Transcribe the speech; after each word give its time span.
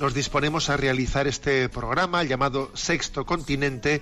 nos 0.00 0.14
disponemos 0.14 0.70
a 0.70 0.76
realizar 0.76 1.26
este 1.26 1.68
programa 1.68 2.22
llamado 2.22 2.70
Sexto 2.74 3.26
Continente, 3.26 4.00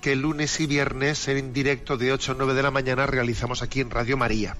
que 0.00 0.14
lunes 0.14 0.60
y 0.60 0.66
viernes 0.66 1.26
en 1.28 1.52
directo 1.52 1.96
de 1.96 2.12
8 2.12 2.32
a 2.32 2.34
9 2.36 2.54
de 2.54 2.62
la 2.62 2.70
mañana 2.70 3.06
realizamos 3.06 3.62
aquí 3.62 3.80
en 3.80 3.90
Radio 3.90 4.16
María. 4.16 4.56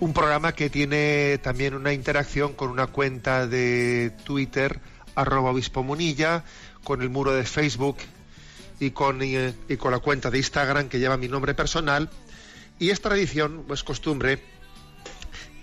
Un 0.00 0.12
programa 0.12 0.52
que 0.52 0.68
tiene 0.68 1.38
también 1.38 1.74
una 1.74 1.92
interacción 1.92 2.52
con 2.52 2.70
una 2.70 2.88
cuenta 2.88 3.46
de 3.46 4.12
Twitter, 4.24 4.80
arroba 5.14 5.50
obispo 5.50 5.82
munilla, 5.82 6.44
con 6.82 7.00
el 7.00 7.08
muro 7.08 7.32
de 7.32 7.44
Facebook 7.44 7.96
y 8.78 8.90
con, 8.90 9.22
eh, 9.22 9.54
y 9.68 9.76
con 9.76 9.92
la 9.92 10.00
cuenta 10.00 10.30
de 10.30 10.38
Instagram 10.38 10.88
que 10.88 10.98
lleva 10.98 11.16
mi 11.16 11.28
nombre 11.28 11.54
personal. 11.54 12.10
Y 12.78 12.90
es 12.90 13.00
tradición, 13.00 13.64
es 13.70 13.84
costumbre, 13.84 14.42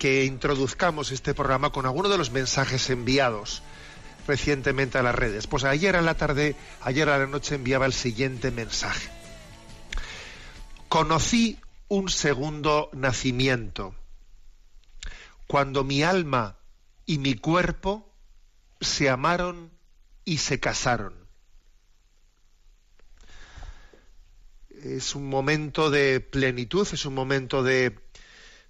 que 0.02 0.26
introduzcamos 0.26 1.12
este 1.12 1.36
programa 1.36 1.72
con 1.72 1.86
alguno 1.86 2.10
de 2.10 2.18
los 2.18 2.32
mensajes 2.32 2.90
enviados 2.90 3.62
recientemente 4.28 4.98
a 4.98 5.04
las 5.04 5.14
redes. 5.14 5.46
Pues 5.46 5.64
ayer 5.64 5.96
a 5.96 6.02
la 6.02 6.16
tarde, 6.16 6.56
ayer 6.82 7.08
a 7.08 7.20
la 7.20 7.28
noche 7.28 7.54
enviaba 7.54 7.86
el 7.86 7.94
siguiente 7.94 8.50
mensaje. 8.50 9.12
Conocí 10.90 11.60
un 11.88 12.10
segundo 12.10 12.90
nacimiento 12.94 13.94
cuando 15.46 15.84
mi 15.84 16.02
alma 16.02 16.58
y 17.06 17.20
mi 17.20 17.36
cuerpo 17.36 18.12
se 18.80 19.08
amaron 19.08 19.70
y 20.26 20.40
se 20.40 20.60
casaron. 20.60 21.14
Es 24.68 25.14
un 25.14 25.30
momento 25.30 25.92
de 25.92 26.22
plenitud, 26.22 26.88
es 26.92 27.06
un 27.06 27.14
momento 27.14 27.62
de, 27.62 28.00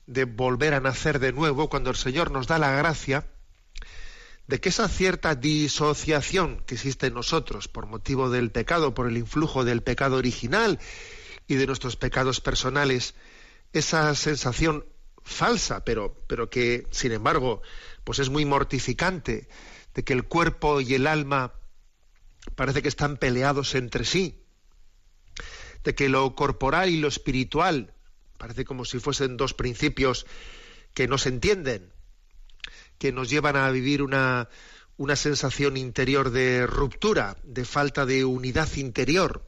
de 0.07 0.25
volver 0.25 0.73
a 0.73 0.79
nacer 0.79 1.19
de 1.19 1.31
nuevo 1.31 1.69
cuando 1.69 1.89
el 1.89 1.95
Señor 1.95 2.31
nos 2.31 2.47
da 2.47 2.57
la 2.57 2.71
gracia 2.71 3.27
de 4.47 4.59
que 4.59 4.69
esa 4.69 4.89
cierta 4.89 5.35
disociación 5.35 6.61
que 6.65 6.75
existe 6.75 7.07
en 7.07 7.13
nosotros 7.13 7.67
por 7.67 7.85
motivo 7.85 8.29
del 8.29 8.51
pecado, 8.51 8.93
por 8.93 9.07
el 9.07 9.17
influjo 9.17 9.63
del 9.63 9.81
pecado 9.81 10.17
original 10.17 10.79
y 11.47 11.55
de 11.55 11.67
nuestros 11.67 11.95
pecados 11.95 12.41
personales, 12.41 13.15
esa 13.71 14.13
sensación 14.15 14.85
falsa, 15.23 15.85
pero, 15.85 16.15
pero 16.27 16.49
que, 16.49 16.85
sin 16.91 17.13
embargo, 17.13 17.61
pues 18.03 18.19
es 18.19 18.29
muy 18.29 18.45
mortificante, 18.45 19.47
de 19.93 20.03
que 20.03 20.13
el 20.13 20.23
cuerpo 20.23 20.81
y 20.81 20.95
el 20.95 21.07
alma 21.07 21.53
parece 22.55 22.81
que 22.81 22.87
están 22.87 23.17
peleados 23.17 23.75
entre 23.75 24.05
sí, 24.05 24.43
de 25.83 25.95
que 25.95 26.09
lo 26.09 26.35
corporal 26.35 26.89
y 26.89 26.97
lo 26.97 27.07
espiritual 27.07 27.93
parece 28.41 28.65
como 28.65 28.85
si 28.85 28.97
fuesen 28.97 29.37
dos 29.37 29.53
principios 29.53 30.25
que 30.95 31.07
no 31.07 31.19
se 31.19 31.29
entienden, 31.29 31.93
que 32.97 33.11
nos 33.11 33.29
llevan 33.29 33.55
a 33.55 33.69
vivir 33.69 34.01
una, 34.01 34.49
una 34.97 35.15
sensación 35.15 35.77
interior 35.77 36.31
de 36.31 36.65
ruptura, 36.65 37.37
de 37.43 37.65
falta 37.65 38.07
de 38.07 38.25
unidad 38.25 38.67
interior. 38.77 39.45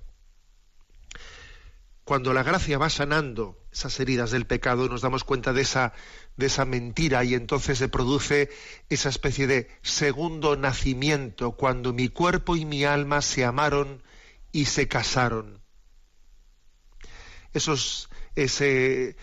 Cuando 2.04 2.34
la 2.34 2.44
gracia 2.44 2.78
va 2.78 2.92
sanando 2.92 3.58
esas 3.72 4.00
heridas 4.00 4.30
del 4.30 4.46
pecado, 4.46 4.88
nos 4.88 5.02
damos 5.02 5.24
cuenta 5.24 5.54
de 5.54 5.64
esa, 5.64 5.94
de 6.38 6.46
esa 6.46 6.64
mentira 6.64 7.24
y 7.24 7.34
entonces 7.34 7.80
se 7.80 7.90
produce 7.90 8.52
esa 8.90 9.10
especie 9.10 9.48
de 9.48 9.72
segundo 9.81 10.56
nacimiento, 10.56 11.54
cuando 11.54 11.94
mi 11.94 12.10
cuerpo 12.10 12.56
y 12.56 12.66
mi 12.66 12.84
alma 12.86 13.24
se 13.24 13.44
amaron 13.44 14.04
y 14.52 14.66
se 14.66 14.88
casaron. 14.88 15.64
Esos, 17.54 18.10
esa 18.36 19.16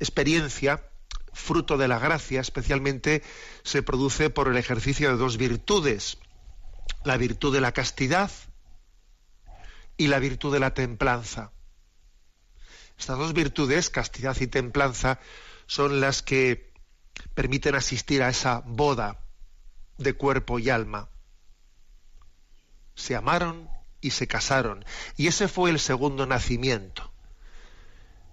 experiencia, 0.00 0.84
fruto 1.32 1.76
de 1.76 1.88
la 1.88 1.98
gracia, 1.98 2.40
especialmente 2.40 3.22
se 3.62 3.82
produce 3.82 4.30
por 4.30 4.48
el 4.48 4.56
ejercicio 4.56 5.10
de 5.10 5.16
dos 5.16 5.36
virtudes, 5.36 6.18
la 7.04 7.16
virtud 7.16 7.52
de 7.52 7.60
la 7.60 7.72
castidad 7.72 8.30
y 9.96 10.08
la 10.08 10.18
virtud 10.18 10.52
de 10.52 10.60
la 10.60 10.74
templanza. 10.74 11.52
Estas 12.98 13.18
dos 13.18 13.32
virtudes, 13.32 13.90
castidad 13.90 14.36
y 14.40 14.46
templanza, 14.46 15.20
son 15.66 16.00
las 16.00 16.22
que 16.22 16.72
permiten 17.34 17.74
asistir 17.74 18.22
a 18.22 18.28
esa 18.28 18.62
boda 18.66 19.24
de 19.98 20.14
cuerpo 20.14 20.58
y 20.58 20.70
alma. 20.70 21.08
Se 22.94 23.16
amaron 23.16 23.68
y 24.00 24.10
se 24.10 24.26
casaron. 24.26 24.84
Y 25.16 25.28
ese 25.28 25.48
fue 25.48 25.70
el 25.70 25.78
segundo 25.78 26.26
nacimiento. 26.26 27.09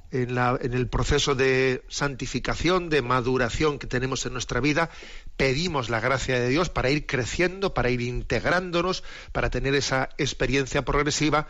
En, 0.10 0.38
el 0.38 0.88
proceso 0.88 1.36
de 1.36 1.84
santificación, 1.90 2.90
de 2.90 3.02
maduración 3.02 3.78
que 3.78 3.88
tenemos 3.88 4.26
en 4.26 4.34
nuestra 4.34 4.62
vida, 4.62 4.90
pedimos 5.36 5.90
la 5.90 6.00
gracia 6.00 6.40
de 6.40 6.48
Dios 6.48 6.70
para 6.70 6.90
ir 6.90 7.06
creciendo, 7.06 7.74
para 7.74 7.90
ir 7.90 8.02
integrándonos, 8.02 9.04
para 9.34 9.50
tener 9.50 9.76
esa 9.76 10.10
experiencia 10.18 10.86
progresiva 10.86 11.48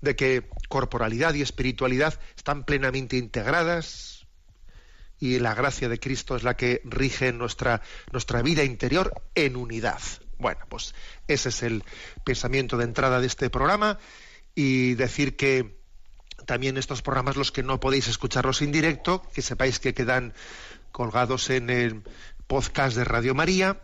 de 0.00 0.16
que 0.16 0.48
corporalidad 0.68 1.34
y 1.34 1.42
espiritualidad 1.42 2.18
están 2.36 2.64
plenamente 2.64 3.16
integradas 3.16 4.26
y 5.20 5.38
la 5.38 5.54
gracia 5.54 5.88
de 5.88 6.00
Cristo 6.00 6.36
es 6.36 6.42
la 6.42 6.56
que 6.56 6.82
rige 6.84 7.32
nuestra, 7.32 7.80
nuestra 8.12 8.42
vida 8.42 8.64
interior 8.64 9.22
en 9.34 9.56
unidad. 9.56 10.00
Bueno, 10.38 10.60
pues 10.68 10.94
ese 11.28 11.48
es 11.50 11.62
el 11.62 11.84
pensamiento 12.24 12.76
de 12.76 12.84
entrada 12.84 13.20
de 13.20 13.26
este 13.26 13.50
programa 13.50 13.98
y 14.54 14.94
decir 14.94 15.36
que 15.36 15.83
también 16.46 16.76
estos 16.76 17.02
programas, 17.02 17.36
los 17.36 17.52
que 17.52 17.62
no 17.62 17.80
podéis 17.80 18.08
escucharlos 18.08 18.62
en 18.62 18.72
directo, 18.72 19.22
que 19.34 19.42
sepáis 19.42 19.78
que 19.78 19.94
quedan 19.94 20.34
colgados 20.92 21.50
en 21.50 21.70
el 21.70 22.02
podcast 22.46 22.96
de 22.96 23.04
Radio 23.04 23.34
María 23.34 23.80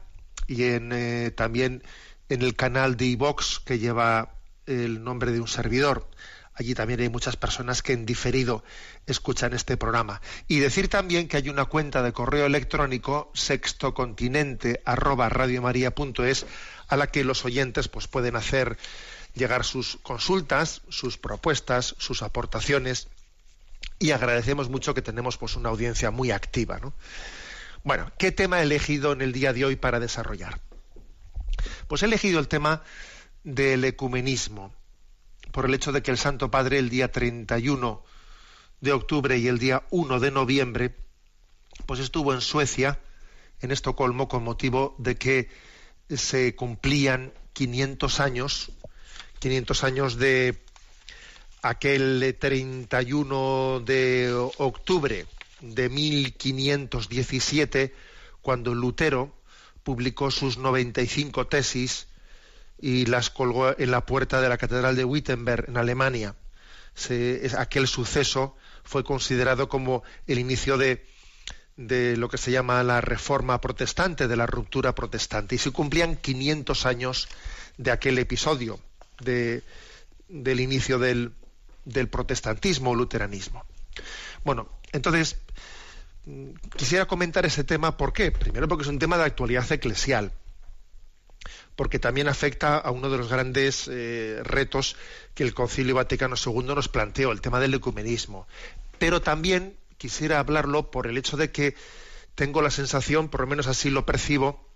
y 0.46 0.64
en, 0.64 0.92
eh, 0.92 1.30
también 1.30 1.82
en 2.28 2.42
el 2.42 2.54
canal 2.54 2.96
de 2.96 3.06
iVox 3.06 3.60
que 3.60 3.78
lleva 3.78 4.34
el 4.66 5.02
nombre 5.02 5.32
de 5.32 5.40
un 5.40 5.48
servidor. 5.48 6.08
Allí 6.54 6.74
también 6.74 7.00
hay 7.00 7.08
muchas 7.08 7.36
personas 7.36 7.82
que 7.82 7.94
en 7.94 8.04
diferido 8.04 8.62
escuchan 9.06 9.54
este 9.54 9.76
programa. 9.76 10.20
Y 10.46 10.58
decir 10.58 10.88
también 10.88 11.26
que 11.26 11.38
hay 11.38 11.48
una 11.48 11.64
cuenta 11.64 12.02
de 12.02 12.12
correo 12.12 12.44
electrónico 12.44 13.30
sextocontinente 13.34 14.82
a 14.84 14.96
la 16.96 17.06
que 17.06 17.24
los 17.24 17.44
oyentes 17.44 17.88
pues, 17.88 18.08
pueden 18.08 18.36
hacer 18.36 18.76
llegar 19.34 19.64
sus 19.64 19.96
consultas, 20.02 20.82
sus 20.88 21.18
propuestas, 21.18 21.94
sus 21.98 22.22
aportaciones 22.22 23.08
y 23.98 24.12
agradecemos 24.12 24.68
mucho 24.68 24.94
que 24.94 25.02
tenemos 25.02 25.36
pues 25.36 25.56
una 25.56 25.68
audiencia 25.68 26.10
muy 26.10 26.30
activa, 26.30 26.78
¿no? 26.78 26.92
Bueno, 27.84 28.10
¿qué 28.18 28.32
tema 28.32 28.60
he 28.60 28.64
elegido 28.64 29.12
en 29.12 29.22
el 29.22 29.32
día 29.32 29.52
de 29.52 29.64
hoy 29.64 29.76
para 29.76 30.00
desarrollar? 30.00 30.60
Pues 31.88 32.02
he 32.02 32.06
elegido 32.06 32.40
el 32.40 32.48
tema 32.48 32.82
del 33.44 33.84
ecumenismo, 33.84 34.74
por 35.52 35.64
el 35.64 35.74
hecho 35.74 35.92
de 35.92 36.02
que 36.02 36.10
el 36.10 36.18
Santo 36.18 36.50
Padre 36.50 36.78
el 36.78 36.90
día 36.90 37.10
31 37.10 38.02
de 38.80 38.92
octubre 38.92 39.36
y 39.38 39.48
el 39.48 39.58
día 39.58 39.82
1 39.90 40.20
de 40.20 40.30
noviembre, 40.30 40.96
pues 41.86 42.00
estuvo 42.00 42.32
en 42.32 42.40
Suecia, 42.40 43.00
en 43.60 43.70
Estocolmo, 43.70 44.28
con 44.28 44.44
motivo 44.44 44.94
de 44.98 45.16
que 45.16 45.50
se 46.08 46.54
cumplían 46.54 47.32
500 47.52 48.20
años, 48.20 48.72
500 49.40 49.84
años 49.84 50.18
de 50.18 50.60
aquel 51.62 52.36
31 52.38 53.80
de 53.80 54.32
octubre 54.58 55.26
de 55.60 55.88
1517, 55.88 57.94
cuando 58.42 58.74
Lutero 58.74 59.34
publicó 59.82 60.30
sus 60.30 60.58
95 60.58 61.46
tesis 61.46 62.06
y 62.78 63.06
las 63.06 63.30
colgó 63.30 63.76
en 63.78 63.90
la 63.90 64.06
puerta 64.06 64.40
de 64.40 64.48
la 64.48 64.58
Catedral 64.58 64.94
de 64.94 65.04
Wittenberg, 65.04 65.68
en 65.68 65.78
Alemania. 65.78 66.36
aquel 67.58 67.88
suceso 67.88 68.56
fue 68.84 69.04
considerado 69.04 69.68
como 69.68 70.02
el 70.26 70.38
inicio 70.38 70.76
de, 70.76 71.06
de 71.76 72.16
lo 72.16 72.28
que 72.28 72.38
se 72.38 72.50
llama 72.50 72.82
la 72.82 73.00
reforma 73.00 73.60
protestante, 73.60 74.28
de 74.28 74.36
la 74.36 74.46
ruptura 74.46 74.94
protestante. 74.94 75.54
Y 75.54 75.58
se 75.58 75.70
cumplían 75.70 76.16
500 76.16 76.86
años 76.86 77.28
de 77.76 77.90
aquel 77.90 78.18
episodio, 78.18 78.80
de, 79.20 79.62
del 80.28 80.60
inicio 80.60 80.98
del, 80.98 81.32
del 81.84 82.08
protestantismo 82.08 82.90
o 82.90 82.94
luteranismo. 82.94 83.64
Bueno, 84.44 84.68
entonces, 84.92 85.36
mm, 86.26 86.50
quisiera 86.76 87.06
comentar 87.06 87.46
ese 87.46 87.64
tema, 87.64 87.96
¿por 87.96 88.12
qué? 88.12 88.32
Primero 88.32 88.68
porque 88.68 88.82
es 88.82 88.88
un 88.88 88.98
tema 88.98 89.18
de 89.18 89.24
actualidad 89.24 89.70
eclesial 89.70 90.32
porque 91.80 91.98
también 91.98 92.28
afecta 92.28 92.76
a 92.76 92.90
uno 92.90 93.08
de 93.08 93.16
los 93.16 93.30
grandes 93.30 93.88
eh, 93.90 94.40
retos 94.42 94.96
que 95.34 95.44
el 95.44 95.54
Concilio 95.54 95.94
Vaticano 95.94 96.36
II 96.36 96.62
nos 96.74 96.88
planteó, 96.88 97.32
el 97.32 97.40
tema 97.40 97.58
del 97.58 97.72
ecumenismo. 97.72 98.46
Pero 98.98 99.22
también 99.22 99.78
quisiera 99.96 100.40
hablarlo 100.40 100.90
por 100.90 101.06
el 101.06 101.16
hecho 101.16 101.38
de 101.38 101.50
que 101.50 101.74
tengo 102.34 102.60
la 102.60 102.70
sensación, 102.70 103.30
por 103.30 103.40
lo 103.40 103.46
menos 103.46 103.66
así 103.66 103.88
lo 103.88 104.04
percibo, 104.04 104.68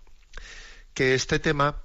que 0.95 1.13
este 1.13 1.37
tema 1.37 1.83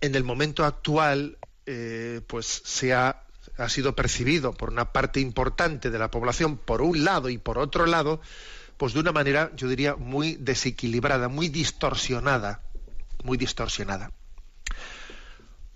en 0.00 0.14
el 0.14 0.22
momento 0.22 0.64
actual 0.64 1.38
eh, 1.66 2.20
pues 2.26 2.62
se 2.64 2.94
ha, 2.94 3.22
ha 3.58 3.68
sido 3.68 3.94
percibido 3.94 4.52
por 4.52 4.70
una 4.70 4.92
parte 4.92 5.20
importante 5.20 5.90
de 5.90 5.98
la 5.98 6.10
población 6.10 6.56
por 6.56 6.82
un 6.82 7.04
lado 7.04 7.28
y 7.28 7.38
por 7.38 7.58
otro 7.58 7.86
lado 7.86 8.20
pues 8.76 8.92
de 8.92 9.00
una 9.00 9.12
manera 9.12 9.50
yo 9.56 9.68
diría 9.68 9.96
muy 9.96 10.36
desequilibrada 10.36 11.28
muy 11.28 11.48
distorsionada 11.48 12.62
muy 13.24 13.36
distorsionada 13.36 14.12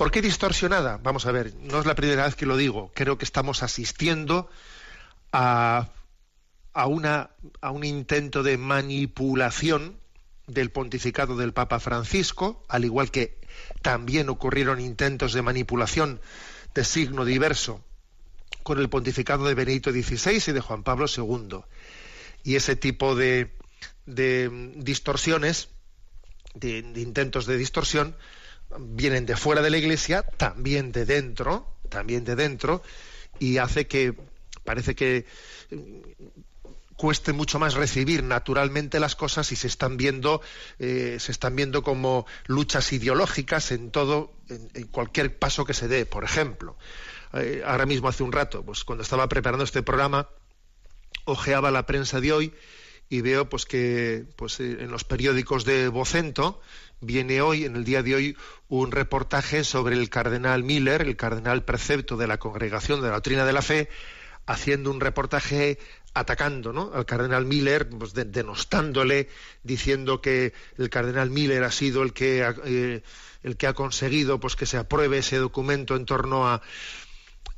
¿Por 0.01 0.11
qué 0.11 0.23
distorsionada? 0.23 0.99
Vamos 1.03 1.27
a 1.27 1.31
ver, 1.31 1.53
no 1.57 1.79
es 1.79 1.85
la 1.85 1.95
primera 1.95 2.25
vez 2.25 2.35
que 2.35 2.47
lo 2.47 2.57
digo. 2.57 2.91
Creo 2.95 3.19
que 3.19 3.27
estamos 3.27 3.63
asistiendo 3.63 4.49
a, 5.31 5.91
una, 6.87 7.33
a 7.61 7.71
un 7.71 7.85
intento 7.85 8.43
de 8.43 8.57
manipulación 8.57 9.99
del 10.47 10.71
pontificado 10.71 11.37
del 11.37 11.53
Papa 11.53 11.81
Francisco, 11.81 12.65
al 12.67 12.87
igual 12.87 13.11
que 13.11 13.40
también 13.83 14.29
ocurrieron 14.29 14.81
intentos 14.81 15.33
de 15.33 15.43
manipulación 15.43 16.21
de 16.75 16.85
signo 16.85 17.25
diverso 17.25 17.85
con 18.63 18.79
el 18.79 18.89
pontificado 18.89 19.47
de 19.47 19.55
Benedicto 19.55 19.91
XVI 19.91 20.43
y 20.51 20.53
de 20.53 20.61
Juan 20.61 20.83
Pablo 20.83 21.07
II. 21.15 21.61
Y 22.45 22.57
ese 22.57 22.77
tipo 22.77 23.15
de, 23.15 23.53
distorsiones, 24.07 25.69
de 26.55 26.79
intentos 26.79 27.47
de 27.47 27.57
distorsión, 27.57 28.17
vienen 28.79 29.27
de 29.27 29.37
fuera 29.37 29.63
de 29.63 29.71
la 29.71 29.79
iglesia, 29.79 30.23
también 30.23 30.93
de 30.93 31.05
dentro, 31.05 31.75
también 31.89 32.25
de 32.25 32.37
dentro, 32.37 32.83
y 33.39 33.59
hace 33.59 33.87
que 33.87 34.15
parece 34.65 34.95
que 34.95 35.27
cueste 37.01 37.33
mucho 37.33 37.59
más 37.59 37.73
recibir 37.73 38.23
naturalmente 38.23 39.01
las 39.01 39.17
cosas 39.17 39.53
y 39.53 39.57
se 39.57 39.69
están 39.69 39.97
viendo 39.97 40.43
eh, 40.79 41.17
se 41.19 41.33
están 41.33 41.57
viendo 41.57 41.83
como 41.83 42.27
luchas 42.47 42.93
ideológicas 42.93 43.73
en 43.73 43.91
todo 43.91 44.35
en, 44.51 44.87
cualquier 44.89 45.39
paso 45.39 45.65
que 45.65 45.73
se 45.73 45.89
dé. 45.89 46.05
Por 46.05 46.25
ejemplo 46.25 46.77
eh, 47.33 47.63
ahora 47.65 47.87
mismo 47.87 48.09
hace 48.09 48.23
un 48.23 48.33
rato 48.33 48.63
pues 48.63 48.85
cuando 48.85 49.03
estaba 49.03 49.27
preparando 49.31 49.65
este 49.65 49.83
programa 49.83 50.29
ojeaba 51.25 51.71
la 51.71 51.87
prensa 51.87 52.21
de 52.21 52.33
hoy 52.33 52.53
y 53.09 53.23
veo 53.23 53.49
pues 53.49 53.65
que 53.65 54.27
pues 54.37 54.61
eh, 54.61 54.77
en 54.81 54.91
los 54.91 55.05
periódicos 55.05 55.65
de 55.65 55.89
Vocento 55.89 56.61
viene 57.01 57.41
hoy, 57.41 57.65
en 57.65 57.77
el 57.77 57.85
día 57.85 58.03
de 58.03 58.15
hoy, 58.15 58.37
un 58.69 58.93
reportaje 58.93 59.65
sobre 59.65 59.97
el 59.97 60.11
cardenal 60.11 60.65
Miller, 60.65 61.01
el 61.01 61.17
cardenal 61.17 61.65
precepto 61.65 62.19
de 62.19 62.27
la 62.27 62.37
Congregación 62.37 63.01
de 63.01 63.09
la 63.09 63.15
Doctrina 63.15 63.47
de 63.47 63.55
la 63.55 63.63
Fe, 63.63 63.89
haciendo 64.51 64.91
un 64.91 65.01
reportaje 65.01 65.79
atacando 66.15 66.93
al 66.95 67.07
cardenal 67.07 67.47
Miller, 67.47 67.89
pues, 67.89 68.15
denostándole, 68.15 69.29
diciendo 69.63 70.21
que 70.21 70.53
el 70.77 70.91
cardenal 70.91 71.31
Miller 71.31 71.63
ha 71.65 71.71
sido 71.71 72.03
el 72.03 72.13
que, 72.13 72.47
eh, 72.65 73.03
el 73.43 73.57
que 73.57 73.67
ha 73.67 73.75
conseguido 73.75 74.41
pues, 74.41 74.57
que 74.57 74.67
se 74.67 74.77
apruebe 74.77 75.19
ese 75.19 75.37
documento 75.37 75.97
en 75.97 76.05
torno 76.05 76.49
a 76.49 76.63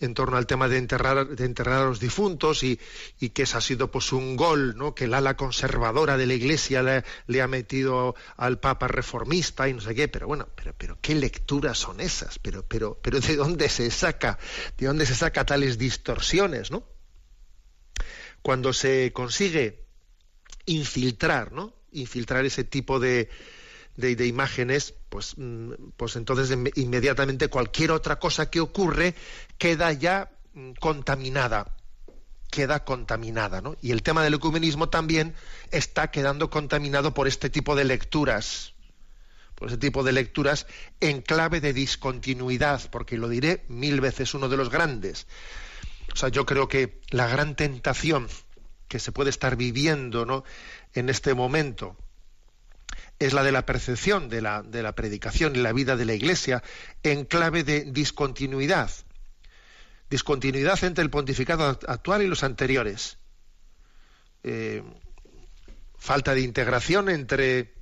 en 0.01 0.15
torno 0.15 0.37
al 0.37 0.47
tema 0.47 0.69
de 0.69 0.79
enterrar, 0.79 1.29
de 1.29 1.45
enterrar 1.45 1.83
a 1.83 1.85
los 1.85 2.01
difuntos 2.01 2.65
y, 2.65 2.79
que 3.33 3.45
ese 3.45 3.57
ha 3.57 3.61
sido 3.61 3.91
pues 3.91 4.13
un 4.13 4.37
gol 4.37 4.77
¿no? 4.77 4.95
que 4.95 5.05
el 5.05 5.15
ala 5.15 5.37
conservadora 5.37 6.17
de 6.17 6.27
la 6.27 6.35
Iglesia 6.35 7.05
le, 7.27 7.43
ha 7.43 7.47
metido 7.47 8.17
al 8.37 8.59
Papa 8.59 8.89
reformista 8.89 9.69
y 9.69 9.75
no 9.75 9.81
sé 9.81 9.95
qué, 9.95 10.09
pero 10.09 10.27
bueno, 10.27 10.49
pero, 10.57 10.75
pero 10.77 10.99
qué 11.01 11.15
lecturas 11.15 11.79
son 11.79 12.01
esas, 12.01 12.39
pero, 12.41 12.65
pero, 12.67 12.99
pero 13.01 13.21
de 13.21 13.37
dónde 13.37 13.69
se 13.69 13.91
saca, 13.91 14.39
de 14.77 14.87
dónde 14.87 15.07
se 15.07 15.15
saca 15.15 15.47
tales 15.47 15.79
distorsiones, 15.79 16.71
¿no? 16.73 16.92
Cuando 18.43 18.73
se 18.73 19.13
consigue 19.13 19.85
infiltrar, 20.67 21.53
¿no? 21.53 21.75
Infiltrar 21.93 22.45
ese 22.45 22.65
tipo 22.65 23.01
de, 23.01 23.29
de, 23.97 24.27
imágenes, 24.27 24.95
pues, 25.09 25.35
mm, 25.37 25.73
pues 25.97 26.17
entonces 26.17 26.57
inmediatamente 26.77 27.49
cualquier 27.49 27.93
otra 27.93 28.19
cosa 28.19 28.51
que 28.51 28.61
ocurre 28.61 29.15
queda 29.59 29.93
ya 29.93 30.31
mm, 30.55 30.73
contaminada 30.81 31.77
queda 32.53 32.85
contaminada, 32.85 33.63
¿no? 33.63 33.77
Y 33.81 33.93
el 33.93 34.03
tema 34.03 34.23
del 34.23 34.35
ecumenismo 34.35 34.91
también 34.91 35.35
está 35.71 36.11
quedando 36.11 36.51
contaminado 36.51 37.15
por 37.15 37.27
este 37.27 37.49
tipo 37.49 37.75
de 37.75 37.85
lecturas, 37.85 38.75
por 39.55 39.69
este 39.69 39.79
tipo 39.79 40.05
de 40.05 40.13
lecturas 40.13 40.67
en 41.01 41.23
clave 41.23 41.63
de 41.63 41.73
discontinuidad, 41.73 42.91
porque 42.91 43.17
lo 43.17 43.31
diré 43.31 43.65
mil 43.69 44.03
veces, 44.03 44.35
uno 44.35 44.51
de 44.51 44.59
los 44.59 44.69
grandes. 44.69 45.27
O 46.13 46.17
sea, 46.17 46.29
yo 46.29 46.47
creo 46.47 46.69
que 46.69 47.01
la 47.11 47.27
gran 47.27 47.57
tentación 47.57 48.29
que 48.89 48.99
se 48.99 49.13
puede 49.13 49.31
estar 49.31 49.57
viviendo, 49.57 50.27
¿no? 50.27 50.45
En 50.95 51.09
este 51.09 51.35
momento, 51.35 51.97
es 53.19 53.33
la 53.33 53.43
de 53.43 53.53
la 53.53 53.65
percepción 53.65 54.29
de 54.29 54.43
la, 54.43 54.63
de 54.63 54.83
la 54.83 54.95
predicación 54.95 55.57
y 55.57 55.61
la 55.61 55.73
vida 55.73 55.97
de 55.97 56.05
la 56.05 56.15
Iglesia 56.15 56.63
en 57.03 57.25
clave 57.25 57.65
de 57.65 57.85
discontinuidad. 57.85 58.91
Discontinuidad 60.11 60.83
entre 60.85 61.03
el 61.05 61.11
pontificado 61.11 61.79
actual 61.87 62.23
y 62.23 62.27
los 62.27 62.43
anteriores. 62.43 63.19
Eh, 64.43 64.83
falta 65.97 66.35
de 66.35 66.41
integración 66.41 67.09
entre 67.09 67.73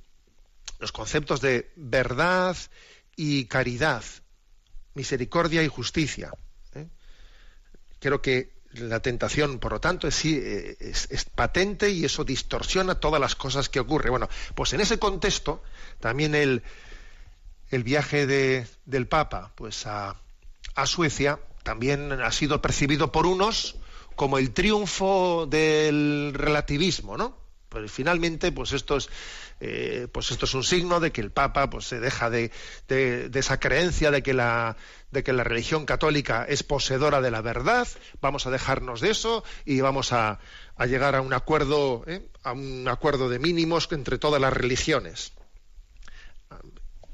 los 0.79 0.91
conceptos 0.91 1.41
de 1.41 1.71
verdad 1.75 2.55
y 3.15 3.45
caridad, 3.45 4.03
misericordia 4.93 5.63
y 5.63 5.67
justicia. 5.67 6.31
¿Eh? 8.01 8.03
Creo 8.03 8.21
que 8.21 8.61
la 8.73 9.01
tentación, 9.01 9.59
por 9.59 9.73
lo 9.73 9.81
tanto, 9.81 10.07
es, 10.07 10.23
es, 10.25 11.25
patente 11.35 11.89
y 11.89 12.05
eso 12.05 12.23
distorsiona 12.23 12.95
todas 12.95 13.19
las 13.19 13.35
cosas 13.35 13.69
que 13.69 13.79
ocurren. 13.79 14.11
Bueno, 14.11 14.29
pues 14.55 14.73
en 14.73 14.81
ese 14.81 14.97
contexto, 14.97 15.61
también 15.99 16.35
el, 16.35 16.63
el 17.69 17.83
viaje 17.83 18.25
de, 18.25 18.65
del 18.85 19.07
Papa 19.07 19.51
pues 19.55 19.85
a, 19.87 20.15
a 20.75 20.85
Suecia 20.85 21.39
también 21.63 22.11
ha 22.11 22.31
sido 22.31 22.61
percibido 22.61 23.11
por 23.11 23.25
unos 23.25 23.75
como 24.15 24.37
el 24.37 24.51
triunfo 24.51 25.47
del 25.47 26.33
relativismo, 26.33 27.17
¿no? 27.17 27.37
Pues 27.69 27.91
finalmente, 27.91 28.51
pues 28.51 28.73
esto 28.73 28.97
es, 28.97 29.09
eh, 29.63 30.07
pues 30.11 30.31
esto 30.31 30.45
es 30.45 30.55
un 30.55 30.63
signo 30.63 30.99
de 30.99 31.11
que 31.11 31.21
el 31.21 31.29
Papa 31.29 31.69
pues, 31.69 31.85
se 31.85 31.99
deja 31.99 32.31
de, 32.31 32.51
esa 32.89 33.59
creencia 33.59 34.09
de 34.09 34.23
que, 34.23 34.33
la, 34.33 34.75
de 35.11 35.23
que 35.23 35.33
la 35.33 35.43
religión 35.43 35.85
católica 35.85 36.43
es 36.49 36.63
poseedora 36.63 37.21
de 37.21 37.29
la 37.29 37.41
verdad, 37.41 37.87
vamos 38.21 38.47
a 38.47 38.49
dejarnos 38.49 39.01
de 39.01 39.11
eso 39.11 39.43
y 39.63 39.79
vamos 39.81 40.13
a, 40.13 40.39
a 40.75 40.85
llegar 40.87 41.15
a 41.15 41.21
un 41.21 41.31
acuerdo, 41.31 42.03
¿eh? 42.07 42.27
a 42.41 42.53
un 42.53 42.87
acuerdo 42.87 43.29
de 43.29 43.37
mínimos 43.37 43.87
entre 43.91 44.17
todas 44.17 44.41
las 44.41 44.51
religiones. 44.51 45.33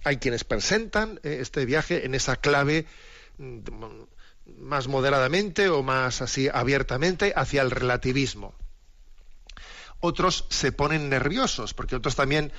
Hay 0.06 0.16
quienes 0.16 0.46
presentan 0.46 1.20
¿eh? 1.24 1.40
este 1.42 1.66
viaje 1.66 2.06
en 2.06 2.16
esa 2.16 2.38
clave 2.38 2.86
mm, 3.40 3.60
más 4.58 4.88
moderadamente 4.88 5.68
o 5.68 5.84
más 5.84 6.22
así 6.22 6.48
abiertamente 6.48 7.34
hacia 7.36 7.62
el 7.62 7.72
relativismo 7.72 8.56
otros 10.00 10.46
se 10.50 10.72
ponen 10.72 11.10
nerviosos, 11.10 11.74
porque 11.74 11.96
otros 11.96 12.16
también 12.16 12.52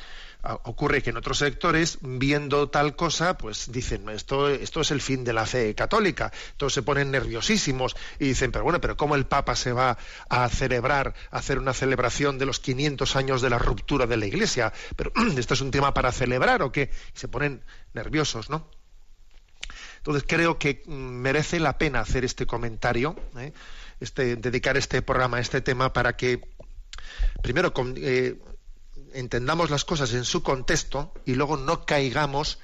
ah, 0.43 0.59
ocurre 0.65 1.03
que 1.03 1.11
en 1.11 1.17
otros 1.17 1.39
sectores, 1.39 1.99
viendo 2.03 2.69
tal 2.69 2.97
cosa, 2.97 3.37
pues 3.39 3.71
dicen, 3.71 4.09
esto, 4.09 4.49
esto 4.49 4.81
es 4.81 4.91
el 4.91 5.01
fin 5.01 5.25
de 5.25 5.33
la 5.33 5.47
fe 5.47 5.75
católica. 5.75 6.33
Todos 6.57 6.73
se 6.73 6.83
ponen 6.83 7.11
nerviosísimos 7.11 7.97
y 8.19 8.29
dicen, 8.29 8.53
pero 8.53 8.65
bueno, 8.65 8.81
pero 8.81 8.97
¿cómo 8.97 9.15
el 9.15 9.27
Papa 9.27 9.57
se 9.57 9.73
va 9.73 9.99
a 10.29 10.49
celebrar, 10.49 11.15
a 11.31 11.39
hacer 11.39 11.59
una 11.59 11.75
celebración 11.75 12.39
de 12.39 12.47
los 12.47 12.61
500 12.61 13.17
años 13.17 13.43
de 13.43 13.51
la 13.51 13.59
ruptura 13.59 14.07
de 14.07 14.17
la 14.17 14.27
Iglesia? 14.27 14.73
Pero 14.97 15.13
¿esto 15.37 15.55
es 15.55 15.61
un 15.61 15.71
tema 15.71 15.95
para 15.95 16.13
celebrar 16.13 16.63
o 16.63 16.73
qué? 16.73 16.91
Se 17.15 17.29
ponen 17.29 17.63
nerviosos, 17.95 18.51
¿no? 18.51 18.69
Entonces 19.99 20.25
creo 20.27 20.59
que 20.59 20.83
mm, 20.87 20.93
merece 20.93 21.61
la 21.61 21.77
pena 21.77 22.01
hacer 22.01 22.25
este 22.25 22.47
comentario, 22.47 23.17
¿eh? 23.37 23.53
este, 24.01 24.37
dedicar 24.37 24.77
este 24.77 25.03
programa 25.03 25.39
a 25.39 25.41
este 25.41 25.61
tema 25.61 25.93
para 25.93 26.17
que 26.17 26.41
primero 27.43 27.73
eh, 27.97 28.39
entendamos 29.13 29.71
las 29.71 29.85
cosas 29.85 30.13
en 30.15 30.25
su 30.25 30.43
contexto 30.43 31.13
y 31.25 31.35
luego 31.35 31.57
no 31.57 31.85
caigamos 31.87 32.59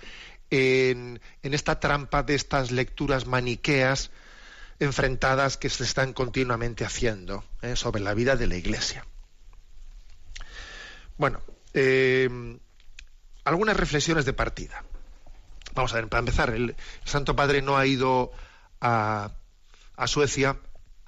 en, 0.51 1.21
esta 1.43 1.81
trampa 1.81 2.23
de 2.23 2.35
estas 2.35 2.71
lecturas 2.71 3.27
maniqueas 3.27 4.11
enfrentadas 4.79 5.57
que 5.57 5.71
se 5.71 5.85
están 5.85 6.13
continuamente 6.13 6.85
haciendo 6.85 7.45
¿eh? 7.63 7.77
sobre 7.77 8.03
la 8.03 8.15
vida 8.15 8.37
de 8.37 8.47
la 8.47 8.57
Iglesia. 8.57 9.07
Bueno, 11.17 11.41
eh, 11.73 12.59
algunas 13.45 13.77
reflexiones 13.77 14.25
de 14.25 14.33
partida. 14.33 14.85
Vamos 15.75 15.93
a 15.93 15.97
ver, 15.97 16.09
para 16.09 16.21
empezar, 16.21 16.51
el 16.51 16.77
Santo 17.05 17.35
Padre 17.35 17.63
no 17.63 17.77
ha 17.77 17.87
ido 17.87 18.33
a, 18.81 19.33
Suecia 20.07 20.57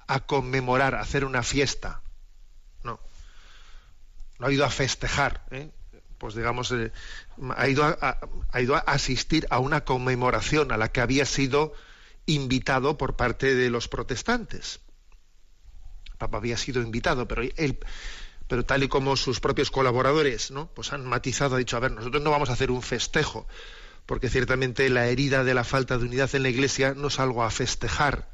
a 0.07 0.19
conmemorar, 0.21 0.95
a 0.95 1.01
hacer 1.01 1.25
una 1.25 1.43
fiesta. 1.43 2.01
No. 4.39 4.47
Ha 4.47 4.51
ido 4.51 4.65
a 4.65 4.69
festejar. 4.69 5.45
¿eh? 5.51 5.69
Pues 6.17 6.35
digamos, 6.35 6.71
eh, 6.71 6.91
ha, 7.55 7.67
ido 7.67 7.83
a, 7.83 8.19
ha 8.51 8.61
ido 8.61 8.75
a 8.75 8.79
asistir 8.79 9.47
a 9.49 9.59
una 9.59 9.83
conmemoración 9.83 10.71
a 10.71 10.77
la 10.77 10.91
que 10.91 11.01
había 11.01 11.25
sido 11.25 11.73
invitado 12.25 12.97
por 12.97 13.15
parte 13.15 13.55
de 13.55 13.69
los 13.69 13.87
protestantes. 13.87 14.79
El 16.11 16.17
Papa 16.17 16.37
había 16.37 16.57
sido 16.57 16.81
invitado, 16.81 17.27
pero 17.27 17.41
él, 17.41 17.79
pero 18.47 18.65
tal 18.65 18.83
y 18.83 18.87
como 18.87 19.15
sus 19.15 19.39
propios 19.39 19.71
colaboradores, 19.71 20.51
¿no? 20.51 20.67
Pues 20.73 20.93
han 20.93 21.05
matizado, 21.05 21.55
ha 21.55 21.59
dicho, 21.59 21.77
a 21.77 21.81
ver, 21.81 21.91
nosotros 21.91 22.23
no 22.23 22.31
vamos 22.31 22.49
a 22.49 22.53
hacer 22.53 22.71
un 22.71 22.81
festejo, 22.81 23.47
porque 24.05 24.29
ciertamente 24.29 24.89
la 24.89 25.07
herida 25.07 25.43
de 25.43 25.53
la 25.53 25.63
falta 25.63 25.97
de 25.97 26.05
unidad 26.05 26.33
en 26.33 26.43
la 26.43 26.49
Iglesia 26.49 26.93
no 26.95 27.07
es 27.07 27.19
algo 27.19 27.43
a 27.43 27.49
festejar, 27.49 28.29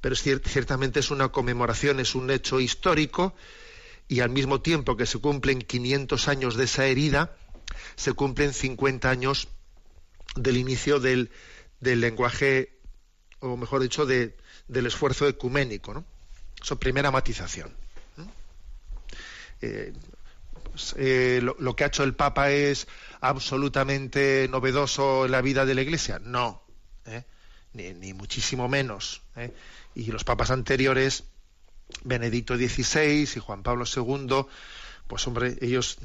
pero 0.00 0.16
ciertamente 0.16 1.00
es 1.00 1.10
una 1.10 1.28
conmemoración, 1.28 2.00
es 2.00 2.14
un 2.14 2.30
hecho 2.30 2.58
histórico, 2.58 3.34
y 4.10 4.20
al 4.22 4.30
mismo 4.30 4.60
tiempo 4.60 4.96
que 4.96 5.06
se 5.06 5.18
cumplen 5.18 5.62
500 5.62 6.26
años 6.26 6.56
de 6.56 6.64
esa 6.64 6.84
herida, 6.84 7.36
se 7.94 8.12
cumplen 8.12 8.52
50 8.52 9.08
años 9.08 9.46
del 10.34 10.56
inicio 10.56 10.98
del, 10.98 11.30
lenguaje, 11.78 12.76
o 13.38 13.56
mejor 13.56 13.82
dicho, 13.82 14.06
del 14.06 14.34
esfuerzo 14.68 15.28
ecuménico. 15.28 15.94
¿no? 15.94 16.04
Eso, 16.60 16.76
primera 16.76 17.12
matización. 17.12 17.72
Eh, 19.60 19.92
pues, 20.64 20.96
eh, 20.98 21.40
lo, 21.40 21.76
que 21.76 21.84
ha 21.84 21.86
hecho 21.86 22.02
el 22.02 22.14
Papa 22.14 22.50
es 22.50 22.88
absolutamente 23.20 24.48
novedoso 24.50 25.26
en 25.26 25.30
la 25.30 25.40
vida 25.40 25.64
de 25.64 25.74
la 25.76 25.82
Iglesia. 25.82 26.18
No, 26.18 26.64
¿eh? 27.06 27.22
ni, 27.74 28.12
muchísimo 28.12 28.68
menos. 28.68 29.22
Y 29.94 30.10
los 30.10 30.24
papas 30.24 30.50
anteriores, 30.50 31.29
Benedicto 32.04 32.56
XVI 32.56 33.22
y 33.22 33.40
Juan 33.40 33.62
Pablo 33.62 33.84
II, 33.84 34.46
pues 35.06 35.26
hombre, 35.26 35.56
ellos 35.60 35.98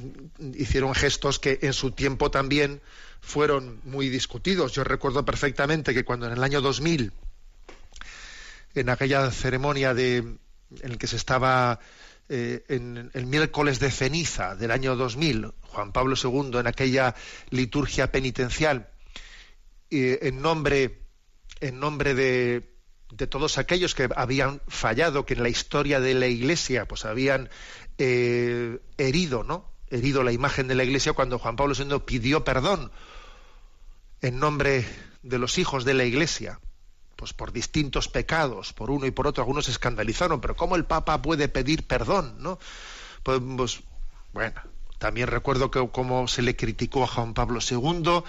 hicieron 0.54 0.94
gestos 0.94 1.38
que 1.38 1.60
en 1.62 1.72
su 1.72 1.92
tiempo 1.92 2.30
también 2.30 2.80
fueron 3.20 3.80
muy 3.84 4.08
discutidos. 4.08 4.72
Yo 4.72 4.84
recuerdo 4.84 5.24
perfectamente 5.24 5.94
que 5.94 6.04
cuando 6.04 6.26
en 6.26 6.32
el 6.32 6.42
año 6.42 6.60
2000, 6.60 7.12
en 8.74 8.88
aquella 8.88 9.30
ceremonia 9.30 9.94
de, 9.94 10.16
en 10.16 10.38
la 10.82 10.96
que 10.96 11.06
se 11.06 11.16
estaba 11.16 11.78
eh, 12.28 12.64
en 12.68 13.10
el 13.14 13.26
miércoles 13.26 13.78
de 13.78 13.90
ceniza 13.90 14.56
del 14.56 14.72
año 14.72 14.96
2000, 14.96 15.52
Juan 15.62 15.92
Pablo 15.92 16.16
II, 16.22 16.58
en 16.58 16.66
aquella 16.66 17.14
liturgia 17.50 18.10
penitencial, 18.10 18.88
en 19.88 20.42
nombre, 20.42 21.02
en 21.60 21.78
nombre 21.78 22.14
de, 22.14 22.75
de, 23.10 23.26
todos 23.26 23.58
aquellos 23.58 23.94
que 23.94 24.08
habían 24.14 24.60
fallado, 24.68 25.26
que 25.26 25.34
en 25.34 25.42
la 25.42 25.48
historia 25.48 26.00
de 26.00 26.14
la 26.14 26.26
Iglesia 26.26 26.86
pues 26.86 27.04
habían 27.04 27.48
eh, 27.98 28.78
herido, 28.98 29.44
¿no? 29.44 29.64
herido 29.90 30.22
la 30.22 30.32
imagen 30.32 30.68
de 30.68 30.74
la 30.74 30.84
Iglesia 30.84 31.12
cuando 31.12 31.38
Juan 31.38 31.56
Pablo 31.56 31.74
II 31.78 32.00
pidió 32.04 32.44
perdón 32.44 32.90
en 34.20 34.38
nombre 34.40 34.84
de 35.22 35.38
los 35.38 35.58
hijos 35.58 35.84
de 35.84 35.94
la 35.94 36.04
Iglesia 36.04 36.58
pues 37.16 37.32
por 37.32 37.50
distintos 37.50 38.08
pecados, 38.08 38.74
por 38.74 38.90
uno 38.90 39.06
y 39.06 39.10
por 39.10 39.26
otro, 39.26 39.42
algunos 39.42 39.64
se 39.64 39.70
escandalizaron, 39.70 40.40
pero 40.40 40.54
¿cómo 40.54 40.76
el 40.76 40.84
Papa 40.84 41.22
puede 41.22 41.48
pedir 41.48 41.86
perdón? 41.86 42.36
¿no? 42.38 42.58
Pues, 43.22 43.40
pues 43.56 43.80
bueno, 44.32 44.60
también 44.98 45.28
recuerdo 45.28 45.70
que 45.70 45.86
cómo 45.90 46.28
se 46.28 46.42
le 46.42 46.56
criticó 46.56 47.04
a 47.04 47.06
Juan 47.06 47.34
Pablo 47.34 47.60
II 47.68 48.22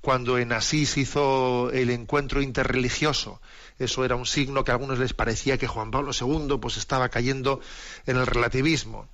cuando 0.00 0.38
en 0.38 0.52
Asís 0.52 0.96
hizo 0.96 1.70
el 1.70 1.90
encuentro 1.90 2.42
interreligioso. 2.42 3.40
Eso 3.78 4.04
era 4.04 4.14
un 4.14 4.26
signo 4.26 4.62
que 4.64 4.70
a 4.70 4.74
algunos 4.74 4.98
les 4.98 5.14
parecía 5.14 5.58
que 5.58 5.66
Juan 5.66 5.90
Pablo 5.90 6.12
II 6.18 6.58
pues 6.60 6.76
estaba 6.76 7.08
cayendo 7.08 7.60
en 8.06 8.16
el 8.16 8.26
relativismo. 8.26 9.08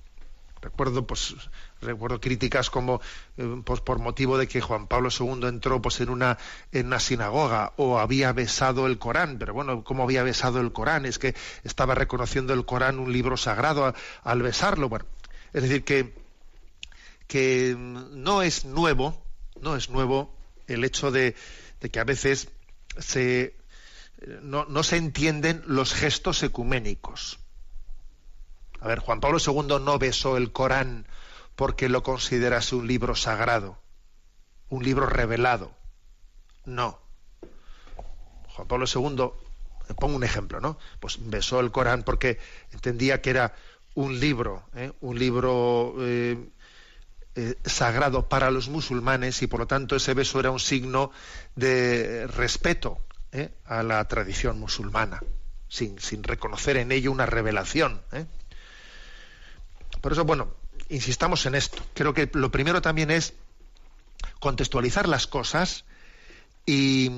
Recuerdo, 0.61 1.07
pues, 1.07 1.35
recuerdo 1.81 2.21
críticas 2.21 2.69
como 2.69 3.01
eh, 3.37 3.61
pues, 3.65 3.81
por 3.81 3.97
motivo 3.97 4.37
de 4.37 4.47
que 4.47 4.61
Juan 4.61 4.85
Pablo 4.85 5.09
II 5.09 5.47
entró 5.47 5.81
pues, 5.81 5.99
en, 6.01 6.09
una, 6.09 6.37
en 6.71 6.85
una 6.85 6.99
sinagoga 6.99 7.73
o 7.77 7.97
había 7.97 8.31
besado 8.31 8.85
el 8.85 8.99
Corán. 8.99 9.39
Pero 9.39 9.55
bueno, 9.55 9.83
¿cómo 9.83 10.03
había 10.03 10.21
besado 10.21 10.61
el 10.61 10.71
Corán? 10.71 11.07
Es 11.07 11.17
que 11.17 11.33
estaba 11.63 11.95
reconociendo 11.95 12.53
el 12.53 12.65
Corán 12.65 12.99
un 12.99 13.11
libro 13.11 13.37
sagrado 13.37 13.95
al 14.23 14.41
besarlo. 14.43 14.87
Bueno, 14.87 15.05
es 15.51 15.63
decir, 15.63 15.83
que, 15.83 16.13
que 17.25 17.75
no 17.75 18.43
es 18.43 18.65
nuevo, 18.65 19.19
no 19.61 19.75
es 19.75 19.89
nuevo 19.89 20.35
el 20.67 20.83
hecho 20.83 21.09
de, 21.09 21.35
de 21.79 21.89
que 21.89 21.99
a 21.99 22.03
veces 22.03 22.49
se, 22.99 23.55
no, 24.41 24.65
no 24.65 24.83
se 24.83 24.97
entienden 24.97 25.63
los 25.65 25.93
gestos 25.93 26.43
ecuménicos. 26.43 27.39
A 28.79 28.87
ver, 28.87 28.99
Juan 28.99 29.19
Pablo 29.19 29.39
II 29.45 29.79
no 29.81 29.99
besó 29.99 30.37
el 30.37 30.51
Corán 30.51 31.07
porque 31.55 31.89
lo 31.89 32.03
considerase 32.03 32.75
un 32.75 32.87
libro 32.87 33.15
sagrado, 33.15 33.79
un 34.69 34.83
libro 34.83 35.05
revelado. 35.05 35.73
No. 36.65 36.99
Juan 38.55 38.67
Pablo 38.67 38.85
II, 38.93 39.31
pongo 39.95 40.15
un 40.15 40.23
ejemplo, 40.23 40.59
¿no? 40.59 40.77
Pues 40.99 41.17
besó 41.19 41.59
el 41.59 41.71
Corán 41.71 42.03
porque 42.03 42.39
entendía 42.71 43.21
que 43.21 43.31
era 43.31 43.55
un 43.93 44.19
libro, 44.19 44.63
¿eh? 44.75 44.91
un 45.01 45.19
libro 45.19 45.95
eh, 45.99 46.37
eh, 47.35 47.55
sagrado 47.65 48.29
para 48.29 48.49
los 48.51 48.69
musulmanes 48.69 49.41
y 49.41 49.47
por 49.47 49.61
lo 49.61 49.67
tanto 49.67 49.95
ese 49.95 50.13
beso 50.13 50.39
era 50.39 50.51
un 50.51 50.59
signo 50.59 51.11
de 51.55 52.27
respeto 52.27 52.99
a 53.65 53.83
la 53.83 54.05
tradición 54.07 54.59
musulmana, 54.59 55.21
sin, 55.69 55.99
sin, 55.99 56.23
reconocer 56.23 56.77
en 56.77 56.91
ello 56.91 57.11
una 57.11 57.25
revelación. 57.25 58.01
Por 60.01 60.11
eso, 60.11 60.25
bueno, 60.25 60.53
insistamos 60.89 61.45
en 61.45 61.55
esto. 61.55 61.81
Creo 61.93 62.13
que 62.13 62.29
lo 62.33 62.51
primero 62.51 62.81
también 62.81 63.11
es 63.11 63.33
contextualizar 64.39 65.07
las 65.07 65.27
cosas 65.27 65.85
y 66.65 67.11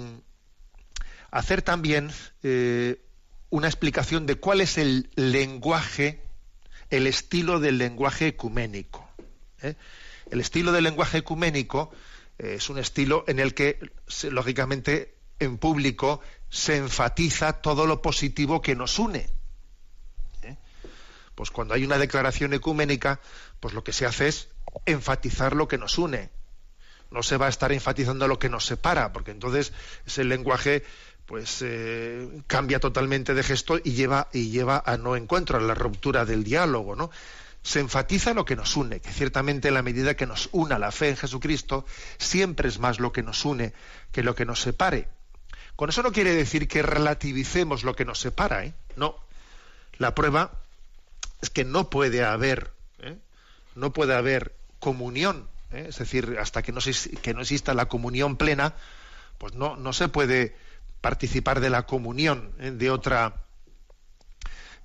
hacer 1.31 1.61
también 1.61 2.11
eh, 2.43 3.01
una 3.49 3.67
explicación 3.67 4.25
de 4.25 4.35
cuál 4.35 4.61
es 4.61 4.77
el 4.77 5.09
lenguaje, 5.15 6.21
el 6.89 7.07
estilo 7.07 7.59
del 7.59 7.77
lenguaje 7.77 8.27
ecuménico. 8.27 9.09
¿eh? 9.61 9.75
El 10.29 10.41
estilo 10.41 10.71
del 10.71 10.83
lenguaje 10.83 11.19
ecuménico 11.19 11.91
eh, 12.37 12.55
es 12.57 12.69
un 12.69 12.77
estilo 12.77 13.23
en 13.27 13.39
el 13.39 13.53
que, 13.53 13.79
lógicamente, 14.29 15.12
en 15.43 15.57
público 15.57 16.21
se 16.49 16.77
enfatiza 16.77 17.61
todo 17.61 17.85
lo 17.85 18.01
positivo 18.01 18.61
que 18.61 18.75
nos 18.75 18.99
une 18.99 19.27
pues 21.35 21.51
cuando 21.51 21.73
hay 21.73 21.83
una 21.83 21.97
declaración 21.97 22.53
ecuménica, 22.53 23.19
pues 23.59 23.73
lo 23.73 23.83
que 23.83 23.93
se 23.93 24.05
hace 24.05 24.27
es 24.27 24.49
enfatizar 24.85 25.55
lo 25.55 25.67
que 25.67 25.77
nos 25.77 25.97
une. 25.97 26.29
No 27.11 27.23
se 27.23 27.37
va 27.37 27.47
a 27.47 27.49
estar 27.49 27.71
enfatizando 27.71 28.27
lo 28.27 28.39
que 28.39 28.49
nos 28.49 28.65
separa, 28.65 29.13
porque 29.13 29.31
entonces 29.31 29.73
ese 30.05 30.23
lenguaje 30.23 30.83
pues 31.25 31.59
eh, 31.61 32.27
cambia 32.47 32.79
totalmente 32.79 33.33
de 33.33 33.43
gesto 33.43 33.79
y 33.81 33.93
lleva 33.93 34.27
y 34.33 34.49
lleva 34.49 34.83
a 34.85 34.97
no 34.97 35.15
encuentro, 35.15 35.57
a 35.57 35.61
la 35.61 35.73
ruptura 35.73 36.25
del 36.25 36.43
diálogo, 36.43 36.95
¿no? 36.95 37.11
Se 37.61 37.79
enfatiza 37.79 38.33
lo 38.33 38.43
que 38.43 38.57
nos 38.57 38.75
une, 38.75 38.99
que 38.99 39.09
ciertamente 39.09 39.69
en 39.69 39.75
la 39.75 39.83
medida 39.83 40.15
que 40.15 40.25
nos 40.25 40.49
una 40.51 40.77
la 40.79 40.91
fe 40.91 41.09
en 41.09 41.17
Jesucristo, 41.17 41.85
siempre 42.17 42.67
es 42.67 42.79
más 42.79 42.99
lo 42.99 43.13
que 43.13 43.23
nos 43.23 43.45
une 43.45 43.73
que 44.11 44.21
lo 44.21 44.35
que 44.35 44.45
nos 44.45 44.61
separe. 44.61 45.07
Con 45.75 45.89
eso 45.89 46.03
no 46.03 46.11
quiere 46.11 46.35
decir 46.35 46.67
que 46.67 46.81
relativicemos 46.81 47.83
lo 47.83 47.95
que 47.95 48.05
nos 48.05 48.19
separa, 48.19 48.65
¿eh? 48.65 48.73
No. 48.95 49.15
La 49.97 50.15
prueba 50.15 50.51
es 51.41 51.49
que 51.49 51.65
no 51.65 51.89
puede 51.89 52.23
haber, 52.23 52.71
¿eh? 52.99 53.17
no 53.75 53.91
puede 53.91 54.15
haber 54.15 54.55
comunión, 54.79 55.47
¿eh? 55.71 55.87
es 55.89 55.97
decir, 55.97 56.37
hasta 56.39 56.61
que 56.61 56.71
no, 56.71 56.79
que 57.21 57.33
no 57.33 57.41
exista 57.41 57.73
la 57.73 57.87
comunión 57.87 58.37
plena, 58.37 58.75
pues 59.37 59.53
no, 59.53 59.75
no 59.75 59.93
se 59.93 60.07
puede 60.07 60.55
participar 61.01 61.59
de 61.59 61.69
la 61.69 61.85
comunión 61.85 62.53
¿eh? 62.59 62.71
de 62.71 62.89
otra 62.89 63.41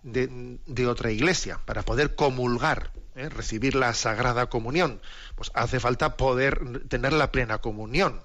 de, 0.03 0.87
otra 0.87 1.11
iglesia 1.11 1.61
para 1.65 1.83
poder 1.83 2.15
comulgar, 2.15 2.93
recibir 3.15 3.75
la 3.75 3.95
sagrada 3.95 4.47
comunión, 4.47 5.01
pues 5.35 5.51
hace 5.55 5.81
falta 5.81 6.17
poder 6.17 6.87
tener 6.89 7.13
la 7.13 7.31
plena 7.31 7.59
comunión. 7.59 8.23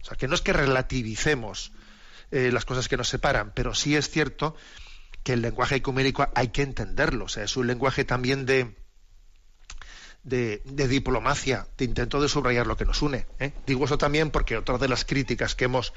O 0.00 0.04
sea, 0.04 0.16
que 0.16 0.26
no 0.26 0.34
es 0.34 0.40
que 0.40 0.52
relativicemos 0.52 1.72
las 2.30 2.64
cosas 2.64 2.88
que 2.88 2.96
nos 2.96 3.08
separan, 3.08 3.52
pero 3.54 3.74
sí 3.74 3.96
es 3.96 4.10
cierto 4.10 4.56
que 5.22 5.32
el 5.32 5.42
lenguaje 5.42 5.76
ecuménico 5.76 6.28
hay 6.34 6.48
que 6.48 6.62
entenderlo, 6.62 7.24
o 7.24 7.28
sea, 7.28 7.44
es 7.44 7.56
un 7.56 7.66
lenguaje 7.66 8.04
también 8.04 8.46
de, 8.46 8.74
de, 10.26 10.88
diplomacia, 10.88 11.68
de 11.78 11.84
intento 11.84 12.20
de 12.20 12.28
subrayar 12.28 12.66
lo 12.66 12.76
que 12.76 12.84
nos 12.84 13.00
une. 13.00 13.26
¿eh? 13.38 13.52
Digo 13.66 13.84
eso 13.84 13.96
también 13.96 14.30
porque 14.30 14.56
otra 14.56 14.76
de 14.78 14.88
las 14.88 15.04
críticas 15.04 15.54
que 15.54 15.66
hemos, 15.66 15.92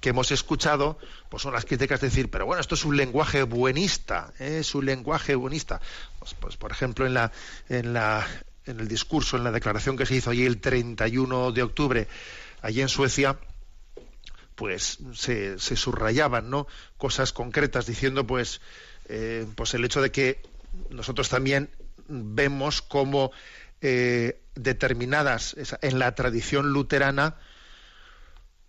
que 0.00 0.10
hemos 0.10 0.30
escuchado 0.30 0.98
pues 1.30 1.42
son 1.42 1.54
las 1.54 1.64
críticas 1.64 2.00
de 2.00 2.08
decir, 2.08 2.30
pero 2.30 2.44
bueno, 2.44 2.60
esto 2.60 2.74
es 2.74 2.84
un 2.84 2.96
lenguaje 2.96 3.42
buenista, 3.42 4.32
¿eh? 4.38 4.58
es 4.60 4.74
un 4.74 4.84
lenguaje 4.84 5.34
buenista. 5.34 5.80
Pues, 6.18 6.34
pues, 6.34 6.56
por 6.56 6.70
ejemplo, 6.70 7.06
en 7.06 7.14
la, 7.14 7.32
en 7.68 7.94
la 7.94 8.26
en 8.64 8.78
el 8.78 8.86
discurso, 8.86 9.36
en 9.36 9.44
la 9.44 9.50
declaración 9.50 9.96
que 9.96 10.06
se 10.06 10.14
hizo 10.14 10.30
allí 10.30 10.46
el 10.46 10.60
31 10.60 11.50
de 11.50 11.62
octubre, 11.62 12.08
allí 12.60 12.80
en 12.80 12.88
Suecia, 12.88 13.38
pues 14.54 14.98
se, 15.14 15.58
subrayaban 15.58 16.50
¿no? 16.50 16.66
cosas 16.96 17.32
concretas 17.32 17.86
diciendo 17.86 18.26
pues, 18.26 18.60
eh, 19.08 19.46
pues 19.56 19.74
el 19.74 19.84
hecho 19.84 20.02
de 20.02 20.10
que 20.10 20.42
nosotros 20.90 21.28
también 21.28 21.70
vemos 22.08 22.82
como 22.82 23.32
eh, 23.80 24.40
determinadas 24.54 25.56
en 25.80 25.98
la 25.98 26.14
tradición 26.14 26.72
luterana 26.72 27.36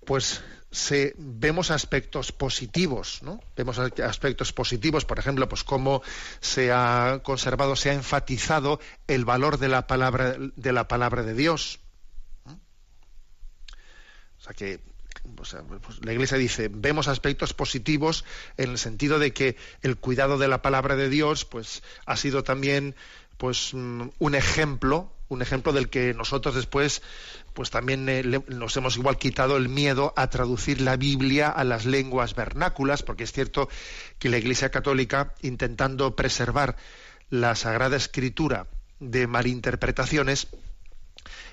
pues 0.06 0.42
se, 0.72 1.14
vemos 1.18 1.72
aspectos 1.72 2.32
positivos, 2.32 3.22
¿no? 3.22 3.40
Vemos 3.56 3.78
aspectos 3.78 4.52
positivos, 4.52 5.06
por 5.06 5.20
ejemplo, 5.20 5.48
pues 5.48 5.64
cómo 5.64 6.02
se 6.42 6.72
ha 6.72 7.22
conservado, 7.24 7.76
se 7.76 7.92
ha 7.92 7.94
enfatizado 7.94 8.80
el 9.08 9.24
valor 9.24 9.60
de 9.60 9.68
la 9.68 9.86
palabra 9.86 10.36
de 10.38 10.74
la 10.74 10.88
palabra 10.88 11.22
de 11.24 11.36
Dios. 11.36 11.80
O 12.46 14.42
sea 14.42 14.54
que 14.54 14.82
pues, 15.36 15.56
la 16.04 16.14
Iglesia 16.14 16.38
dice 16.38 16.70
vemos 16.72 17.08
aspectos 17.08 17.54
positivos 17.54 18.26
en 18.58 18.72
el 18.72 18.78
sentido 18.78 19.20
de 19.20 19.34
que 19.34 19.56
el 19.82 19.98
cuidado 19.98 20.38
de 20.38 20.48
la 20.48 20.62
palabra 20.62 20.96
de 20.96 21.10
Dios, 21.10 21.46
pues 21.46 21.84
ha 22.06 22.16
sido 22.18 22.44
también 22.44 22.96
pues 23.38 23.74
mm, 23.74 24.10
un 24.20 24.36
ejemplo 24.36 25.12
un 25.30 25.42
ejemplo 25.42 25.74
del 25.74 25.90
que 25.90 26.14
nosotros 26.14 26.56
después 26.56 27.02
pues 27.54 27.70
también 27.70 28.08
eh, 28.08 28.24
nos 28.48 28.78
hemos 28.78 28.98
igual 28.98 29.18
quitado 29.18 29.58
el 29.58 29.70
miedo 29.70 30.14
a 30.16 30.30
traducir 30.30 30.82
la 30.82 30.96
Biblia 30.96 31.50
a 31.50 31.64
las 31.64 31.86
lenguas 31.86 32.36
vernáculas 32.36 33.04
porque 33.04 33.24
es 33.24 33.32
cierto 33.32 33.70
que 34.20 34.30
la 34.30 34.38
Iglesia 34.38 34.70
Católica 34.70 35.34
intentando 35.42 36.16
preservar 36.16 36.78
la 37.30 37.56
Sagrada 37.56 37.98
Escritura 37.98 38.68
de 39.00 39.28
malinterpretaciones 39.28 40.48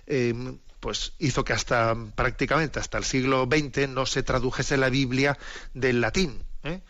em, 0.07 0.59
pues 0.81 1.13
hizo 1.19 1.45
que 1.45 1.53
hasta 1.53 1.95
prácticamente 2.15 2.81
hasta 2.81 2.99
el 2.99 3.05
siglo 3.05 3.47
XX 3.51 3.89
no 3.89 4.07
se 4.07 4.23
tradujese 4.23 4.77
la 4.77 4.89
Biblia 4.89 5.39
del 5.75 6.01
latín 6.01 6.43
¿eh? 6.65 6.81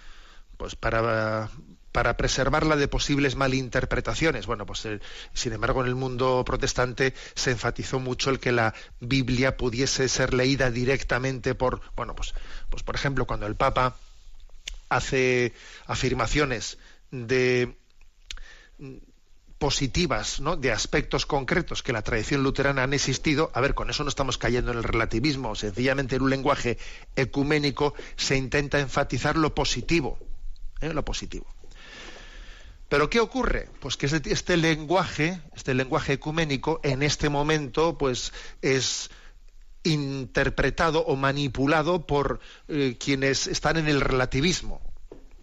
pues 0.57 0.77
para 0.77 1.51
para 1.93 2.17
preservarla 2.17 2.77
de 2.77 2.89
posibles 2.89 3.37
malinterpretaciones. 3.37 4.47
Bueno, 4.47 4.67
pues 4.67 4.85
eh, 4.87 5.01
sin 5.33 5.53
embargo 5.53 5.81
en 5.83 5.89
el 5.89 5.95
mundo 5.95 6.45
protestante 6.45 7.15
se 7.35 7.51
enfatizó 7.51 7.99
mucho 7.99 8.31
el 8.31 8.39
que 8.39 8.53
la 8.53 8.75
Biblia 9.01 9.57
pudiese 9.57 10.09
ser 10.09 10.35
leída 10.35 10.71
directamente 10.71 11.55
por, 11.55 11.81
bueno, 11.97 12.15
pues, 12.15 12.35
pues 12.69 12.83
por 12.83 12.95
ejemplo 12.95 13.27
cuando 13.27 13.47
el 13.47 13.57
Papa 13.57 13.97
hace 14.89 15.53
afirmaciones 15.87 16.79
de 17.11 17.77
positivas, 19.61 20.41
¿no? 20.41 20.57
de 20.57 20.73
aspectos 20.73 21.27
concretos 21.27 21.83
que 21.83 21.93
la 21.93 22.01
tradición 22.01 22.43
luterana 22.43 22.83
han 22.83 22.95
existido, 22.95 23.51
a 23.53 23.61
ver, 23.61 23.75
con 23.75 23.91
eso 23.91 24.03
no 24.03 24.09
estamos 24.09 24.39
cayendo 24.39 24.73
en 24.73 24.79
el 24.79 24.85
relativismo, 24.85 25.55
sencillamente 25.55 26.17
en 26.17 26.23
un 26.23 26.31
lenguaje 26.31 26.79
ecuménico 27.15 27.93
se 28.17 28.37
intenta 28.37 28.81
enfatizar 28.81 29.37
lo 29.37 29.55
positivo, 29.55 30.19
¿eh? 30.81 30.95
lo 30.95 31.05
positivo. 31.05 31.47
Pero 32.89 33.11
¿qué 33.11 33.21
ocurre? 33.21 33.69
Pues 33.81 33.99
que 33.99 34.07
este, 34.07 34.33
este, 34.33 34.57
lenguaje, 34.57 35.43
este 35.55 35.75
lenguaje 35.75 36.15
ecuménico, 36.15 36.81
en 36.83 37.03
este 37.03 37.29
momento, 37.29 37.99
pues 37.99 38.33
es 38.63 39.11
interpretado 39.83 41.05
o 41.05 41.17
manipulado 41.17 42.07
por 42.07 42.41
eh, 42.67 42.97
quienes 42.99 43.47
están 43.47 43.77
en 43.77 43.89
el 43.89 44.01
relativismo. 44.01 44.90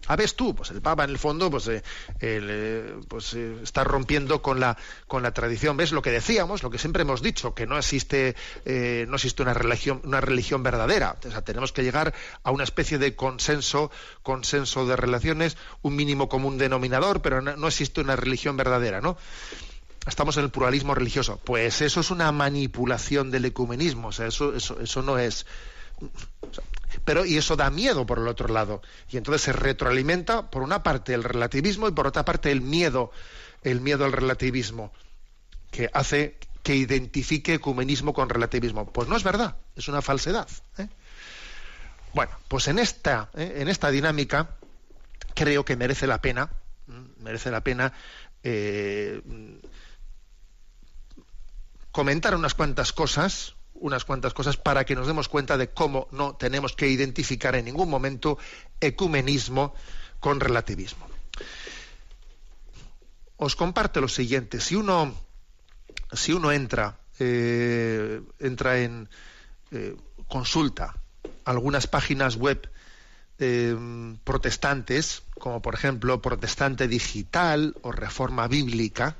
Ah, 0.08 0.16
ves 0.16 0.34
tú, 0.34 0.54
pues 0.54 0.70
el 0.70 0.80
Papa 0.80 1.04
en 1.04 1.10
el 1.10 1.18
fondo 1.18 1.50
pues, 1.50 1.68
eh, 1.68 1.82
eh, 2.20 2.96
pues 3.08 3.34
eh, 3.34 3.58
está 3.62 3.84
rompiendo 3.84 4.40
con 4.40 4.58
la, 4.58 4.78
con 5.06 5.22
la 5.22 5.32
tradición. 5.32 5.76
¿Ves 5.76 5.92
lo 5.92 6.00
que 6.00 6.10
decíamos, 6.10 6.62
lo 6.62 6.70
que 6.70 6.78
siempre 6.78 7.02
hemos 7.02 7.20
dicho, 7.20 7.54
que 7.54 7.66
no 7.66 7.76
existe, 7.76 8.34
no 8.64 9.14
existe 9.14 9.42
una 9.42 9.52
religión, 9.52 10.00
una 10.04 10.22
religión 10.22 10.62
verdadera? 10.62 11.18
O 11.26 11.30
sea, 11.30 11.42
tenemos 11.42 11.72
que 11.72 11.82
llegar 11.82 12.14
a 12.42 12.50
una 12.50 12.64
especie 12.64 12.96
de 12.96 13.14
consenso, 13.14 13.90
consenso 14.22 14.86
de 14.86 14.96
relaciones, 14.96 15.58
un 15.82 15.94
mínimo 15.94 16.30
común 16.30 16.56
denominador, 16.56 17.20
pero 17.20 17.42
no, 17.42 17.68
existe 17.68 18.00
una 18.00 18.16
religión 18.16 18.56
verdadera, 18.56 19.02
¿no? 19.02 19.18
estamos 20.06 20.38
en 20.38 20.44
el 20.44 20.50
pluralismo 20.50 20.94
religioso. 20.94 21.38
Pues 21.44 21.82
eso 21.82 22.00
es 22.00 22.10
una 22.10 22.32
manipulación 22.32 23.30
del 23.30 23.44
ecumenismo, 23.44 24.08
o 24.08 24.12
sea, 24.12 24.26
eso, 24.26 24.54
eso, 24.54 24.80
eso 24.80 25.02
no 25.02 25.18
es. 25.18 25.44
Pero, 27.08 27.24
y 27.24 27.38
eso 27.38 27.56
da 27.56 27.70
miedo 27.70 28.04
por 28.04 28.18
el 28.18 28.28
otro 28.28 28.48
lado. 28.48 28.82
Y 29.08 29.16
entonces 29.16 29.40
se 29.40 29.54
retroalimenta, 29.54 30.50
por 30.50 30.62
una 30.62 30.82
parte, 30.82 31.14
el 31.14 31.24
relativismo 31.24 31.88
y 31.88 31.92
por 31.92 32.06
otra 32.06 32.26
parte 32.26 32.52
el 32.52 32.60
miedo, 32.60 33.10
el 33.62 33.80
miedo 33.80 34.04
al 34.04 34.12
relativismo, 34.12 34.92
que 35.70 35.88
hace 35.94 36.36
que 36.62 36.76
identifique 36.76 37.54
ecumenismo 37.54 38.12
con 38.12 38.28
relativismo. 38.28 38.92
Pues 38.92 39.08
no 39.08 39.16
es 39.16 39.22
verdad, 39.22 39.56
es 39.74 39.88
una 39.88 40.02
falsedad. 40.02 40.50
¿eh? 40.76 40.86
Bueno, 42.12 42.32
pues 42.46 42.68
en 42.68 42.78
esta, 42.78 43.30
¿eh? 43.34 43.54
en 43.56 43.68
esta 43.68 43.90
dinámica 43.90 44.58
creo 45.34 45.64
que 45.64 45.76
merece 45.76 46.06
la 46.06 46.20
pena, 46.20 46.50
merece 47.20 47.50
la 47.50 47.62
pena 47.62 47.90
eh, 48.42 49.22
comentar 51.90 52.34
unas 52.34 52.52
cuantas 52.52 52.92
cosas 52.92 53.54
unas 53.80 54.04
cuantas 54.04 54.34
cosas 54.34 54.56
para 54.56 54.84
que 54.84 54.94
nos 54.94 55.06
demos 55.06 55.28
cuenta 55.28 55.56
de 55.56 55.70
cómo 55.70 56.08
no 56.10 56.36
tenemos 56.36 56.74
que 56.74 56.88
identificar 56.88 57.54
en 57.54 57.64
ningún 57.64 57.88
momento 57.88 58.38
ecumenismo 58.80 59.74
con 60.20 60.40
relativismo. 60.40 61.06
Os 63.36 63.54
comparto 63.54 64.00
lo 64.00 64.08
siguiente: 64.08 64.60
si 64.60 64.74
uno, 64.74 65.14
si 66.12 66.32
uno 66.32 66.52
entra, 66.52 66.98
eh, 67.18 68.20
entra 68.40 68.80
en 68.80 69.08
eh, 69.70 69.96
consulta 70.26 70.96
algunas 71.44 71.86
páginas 71.86 72.36
web 72.36 72.68
eh, 73.38 73.76
protestantes, 74.24 75.22
como 75.38 75.62
por 75.62 75.74
ejemplo 75.74 76.20
Protestante 76.20 76.88
Digital 76.88 77.76
o 77.82 77.92
Reforma 77.92 78.48
Bíblica, 78.48 79.16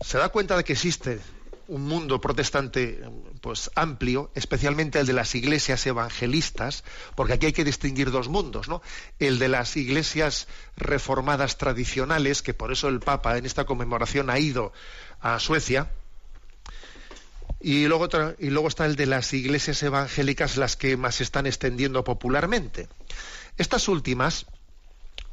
se 0.00 0.18
da 0.18 0.28
cuenta 0.28 0.56
de 0.56 0.64
que 0.64 0.74
existe 0.74 1.20
un 1.68 1.82
mundo 1.82 2.20
protestante 2.20 3.02
pues 3.40 3.70
amplio, 3.74 4.30
especialmente 4.34 4.98
el 4.98 5.06
de 5.06 5.12
las 5.12 5.34
iglesias 5.34 5.86
evangelistas, 5.86 6.84
porque 7.14 7.34
aquí 7.34 7.46
hay 7.46 7.52
que 7.52 7.64
distinguir 7.64 8.10
dos 8.10 8.28
mundos, 8.28 8.68
¿no? 8.68 8.82
El 9.18 9.38
de 9.38 9.48
las 9.48 9.76
iglesias 9.76 10.48
reformadas 10.76 11.58
tradicionales, 11.58 12.42
que 12.42 12.54
por 12.54 12.72
eso 12.72 12.88
el 12.88 13.00
Papa 13.00 13.38
en 13.38 13.46
esta 13.46 13.64
conmemoración 13.64 14.30
ha 14.30 14.38
ido 14.38 14.72
a 15.20 15.38
Suecia, 15.38 15.90
y 17.60 17.86
luego, 17.86 18.08
y 18.38 18.50
luego 18.50 18.68
está 18.68 18.84
el 18.84 18.96
de 18.96 19.06
las 19.06 19.32
iglesias 19.32 19.82
evangélicas, 19.82 20.56
las 20.58 20.76
que 20.76 20.96
más 20.98 21.16
se 21.16 21.22
están 21.22 21.46
extendiendo 21.46 22.04
popularmente. 22.04 22.88
Estas 23.56 23.88
últimas 23.88 24.46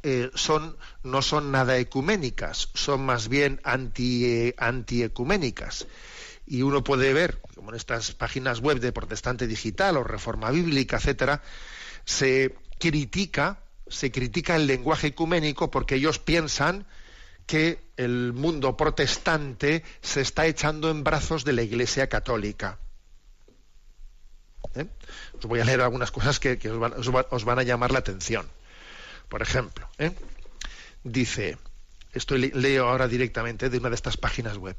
eh, 0.02 0.30
son, 0.34 0.76
no 1.02 1.20
son 1.20 1.52
nada 1.52 1.76
ecuménicas, 1.76 2.70
son 2.72 3.04
más 3.04 3.28
bien 3.28 3.60
anti, 3.64 4.24
eh, 4.24 4.54
antiecuménicas 4.56 5.86
y 6.52 6.60
uno 6.60 6.84
puede 6.84 7.14
ver, 7.14 7.40
como 7.54 7.70
en 7.70 7.76
estas 7.76 8.12
páginas 8.12 8.60
web 8.60 8.78
de 8.78 8.92
Protestante 8.92 9.46
Digital 9.46 9.96
o 9.96 10.04
Reforma 10.04 10.50
Bíblica, 10.50 10.98
etcétera, 10.98 11.40
se 12.04 12.54
critica, 12.78 13.62
se 13.88 14.12
critica 14.12 14.56
el 14.56 14.66
lenguaje 14.66 15.06
ecuménico 15.06 15.70
porque 15.70 15.94
ellos 15.94 16.18
piensan 16.18 16.84
que 17.46 17.80
el 17.96 18.34
mundo 18.34 18.76
protestante 18.76 19.82
se 20.02 20.20
está 20.20 20.44
echando 20.44 20.90
en 20.90 21.02
brazos 21.02 21.46
de 21.46 21.54
la 21.54 21.62
Iglesia 21.62 22.10
católica. 22.10 22.78
¿Eh? 24.74 24.86
Os 25.38 25.46
voy 25.46 25.60
a 25.60 25.64
leer 25.64 25.80
algunas 25.80 26.10
cosas 26.10 26.38
que, 26.38 26.58
os, 26.68 27.44
van, 27.46 27.58
a 27.58 27.62
llamar 27.62 27.92
la 27.92 28.00
atención. 28.00 28.46
Por 29.30 29.40
ejemplo, 29.40 29.88
¿eh? 29.96 30.12
dice, 31.02 31.56
estoy 32.12 32.50
leo 32.50 32.88
ahora 32.88 33.08
directamente 33.08 33.70
de 33.70 33.78
una 33.78 33.88
de 33.88 33.94
estas 33.94 34.18
páginas 34.18 34.58
web. 34.58 34.76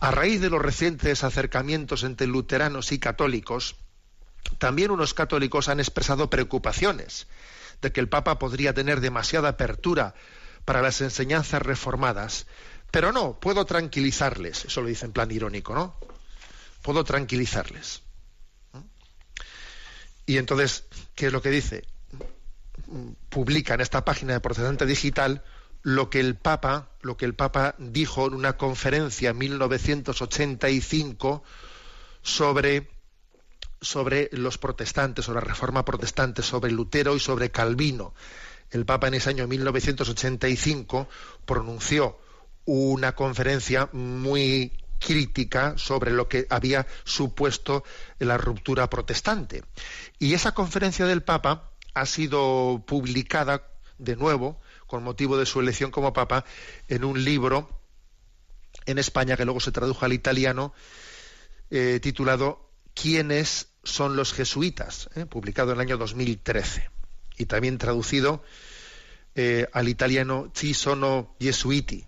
A 0.00 0.10
raíz 0.10 0.40
de 0.40 0.50
los 0.50 0.60
recientes 0.60 1.24
acercamientos 1.24 2.04
entre 2.04 2.26
luteranos 2.26 2.92
y 2.92 2.98
católicos, 2.98 3.76
también 4.58 4.90
unos 4.90 5.14
católicos 5.14 5.68
han 5.68 5.80
expresado 5.80 6.30
preocupaciones 6.30 7.26
de 7.80 7.92
que 7.92 8.00
el 8.00 8.08
Papa 8.08 8.38
podría 8.38 8.74
tener 8.74 9.00
demasiada 9.00 9.50
apertura 9.50 10.14
para 10.64 10.82
las 10.82 11.00
enseñanzas 11.00 11.62
reformadas. 11.62 12.46
Pero 12.90 13.12
no, 13.12 13.38
puedo 13.40 13.64
tranquilizarles, 13.64 14.66
eso 14.66 14.80
lo 14.80 14.88
dice 14.88 15.06
en 15.06 15.12
plan 15.12 15.30
irónico, 15.30 15.74
¿no? 15.74 15.98
Puedo 16.82 17.02
tranquilizarles. 17.04 18.02
Y 20.26 20.38
entonces, 20.38 20.84
¿qué 21.14 21.26
es 21.26 21.32
lo 21.32 21.42
que 21.42 21.50
dice? 21.50 21.84
Publica 23.28 23.74
en 23.74 23.80
esta 23.80 24.04
página 24.04 24.34
de 24.34 24.40
Protestante 24.40 24.86
Digital 24.86 25.42
lo 25.84 26.10
que 26.10 26.18
el 26.18 26.34
Papa, 26.34 26.88
lo 27.02 27.16
que 27.16 27.26
el 27.26 27.34
Papa 27.34 27.76
dijo 27.78 28.26
en 28.26 28.34
una 28.34 28.56
conferencia 28.56 29.30
en 29.30 29.38
1985 29.38 31.44
sobre 32.22 32.90
sobre 33.80 34.30
los 34.32 34.56
protestantes, 34.56 35.26
sobre 35.26 35.40
la 35.40 35.46
reforma 35.46 35.84
protestante, 35.84 36.42
sobre 36.42 36.72
Lutero 36.72 37.16
y 37.16 37.20
sobre 37.20 37.50
Calvino. 37.50 38.14
El 38.70 38.86
Papa 38.86 39.08
en 39.08 39.14
ese 39.14 39.28
año 39.28 39.46
1985 39.46 41.06
pronunció 41.44 42.18
una 42.64 43.14
conferencia 43.14 43.90
muy 43.92 44.72
crítica 44.98 45.76
sobre 45.76 46.12
lo 46.12 46.28
que 46.28 46.46
había 46.48 46.86
supuesto 47.04 47.84
la 48.18 48.38
ruptura 48.38 48.88
protestante. 48.88 49.64
Y 50.18 50.32
esa 50.32 50.52
conferencia 50.52 51.04
del 51.04 51.22
Papa 51.22 51.70
ha 51.92 52.06
sido 52.06 52.82
publicada 52.86 53.68
de 53.98 54.16
nuevo, 54.16 54.58
con 54.86 55.02
motivo 55.02 55.36
de 55.36 55.46
su 55.46 55.60
elección 55.60 55.90
como 55.90 56.12
Papa, 56.12 56.44
en 56.88 57.04
un 57.04 57.22
libro 57.24 57.80
en 58.86 58.98
España 58.98 59.36
que 59.36 59.44
luego 59.44 59.60
se 59.60 59.72
tradujo 59.72 60.04
al 60.04 60.12
italiano, 60.12 60.74
eh, 61.70 62.00
titulado 62.02 62.70
¿Quiénes 62.94 63.68
son 63.82 64.16
los 64.16 64.32
jesuitas? 64.32 65.08
Eh, 65.14 65.26
publicado 65.26 65.72
en 65.72 65.76
el 65.76 65.80
año 65.82 65.96
2013 65.96 66.88
y 67.36 67.46
también 67.46 67.78
traducido 67.78 68.42
eh, 69.34 69.66
al 69.72 69.88
italiano 69.88 70.52
Ci 70.54 70.74
sono 70.74 71.34
Jesuiti, 71.40 72.06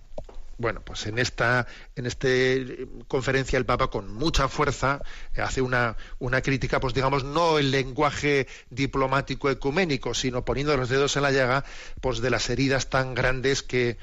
bueno, 0.58 0.80
pues 0.82 1.06
en 1.06 1.18
esta 1.18 1.66
en 1.96 2.06
este 2.06 2.88
conferencia 3.08 3.58
el 3.58 3.66
Papa 3.66 3.88
con 3.88 4.12
mucha 4.12 4.48
fuerza 4.48 5.02
eh, 5.34 5.42
hace 5.42 5.60
una, 5.60 5.96
una 6.18 6.40
crítica, 6.40 6.80
pues 6.80 6.94
digamos, 6.94 7.24
no 7.24 7.58
el 7.58 7.70
lenguaje 7.70 8.46
diplomático 8.70 9.50
ecuménico, 9.50 10.14
sino 10.14 10.44
poniendo 10.44 10.76
los 10.76 10.88
dedos 10.88 11.16
en 11.16 11.22
la 11.22 11.32
llaga, 11.32 11.64
pues 12.00 12.20
de 12.20 12.30
las 12.30 12.48
heridas 12.48 12.88
tan 12.88 13.14
grandes 13.14 13.62
que, 13.62 13.98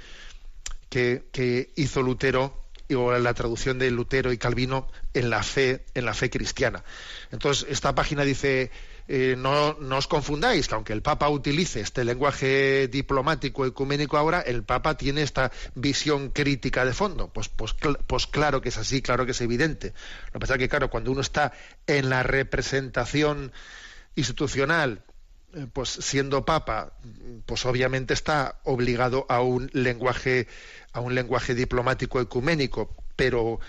que, 0.89 1.23
que 1.31 1.71
hizo 1.75 2.01
Lutero 2.01 2.63
o 2.95 3.17
la 3.17 3.33
traducción 3.33 3.79
de 3.79 3.89
Lutero 3.89 4.31
y 4.31 4.37
Calvino 4.37 4.87
en 5.13 5.29
la 5.29 5.41
fe, 5.41 5.85
en 5.95 6.05
la 6.05 6.13
fe 6.13 6.29
cristiana. 6.29 6.83
Entonces, 7.31 7.65
esta 7.69 7.95
página 7.95 8.23
dice 8.23 8.71
eh, 9.07 9.35
no, 9.37 9.75
os 9.97 10.07
confundáis, 10.07 10.67
que 10.67 10.75
aunque 10.75 10.93
el 10.93 11.01
Papa 11.01 11.29
utilice 11.29 11.81
este 11.81 12.05
lenguaje 12.05 12.87
diplomático 12.87 13.65
ecuménico 13.65 14.17
ahora, 14.17 14.41
el 14.41 14.63
Papa 14.63 14.95
tiene 14.95 15.21
esta 15.21 15.51
visión 15.75 16.29
crítica 16.29 16.85
de 16.85 16.93
fondo. 16.93 17.27
Pues, 17.27 17.49
pues, 17.49 17.75
pues 18.07 18.27
claro 18.27 18.61
que 18.61 18.69
es 18.69 18.77
así, 18.77 19.01
claro 19.01 19.25
que 19.25 19.31
es 19.31 19.41
evidente. 19.41 19.93
Lo 20.27 20.33
que 20.33 20.39
pasa 20.39 20.53
es 20.53 20.59
que, 20.59 20.69
claro, 20.69 20.89
cuando 20.89 21.11
uno 21.11 21.21
está 21.21 21.51
en 21.87 22.09
la 22.09 22.23
representación 22.23 23.51
institucional, 24.15 25.03
eh, 25.55 25.67
pues 25.71 25.89
siendo 25.89 26.45
Papa, 26.45 26.93
pues 27.45 27.65
obviamente 27.65 28.13
está 28.13 28.59
obligado 28.63 29.25
a 29.29 29.41
un 29.41 29.69
lenguaje, 29.73 30.47
a 30.93 30.99
un 30.99 31.13
lenguaje 31.13 31.53
diplomático 31.55 32.19
ecuménico, 32.21 33.02
pero, 33.15 33.59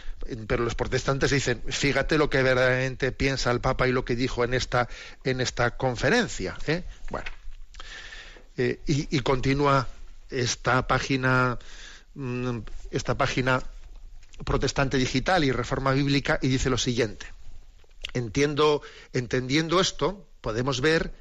pero 0.46 0.64
los 0.64 0.74
protestantes 0.74 1.30
dicen, 1.30 1.62
fíjate 1.68 2.18
lo 2.18 2.30
que 2.30 2.42
verdaderamente 2.42 3.12
piensa 3.12 3.50
el 3.50 3.60
Papa 3.60 3.86
y 3.86 3.92
lo 3.92 4.04
que 4.04 4.16
dijo 4.16 4.44
en 4.44 4.54
esta, 4.54 4.88
en 5.24 5.40
esta 5.40 5.76
conferencia. 5.76 6.56
¿eh? 6.66 6.84
Bueno, 7.10 7.26
eh, 8.56 8.80
y, 8.86 9.20
continúa 9.20 9.88
esta 10.30 10.86
página, 10.86 11.58
mm, 12.14 12.58
esta 12.90 13.16
página 13.16 13.62
protestante 14.44 14.96
digital 14.96 15.44
y 15.44 15.52
reforma 15.52 15.92
bíblica 15.92 16.38
y 16.40 16.48
dice 16.48 16.70
lo 16.70 16.78
siguiente. 16.78 17.26
Entiendo, 18.12 18.82
entendiendo 19.12 19.80
esto, 19.80 20.26
podemos 20.40 20.80
ver 20.80 21.12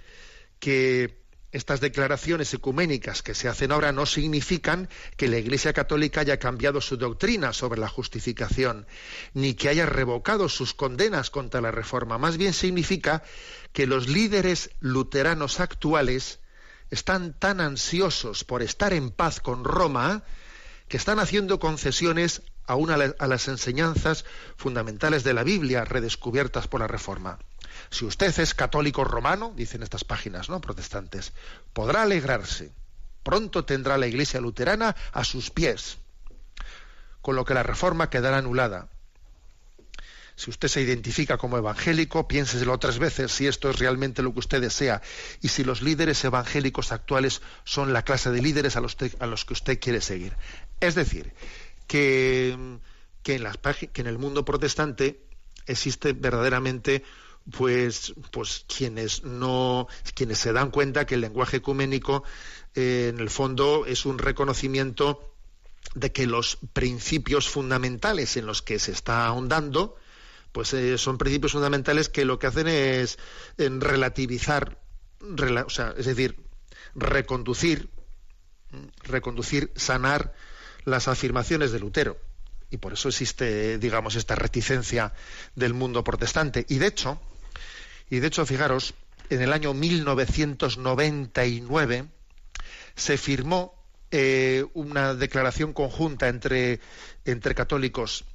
que 0.59 1.22
estas 1.53 1.79
declaraciones 1.79 2.51
ecuménicas 2.53 3.21
que 3.21 3.35
se 3.35 3.47
hacen 3.47 3.71
ahora 3.71 3.91
no 3.91 4.07
significan 4.07 4.89
que 5.15 5.27
la 5.27 5.37
Iglesia 5.37 5.71
Católica 5.71 6.21
haya 6.21 6.39
cambiado 6.39 6.81
su 6.81 6.97
doctrina 6.97 7.53
sobre 7.53 7.79
la 7.79 7.87
justificación, 7.87 8.87
ni 9.33 9.53
que 9.53 9.69
haya 9.69 9.85
revocado 9.85 10.49
sus 10.49 10.73
condenas 10.73 11.29
contra 11.29 11.61
la 11.61 11.69
Reforma. 11.69 12.17
Más 12.17 12.37
bien 12.37 12.53
significa 12.53 13.23
que 13.71 13.85
los 13.85 14.09
líderes 14.09 14.71
luteranos 14.79 15.59
actuales 15.59 16.39
están 16.89 17.37
tan 17.37 17.61
ansiosos 17.61 18.43
por 18.43 18.63
estar 18.63 18.91
en 18.91 19.11
paz 19.11 19.39
con 19.39 19.63
Roma 19.63 20.23
que 20.87 20.97
están 20.97 21.19
haciendo 21.19 21.59
concesiones 21.59 22.41
aún 22.65 22.89
a, 22.89 22.97
las 22.97 23.47
enseñanzas 23.47 24.25
fundamentales 24.57 25.23
de 25.23 25.33
la 25.33 25.43
Biblia 25.43 25.85
redescubiertas 25.85 26.67
por 26.67 26.79
la 26.79 26.87
Reforma. 26.87 27.39
Si 27.89 28.05
usted 28.05 28.37
es 28.39 28.53
católico 28.53 29.03
romano, 29.03 29.53
dicen 29.55 29.83
estas 29.83 30.03
páginas, 30.03 30.49
¿no? 30.49 30.61
Protestantes, 30.61 31.33
podrá 31.73 32.03
alegrarse. 32.03 32.71
Pronto 33.23 33.65
tendrá 33.65 33.97
la 33.97 34.07
Iglesia 34.07 34.41
luterana 34.41 34.95
a 35.11 35.23
sus 35.23 35.49
pies, 35.49 35.97
con 37.21 37.35
lo 37.35 37.45
que 37.45 37.53
la 37.53 37.63
reforma 37.63 38.09
quedará 38.09 38.37
anulada. 38.37 38.89
Si 40.35 40.49
usted 40.49 40.67
se 40.67 40.81
identifica 40.81 41.37
como 41.37 41.57
evangélico, 41.57 42.27
piénseselo 42.27 42.77
tres 42.79 42.97
veces 42.97 43.31
si 43.31 43.45
esto 43.47 43.69
es 43.69 43.77
realmente 43.77 44.23
lo 44.23 44.33
que 44.33 44.39
usted 44.39 44.61
desea 44.61 45.01
y 45.41 45.49
si 45.49 45.63
los 45.63 45.81
líderes 45.81 46.23
evangélicos 46.23 46.91
actuales 46.91 47.41
son 47.63 47.93
la 47.93 48.03
clase 48.03 48.31
de 48.31 48.41
líderes 48.41 48.75
a 48.75 48.81
los, 48.81 48.95
que 48.95 49.53
usted 49.53 49.79
quiere 49.79 50.01
seguir. 50.01 50.35
Es 50.79 50.95
decir, 50.95 51.33
que, 51.85 52.79
que, 53.21 53.35
en 53.35 53.43
las, 53.43 53.57
que 53.57 54.01
en 54.01 54.07
el 54.07 54.17
mundo 54.17 54.43
protestante 54.43 55.21
existe 55.67 56.13
verdaderamente 56.13 57.03
pues, 57.51 58.13
pues 58.31 58.65
quienes 58.67 59.23
no, 59.23 59.87
quienes 60.13 60.39
se 60.39 60.53
dan 60.53 60.71
cuenta 60.71 61.05
que 61.05 61.15
el 61.15 61.21
lenguaje 61.21 61.57
ecuménico 61.57 62.23
eh, 62.75 63.11
en 63.13 63.19
el 63.19 63.29
fondo 63.29 63.85
es 63.85 64.05
un 64.05 64.17
reconocimiento 64.17 65.33
de 65.95 66.11
que 66.11 66.25
los 66.25 66.57
principios 66.73 67.49
fundamentales 67.49 68.37
en 68.37 68.45
los 68.45 68.61
que 68.61 68.79
se 68.79 68.91
está 68.91 69.25
ahondando, 69.25 69.95
pues 70.51 70.73
eh, 70.73 70.97
son 70.97 71.17
principios 71.17 71.51
fundamentales 71.51 72.09
que 72.09 72.25
lo 72.25 72.39
que 72.39 72.47
hacen 72.47 72.67
es 72.67 73.19
en 73.57 73.81
relativizar, 73.81 74.79
o 75.21 75.69
sea, 75.69 75.93
es 75.97 76.05
decir, 76.05 76.39
reconducir, 76.95 77.89
reconducir, 79.03 79.71
sanar 79.75 80.33
las 80.85 81.07
afirmaciones 81.07 81.71
de 81.71 81.79
Lutero. 81.79 82.17
Y 82.69 82.77
por 82.77 82.93
eso 82.93 83.09
existe, 83.09 83.77
digamos, 83.77 84.15
esta 84.15 84.33
reticencia 84.33 85.13
del 85.53 85.75
mundo 85.75 86.03
protestante. 86.03 86.65
Y 86.69 86.79
de 86.79 86.87
hecho, 86.87 87.21
y 88.13 88.19
de 88.19 88.27
hecho, 88.27 88.45
fijaros, 88.45 88.93
en 89.31 89.41
el 89.41 89.51
año 89.53 89.73
1999 89.73 92.05
se 92.93 93.17
firmó 93.17 93.73
eh, 94.11 94.65
una 94.75 95.15
declaración 95.15 95.73
conjunta 95.73 96.27
entre, 96.27 96.79
entre 97.25 97.55
católicos 97.55 98.25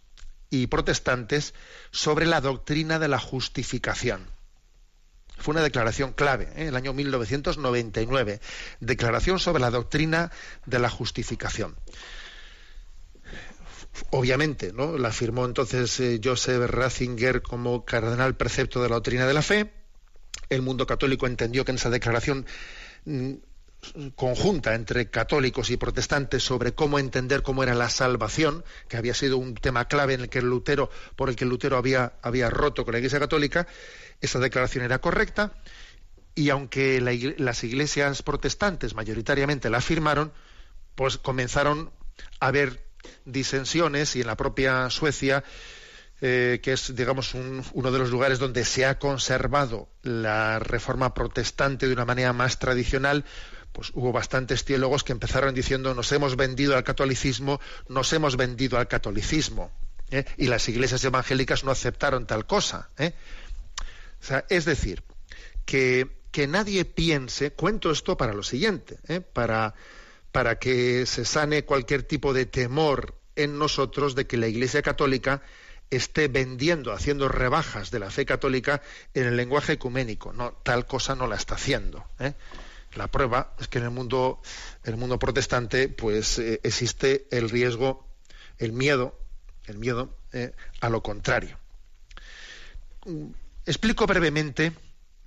y 0.50 0.66
protestantes 0.66 1.54
sobre 1.92 2.26
la 2.26 2.40
doctrina 2.40 2.98
de 2.98 3.06
la 3.06 3.20
justificación. 3.20 4.26
Fue 5.36 5.52
una 5.52 5.62
declaración 5.62 6.12
clave, 6.12 6.48
en 6.56 6.62
¿eh? 6.62 6.68
el 6.70 6.76
año 6.76 6.92
1999, 6.92 8.40
declaración 8.80 9.38
sobre 9.38 9.60
la 9.60 9.70
doctrina 9.70 10.32
de 10.66 10.80
la 10.80 10.90
justificación. 10.90 11.76
Obviamente, 14.10 14.72
¿no? 14.72 14.96
La 14.96 15.10
firmó 15.10 15.44
entonces 15.44 15.98
eh, 16.00 16.20
Joseph 16.22 16.70
Ratzinger 16.70 17.42
como 17.42 17.84
cardenal 17.84 18.36
precepto 18.36 18.82
de 18.82 18.88
la 18.88 18.96
doctrina 18.96 19.26
de 19.26 19.34
la 19.34 19.42
fe. 19.42 19.72
El 20.48 20.62
mundo 20.62 20.86
católico 20.86 21.26
entendió 21.26 21.64
que 21.64 21.72
en 21.72 21.76
esa 21.76 21.90
declaración 21.90 22.46
mm, 23.04 23.34
conjunta 24.14 24.74
entre 24.74 25.10
católicos 25.10 25.70
y 25.70 25.76
protestantes 25.76 26.42
sobre 26.42 26.72
cómo 26.72 26.98
entender 26.98 27.42
cómo 27.42 27.62
era 27.62 27.74
la 27.74 27.88
salvación, 27.88 28.64
que 28.88 28.96
había 28.96 29.14
sido 29.14 29.38
un 29.38 29.54
tema 29.54 29.86
clave 29.86 30.14
en 30.14 30.22
el 30.22 30.28
que 30.28 30.42
Lutero, 30.42 30.90
por 31.16 31.28
el 31.28 31.36
que 31.36 31.44
Lutero 31.44 31.76
había, 31.76 32.14
había 32.22 32.50
roto 32.50 32.84
con 32.84 32.92
la 32.92 32.98
Iglesia 32.98 33.18
Católica, 33.18 33.66
esa 34.20 34.38
declaración 34.38 34.84
era 34.84 35.00
correcta, 35.00 35.52
y 36.34 36.50
aunque 36.50 37.00
las 37.00 37.64
iglesias 37.64 38.22
protestantes 38.22 38.94
mayoritariamente 38.94 39.70
la 39.70 39.80
firmaron, 39.80 40.32
pues 40.94 41.18
comenzaron 41.18 41.90
a 42.40 42.48
haber 42.48 42.87
disensiones 43.24 44.16
y 44.16 44.20
en 44.20 44.26
la 44.26 44.36
propia 44.36 44.90
Suecia, 44.90 45.44
eh, 46.20 46.60
que 46.62 46.72
es, 46.72 46.94
digamos, 46.96 47.34
uno 47.34 47.92
de 47.92 47.98
los 47.98 48.10
lugares 48.10 48.38
donde 48.38 48.64
se 48.64 48.84
ha 48.84 48.98
conservado 48.98 49.88
la 50.02 50.58
reforma 50.58 51.14
protestante 51.14 51.86
de 51.86 51.92
una 51.92 52.04
manera 52.04 52.32
más 52.32 52.58
tradicional, 52.58 53.24
pues 53.72 53.92
hubo 53.94 54.10
bastantes 54.10 54.64
teólogos 54.64 55.04
que 55.04 55.12
empezaron 55.12 55.54
diciendo 55.54 55.94
nos 55.94 56.10
hemos 56.10 56.34
vendido 56.34 56.76
al 56.76 56.82
catolicismo, 56.82 57.60
nos 57.88 58.12
hemos 58.12 58.36
vendido 58.36 58.78
al 58.78 58.88
catolicismo. 58.88 59.70
¿eh? 60.10 60.24
Y 60.36 60.48
las 60.48 60.68
iglesias 60.68 61.04
evangélicas 61.04 61.62
no 61.62 61.70
aceptaron 61.70 62.26
tal 62.26 62.46
cosa. 62.46 62.90
¿eh? 62.98 63.12
Es 64.48 64.64
decir, 64.64 65.04
que, 65.64 66.08
que 66.32 66.48
nadie 66.48 66.84
piense, 66.84 67.52
cuento 67.52 67.92
esto 67.92 68.16
para 68.16 68.32
lo 68.32 68.42
siguiente, 68.42 68.98
para 69.32 69.74
para 70.32 70.58
que 70.58 71.06
se 71.06 71.24
sane 71.24 71.64
cualquier 71.64 72.02
tipo 72.02 72.32
de 72.32 72.46
temor 72.46 73.14
en 73.36 73.58
nosotros 73.58 74.14
de 74.14 74.26
que 74.26 74.36
la 74.36 74.48
Iglesia 74.48 74.82
Católica 74.82 75.42
esté 75.90 76.28
vendiendo, 76.28 76.92
haciendo 76.92 77.28
rebajas 77.28 77.90
de 77.90 77.98
la 77.98 78.10
fe 78.10 78.26
católica 78.26 78.82
en 79.14 79.26
el 79.26 79.36
lenguaje 79.36 79.74
ecuménico. 79.74 80.32
No, 80.32 80.52
tal 80.52 80.86
cosa 80.86 81.14
no 81.14 81.26
la 81.26 81.36
está 81.36 81.54
haciendo. 81.54 82.04
¿eh? 82.18 82.34
La 82.94 83.08
prueba 83.08 83.54
es 83.58 83.68
que 83.68 83.78
en 83.78 83.84
el 83.84 83.90
mundo, 83.90 84.40
en 84.84 84.94
el 84.94 84.98
mundo 84.98 85.18
protestante, 85.18 85.88
pues 85.88 86.38
eh, 86.38 86.60
existe 86.62 87.26
el 87.30 87.48
riesgo, 87.48 88.06
el 88.58 88.72
miedo, 88.72 89.18
el 89.66 89.78
miedo 89.78 90.14
eh, 90.32 90.52
a 90.80 90.88
lo 90.88 91.02
contrario. 91.02 91.58
Explico 93.64 94.06
brevemente 94.06 94.72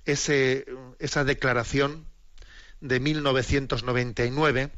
ese, 0.06 0.66
esa 1.00 1.24
declaración 1.24 2.06
de 2.82 3.00
1999 3.00 4.72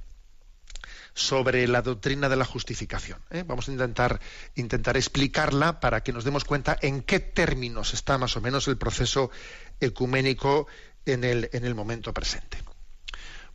sobre 1.13 1.67
la 1.67 1.82
doctrina 1.82 2.30
de 2.30 2.36
la 2.36 2.45
justificación. 2.45 3.19
¿eh? 3.30 3.43
Vamos 3.45 3.67
a 3.67 3.71
intentar, 3.71 4.19
intentar 4.56 4.97
explicarla 4.97 5.80
para 5.80 6.02
que 6.02 6.13
nos 6.13 6.23
demos 6.23 6.43
cuenta 6.43 6.78
en 6.82 7.02
qué 7.02 7.19
términos 7.19 7.93
está 7.93 8.17
más 8.17 8.36
o 8.36 8.41
menos 8.41 8.67
el 8.67 8.78
proceso 8.78 9.30
ecuménico 9.80 10.67
en 11.06 11.23
el, 11.23 11.49
en 11.54 11.65
el 11.65 11.76
momento 11.76 12.13
presente. 12.13 12.58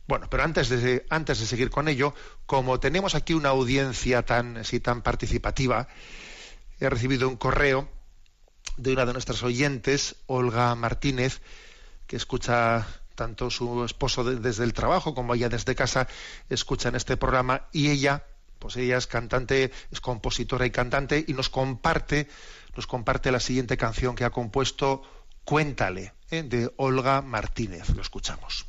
Bueno, 0.07 0.27
pero 0.29 0.43
antes 0.43 0.69
de, 0.69 1.05
antes 1.09 1.39
de 1.39 1.45
seguir 1.45 1.69
con 1.69 1.87
ello, 1.87 2.15
como 2.45 2.79
tenemos 2.79 3.13
aquí 3.13 3.33
una 3.33 3.49
audiencia 3.49 4.23
tan, 4.23 4.57
así, 4.57 4.79
tan 4.79 5.03
participativa, 5.03 5.87
he 6.79 6.89
recibido 6.89 7.29
un 7.29 7.37
correo 7.37 7.87
de 8.77 8.93
una 8.93 9.05
de 9.05 9.13
nuestras 9.13 9.43
oyentes, 9.43 10.15
Olga 10.25 10.73
Martínez, 10.75 11.41
que 12.07 12.15
escucha 12.15 12.87
tanto 13.19 13.49
su 13.49 13.83
esposo 13.83 14.23
desde 14.23 14.63
el 14.63 14.71
trabajo 14.71 15.13
como 15.13 15.35
ella 15.35 15.49
desde 15.49 15.75
casa 15.75 16.07
escuchan 16.49 16.95
este 16.95 17.17
programa 17.17 17.67
y 17.73 17.89
ella 17.89 18.23
pues 18.59 18.77
ella 18.77 18.95
es 18.95 19.07
cantante 19.07 19.73
es 19.91 19.99
compositora 19.99 20.65
y 20.65 20.71
cantante 20.71 21.25
y 21.27 21.33
nos 21.33 21.49
comparte 21.49 22.29
nos 22.77 22.87
comparte 22.87 23.29
la 23.33 23.41
siguiente 23.41 23.75
canción 23.75 24.15
que 24.15 24.23
ha 24.23 24.29
compuesto 24.29 25.03
Cuéntale 25.43 26.13
¿eh? 26.31 26.43
de 26.43 26.71
Olga 26.77 27.21
Martínez 27.21 27.89
lo 27.89 28.01
escuchamos 28.01 28.65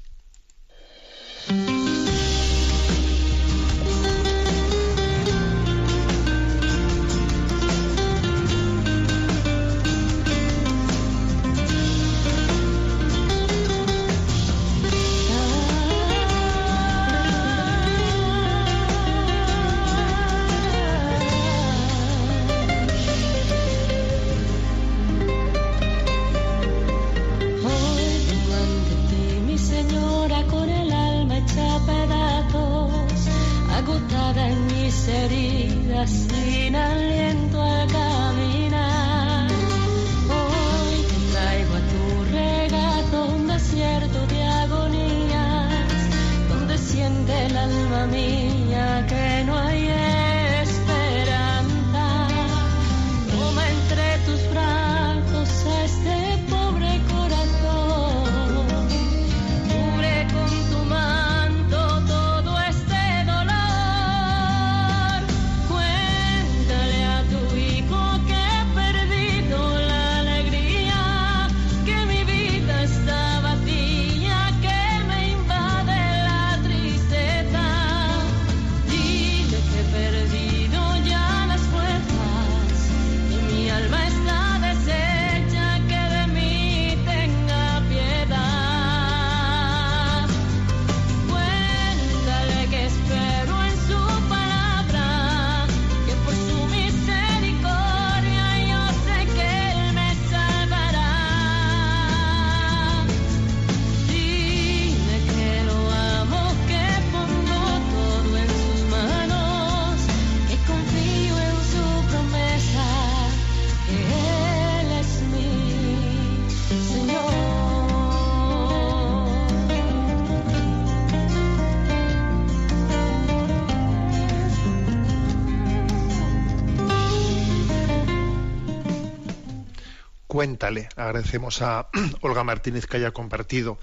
Cuéntale. 130.30 130.88
Agradecemos 130.94 131.60
a 131.60 131.88
Olga 132.20 132.44
Martínez 132.44 132.86
que 132.86 132.98
haya 132.98 133.10
compartido 133.10 133.80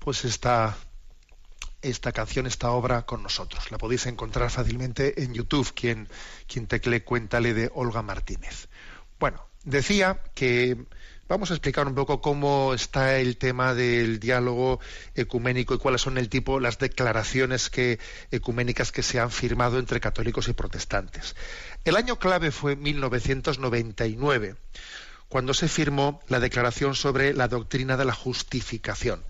pues 0.00 0.24
esta, 0.24 0.76
esta 1.80 2.10
canción, 2.10 2.48
esta 2.48 2.72
obra 2.72 3.02
con 3.02 3.22
nosotros. 3.22 3.70
La 3.70 3.78
podéis 3.78 4.06
encontrar 4.06 4.50
fácilmente 4.50 5.22
en 5.22 5.32
YouTube, 5.32 5.72
quien, 5.74 6.08
quien 6.48 6.66
tecle 6.66 7.04
Cuéntale 7.04 7.54
de 7.54 7.70
Olga 7.72 8.02
Martínez. 8.02 8.66
Bueno, 9.20 9.46
decía 9.62 10.22
que 10.34 10.76
vamos 11.28 11.52
a 11.52 11.54
explicar 11.54 11.86
un 11.86 11.94
poco 11.94 12.20
cómo 12.20 12.74
está 12.74 13.18
el 13.18 13.36
tema 13.36 13.72
del 13.72 14.18
diálogo 14.18 14.80
ecuménico 15.14 15.74
y 15.74 15.78
cuáles 15.78 16.00
son 16.00 16.18
el 16.18 16.28
tipo, 16.28 16.58
las 16.58 16.80
declaraciones 16.80 17.70
que, 17.70 18.00
ecuménicas 18.32 18.90
que 18.90 19.04
se 19.04 19.20
han 19.20 19.30
firmado 19.30 19.78
entre 19.78 20.00
católicos 20.00 20.48
y 20.48 20.52
protestantes. 20.52 21.36
El 21.84 21.94
año 21.94 22.18
clave 22.18 22.50
fue 22.50 22.74
1999 22.74 24.56
cuando 25.28 25.54
se 25.54 25.68
firmó 25.68 26.20
la 26.28 26.40
Declaración 26.40 26.94
sobre 26.94 27.34
la 27.34 27.48
Doctrina 27.48 27.96
de 27.96 28.04
la 28.04 28.14
Justificación. 28.14 29.24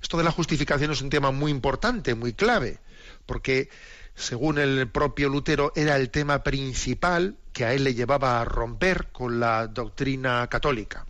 Esto 0.00 0.16
de 0.16 0.24
la 0.24 0.30
justificación 0.30 0.90
es 0.90 1.02
un 1.02 1.10
tema 1.10 1.30
muy 1.30 1.50
importante, 1.50 2.14
muy 2.14 2.32
clave, 2.32 2.80
porque 3.26 3.68
según 4.14 4.58
el 4.58 4.88
propio 4.90 5.28
Lutero 5.28 5.72
era 5.76 5.96
el 5.96 6.10
tema 6.10 6.42
principal 6.42 7.36
que 7.52 7.64
a 7.64 7.74
él 7.74 7.84
le 7.84 7.94
llevaba 7.94 8.40
a 8.40 8.44
romper 8.44 9.08
con 9.12 9.40
la 9.40 9.66
doctrina 9.66 10.46
católica. 10.48 11.06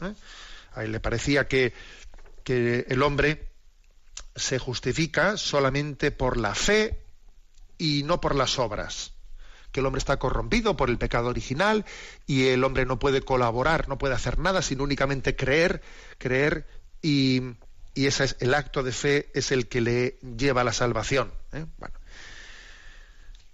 ¿Eh? 0.00 0.14
A 0.74 0.84
él 0.84 0.92
le 0.92 1.00
parecía 1.00 1.48
que, 1.48 1.74
que 2.44 2.86
el 2.88 3.02
hombre 3.02 3.48
se 4.36 4.58
justifica 4.58 5.36
solamente 5.36 6.12
por 6.12 6.36
la 6.36 6.54
fe 6.54 7.02
y 7.78 8.04
no 8.04 8.20
por 8.20 8.36
las 8.36 8.58
obras 8.58 9.12
que 9.72 9.80
el 9.80 9.86
hombre 9.86 9.98
está 9.98 10.18
corrompido 10.18 10.76
por 10.76 10.90
el 10.90 10.98
pecado 10.98 11.28
original 11.28 11.84
y 12.26 12.48
el 12.48 12.64
hombre 12.64 12.86
no 12.86 12.98
puede 12.98 13.22
colaborar, 13.22 13.88
no 13.88 13.98
puede 13.98 14.14
hacer 14.14 14.38
nada, 14.38 14.62
sino 14.62 14.84
únicamente 14.84 15.36
creer, 15.36 15.82
creer 16.18 16.66
y, 17.02 17.42
y 17.94 18.06
ese 18.06 18.24
es 18.24 18.36
el 18.40 18.54
acto 18.54 18.82
de 18.82 18.92
fe 18.92 19.30
es 19.34 19.52
el 19.52 19.68
que 19.68 19.80
le 19.80 20.18
lleva 20.36 20.62
a 20.62 20.64
la 20.64 20.72
salvación. 20.72 21.32
¿eh? 21.52 21.66
Bueno. 21.78 21.94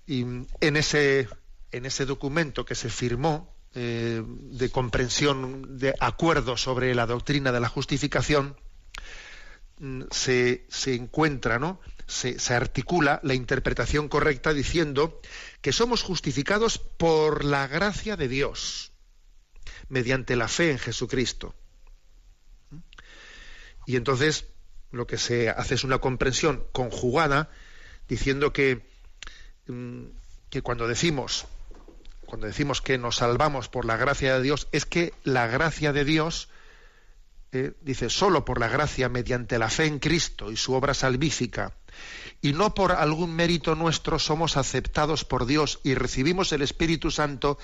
Y 0.07 0.23
en 0.23 0.77
ese, 0.77 1.29
en 1.73 1.87
ese 1.87 2.07
documento 2.07 2.65
que 2.65 2.75
se 2.75 2.89
firmó 2.89 3.55
eh, 3.75 4.23
de 4.25 4.71
comprensión, 4.71 5.79
de 5.79 5.95
acuerdo 6.01 6.57
sobre 6.57 6.95
la 6.95 7.07
doctrina 7.07 7.53
de 7.53 7.61
la 7.61 7.69
justificación, 7.69 8.57
mm, 9.79 10.05
se, 10.11 10.65
se 10.69 10.95
encuentra, 10.95 11.59
¿no? 11.59 11.81
Se, 12.07 12.37
articula 12.55 13.21
la 13.23 13.35
interpretación 13.35 14.09
correcta 14.09 14.53
diciendo 14.53 15.21
que 15.61 15.73
somos 15.73 16.03
justificados 16.03 16.79
por 16.79 17.45
la 17.45 17.67
gracia 17.67 18.17
de 18.17 18.29
Dios, 18.29 18.93
mediante 19.89 20.37
la 20.37 20.49
fe 20.49 20.71
en 20.71 20.79
Jesucristo. 20.79 21.55
Y 23.87 23.97
entonces 23.97 24.47
lo 24.93 25.07
que 25.07 25.19
se 25.19 25.51
hace 25.51 25.75
es 25.75 25.85
una 25.85 25.99
comprensión 25.99 26.67
conjugada 26.73 27.51
diciendo 28.09 28.53
que, 28.53 28.89
mm, 29.67 30.05
que 30.51 30.63
cuando 30.63 30.87
decimos 30.87 31.47
cuando 32.27 32.49
decimos 32.49 32.83
que 32.83 32.99
nos 32.99 33.17
salvamos 33.17 33.69
por 33.69 33.85
la 33.85 33.97
gracia 33.97 34.35
de 34.35 34.43
Dios 34.43 34.69
es 34.73 34.85
que 34.85 35.15
la 35.23 35.47
gracia 35.47 35.93
de 35.93 36.05
Dios 36.05 36.49
eh, 37.53 37.73
dice, 37.81 38.11
solo 38.11 38.45
por 38.45 38.59
la 38.59 38.69
gracia 38.69 39.09
mediante 39.09 39.59
la 39.59 39.71
fe 39.71 39.87
en 39.87 39.99
Cristo 39.99 40.51
y 40.51 40.57
su 40.57 40.75
obra 40.75 40.95
salvífica, 40.95 41.73
y 42.43 42.53
no 42.53 42.75
por 42.75 42.93
algún 42.93 43.35
mérito 43.35 43.75
nuestro 43.75 44.19
somos 44.19 44.57
aceptados 44.57 45.25
por 45.25 45.47
Dios 45.47 45.81
y 45.83 45.95
recibimos 45.95 46.53
el 46.53 46.63
Espíritu 46.63 47.11
Santo 47.11 47.59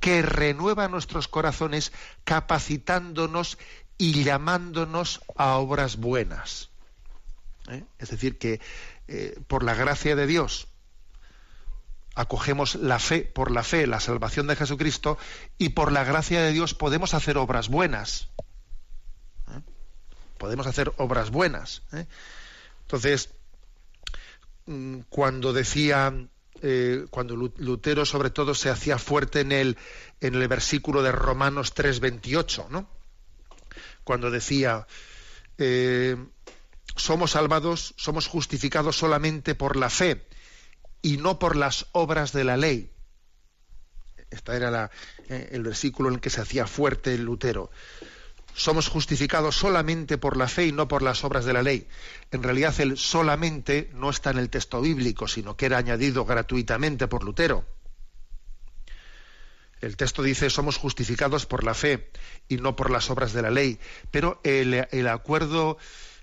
que 0.00 0.22
renueva 0.22 0.88
nuestros 0.88 1.28
corazones 1.28 1.92
capacitándonos 2.24 3.58
y 3.98 4.24
llamándonos 4.24 5.20
a 5.36 5.56
obras 5.56 5.96
buenas. 5.96 6.70
¿Eh? 7.68 7.84
Es 7.98 8.10
decir, 8.10 8.38
que 8.38 8.60
eh, 9.08 9.38
por 9.46 9.62
la 9.62 9.74
gracia 9.74 10.16
de 10.16 10.26
Dios 10.26 10.68
acogemos 12.14 12.76
la 12.76 12.98
fe, 12.98 13.22
por 13.22 13.50
la 13.50 13.62
fe, 13.62 13.86
la 13.86 14.00
salvación 14.00 14.46
de 14.46 14.56
Jesucristo, 14.56 15.18
y 15.58 15.70
por 15.70 15.92
la 15.92 16.04
gracia 16.04 16.42
de 16.42 16.52
Dios 16.52 16.74
podemos 16.74 17.14
hacer 17.14 17.36
obras 17.38 17.68
buenas. 17.68 18.28
¿Eh? 20.44 20.46
Podemos 20.46 20.66
hacer 20.66 20.92
obras 20.98 21.30
buenas. 21.30 21.82
Entonces, 22.82 23.30
mm, 24.66 25.00
cuando 25.08 25.52
decía, 25.52 26.12
cuando 27.10 27.36
Lutero 27.36 28.06
sobre 28.06 28.30
todo 28.30 28.54
se 28.54 28.70
hacía 28.70 28.96
fuerte 28.96 29.40
en 29.40 29.52
el, 29.52 29.76
en 30.20 30.34
el 30.34 30.48
versículo 30.48 31.02
de 31.02 31.12
Romanos 31.12 31.74
3:28, 31.74 32.68
¿no? 32.70 32.88
Cuando 34.02 34.30
decía, 34.30 34.86
somos 36.96 37.32
salvados, 37.32 37.94
somos 37.98 38.26
justificados 38.26 38.96
solamente 38.96 39.54
por 39.54 39.76
la 39.76 39.90
fe 39.90 40.26
y 41.02 41.18
no 41.18 41.38
por 41.38 41.54
las 41.54 41.86
obras 41.92 42.32
de 42.32 42.44
la 42.44 42.56
ley. 42.56 42.90
Este 44.30 44.56
era 44.56 44.90
eh, 45.28 45.50
el 45.52 45.62
versículo 45.62 46.08
en 46.08 46.16
el 46.16 46.20
que 46.20 46.30
se 46.30 46.40
hacía 46.40 46.66
fuerte 46.66 47.16
Lutero. 47.18 47.70
Somos 48.54 48.88
justificados 48.88 49.56
solamente 49.56 50.16
por 50.16 50.36
la 50.36 50.46
fe 50.46 50.66
y 50.66 50.72
no 50.72 50.86
por 50.86 51.02
las 51.02 51.24
obras 51.24 51.44
de 51.44 51.52
la 51.52 51.62
ley. 51.62 51.88
En 52.30 52.42
realidad 52.42 52.78
el 52.80 52.96
solamente 52.96 53.90
no 53.94 54.10
está 54.10 54.30
en 54.30 54.38
el 54.38 54.48
texto 54.48 54.80
bíblico, 54.80 55.26
sino 55.26 55.56
que 55.56 55.66
era 55.66 55.78
añadido 55.78 56.24
gratuitamente 56.24 57.08
por 57.08 57.24
Lutero. 57.24 57.66
El 59.80 59.96
texto 59.96 60.22
dice 60.22 60.48
somos 60.50 60.78
justificados 60.78 61.46
por 61.46 61.64
la 61.64 61.74
fe 61.74 62.10
y 62.48 62.56
no 62.56 62.74
por 62.74 62.90
las 62.90 63.10
obras 63.10 63.32
de 63.32 63.42
la 63.42 63.50
ley. 63.50 63.78
Pero 64.10 64.40
el, 64.44 65.08
acuerdo 65.08 65.76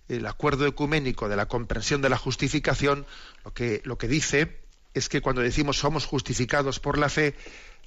el 0.08 0.26
acuerdo 0.26 0.66
ecuménico 0.66 1.30
de 1.30 1.36
la 1.36 1.48
comprensión 1.48 2.02
de 2.02 2.10
la 2.10 2.18
justificación 2.18 3.06
lo 3.46 3.54
que, 3.54 3.82
lo 3.84 3.98
que 3.98 4.08
dice 4.08 4.58
es 4.94 5.10
que 5.10 5.22
cuando 5.22 5.42
decimos 5.42 5.78
somos 5.78 6.06
justificados 6.06 6.80
por 6.80 6.98
la 6.98 7.10
fe, 7.10 7.36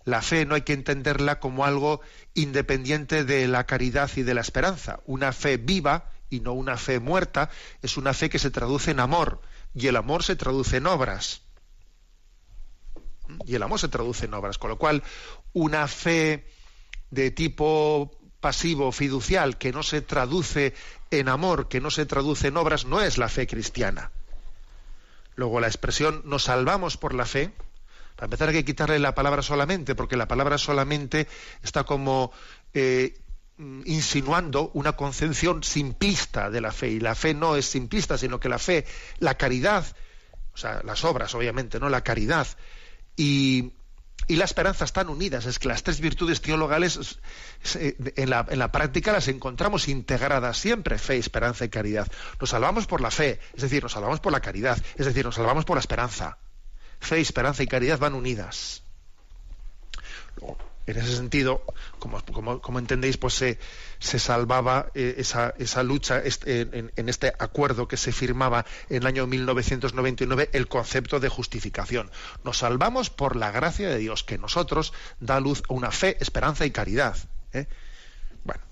la 0.05 0.21
fe 0.21 0.45
no 0.45 0.55
hay 0.55 0.63
que 0.63 0.75
entenderla 0.75 1.41
como 1.41 1.65
algo 1.65 2.01
independiente 2.35 3.25
de 3.25 3.49
la 3.49 3.65
caridad 3.65 4.11
y 4.17 4.23
de 4.23 4.35
la 4.35 4.43
esperanza. 4.43 5.01
Una 5.07 5.33
fe 5.33 5.57
viva 5.57 6.11
y 6.29 6.41
no 6.41 6.53
una 6.53 6.77
fe 6.77 7.01
muerta 7.01 7.51
es 7.81 7.97
una 7.97 8.13
fe 8.13 8.29
que 8.29 8.39
se 8.39 8.51
traduce 8.51 8.91
en 8.91 9.01
amor 9.01 9.41
y 9.75 9.87
el 9.87 9.97
amor 9.97 10.23
se 10.23 10.37
traduce 10.37 10.77
en 10.77 10.87
obras. 10.87 11.43
Y 13.47 13.55
el 13.55 13.63
amor 13.63 13.81
se 13.81 13.89
traduce 13.89 14.27
en 14.27 14.35
obras, 14.35 14.59
con 14.59 14.71
lo 14.71 14.79
cual 14.79 15.03
una 15.55 15.89
fe 15.89 16.47
de 17.11 17.31
tipo 17.31 18.11
pasivo, 18.41 18.93
fiducial, 18.93 19.57
que 19.57 19.73
no 19.73 19.83
se 19.83 20.03
traduce 20.03 20.75
en 21.11 21.31
amor, 21.31 21.69
que 21.69 21.81
no 21.81 21.91
se 21.91 22.05
traduce 22.05 22.49
en 22.49 22.59
obras, 22.59 22.85
no 22.85 23.01
es 23.01 23.17
la 23.17 23.31
fe 23.31 23.47
cristiana. 23.47 24.11
Luego 25.35 25.61
la 25.61 25.67
expresión 25.67 26.21
nos 26.27 26.45
salvamos 26.45 26.99
por 26.99 27.15
la 27.15 27.25
fe, 27.25 27.53
para 28.17 28.27
empezar 28.27 28.49
hay 28.49 28.55
que 28.55 28.65
quitarle 28.65 28.99
la 28.99 29.15
palabra 29.15 29.43
solamente, 29.43 29.95
porque 29.95 30.17
la 30.17 30.29
palabra 30.29 30.59
solamente 30.59 31.29
está 31.63 31.85
como 31.85 32.33
eh, 32.73 33.19
insinuando 33.85 34.71
una 34.75 34.93
concepción 34.93 35.63
simplista 35.63 36.51
de 36.51 36.61
la 36.61 36.73
fe, 36.73 36.91
y 36.91 37.01
la 37.01 37.15
fe 37.15 37.35
no 37.35 37.57
es 37.57 37.67
simplista, 37.67 38.19
sino 38.19 38.41
que 38.41 38.49
la 38.49 38.59
fe, 38.59 38.85
la 39.19 39.35
caridad, 39.35 39.85
o 40.53 40.57
sea, 40.57 40.83
las 40.85 41.05
obras, 41.05 41.35
obviamente, 41.35 41.81
¿no? 41.81 41.89
La 41.89 42.03
caridad 42.03 42.47
y 43.17 43.73
y 44.27 44.37
la 44.37 44.45
esperanza 44.45 44.85
están 44.85 45.09
unidas. 45.09 45.47
Es 45.47 45.59
que 45.59 45.69
las 45.69 45.83
tres 45.83 46.01
virtudes 46.01 46.41
teologales 46.41 47.19
eh, 47.75 47.97
en 48.17 48.31
la, 48.31 48.47
en 48.49 48.59
la, 48.59 48.73
práctica 48.73 49.13
las 49.13 49.29
encontramos 49.29 49.89
integradas 49.89 50.57
siempre, 50.57 50.99
fe, 50.99 51.19
esperanza 51.19 51.65
y 51.65 51.69
caridad. 51.69 52.09
Nos 52.41 52.51
salvamos 52.51 52.87
por 52.87 53.01
la 53.01 53.11
fe, 53.11 53.41
es 53.55 53.63
decir, 53.63 53.83
nos 53.83 53.93
salvamos 53.93 54.21
por 54.21 54.33
la 54.33 54.41
caridad, 54.41 54.79
es 54.97 55.07
decir, 55.07 55.25
nos 55.25 55.35
salvamos 55.35 55.65
por 55.65 55.77
la 55.77 55.81
esperanza. 55.81 56.39
Fe, 57.01 57.21
esperanza 57.21 57.63
y 57.63 57.67
caridad 57.67 57.99
van 57.99 58.15
unidas. 58.15 58.83
En 60.87 60.99
ese 60.99 61.17
sentido, 61.17 61.65
como, 61.99 62.23
como, 62.61 62.79
entendéis, 62.79 63.17
pues 63.17 63.33
se, 63.35 63.59
salvaba 64.19 64.91
eh, 64.95 65.15
esa, 65.17 65.55
esa, 65.59 65.83
lucha 65.83 66.23
en, 66.45 66.93
en, 66.95 67.09
este 67.09 67.33
acuerdo 67.39 67.89
que 67.89 67.97
se 67.97 68.13
firmaba 68.13 68.67
en 68.91 68.99
el 68.99 69.07
año 69.07 69.27
1999 69.27 70.51
el 70.53 70.69
concepto 70.69 71.21
de 71.21 71.31
justificación. 71.31 72.11
Nos 72.45 72.59
salvamos 72.59 73.09
por 73.09 73.35
la 73.35 73.51
gracia 73.51 73.89
de 73.89 73.97
Dios, 73.97 74.25
que 74.25 74.37
nosotros 74.37 74.93
da 75.21 75.41
luz 75.41 75.63
a 75.71 75.73
una 75.73 75.91
fe, 75.91 76.19
esperanza 76.21 76.67
y 76.67 76.71
caridad. 76.71 77.17
¿eh? 77.55 77.67
Bueno, 78.45 78.63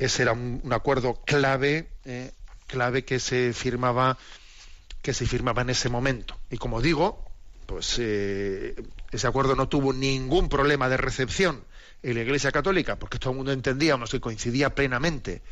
ese 0.00 0.22
era 0.22 0.32
un, 0.32 0.72
acuerdo 0.72 1.22
clave, 1.24 1.90
¿eh? 2.04 2.32
clave 2.66 3.04
que 3.04 3.20
se 3.20 3.52
firmaba 3.52 4.18
que 5.04 5.12
se 5.12 5.26
firmaba 5.26 5.60
en 5.60 5.68
ese 5.68 5.90
momento. 5.90 6.34
Y 6.50 6.56
como 6.56 6.80
digo, 6.80 7.30
pues 7.66 7.96
eh, 7.98 8.74
ese 9.12 9.26
acuerdo 9.26 9.54
no 9.54 9.68
tuvo 9.68 9.92
ningún 9.92 10.48
problema 10.48 10.88
de 10.88 10.96
recepción 10.96 11.62
en 12.02 12.14
la 12.14 12.22
Iglesia 12.22 12.50
Católica, 12.50 12.98
porque 12.98 13.18
todo 13.18 13.32
el 13.32 13.36
mundo 13.36 13.52
entendíamos 13.52 14.10
que 14.10 14.20
coincidía 14.20 14.74
plenamente 14.74 15.42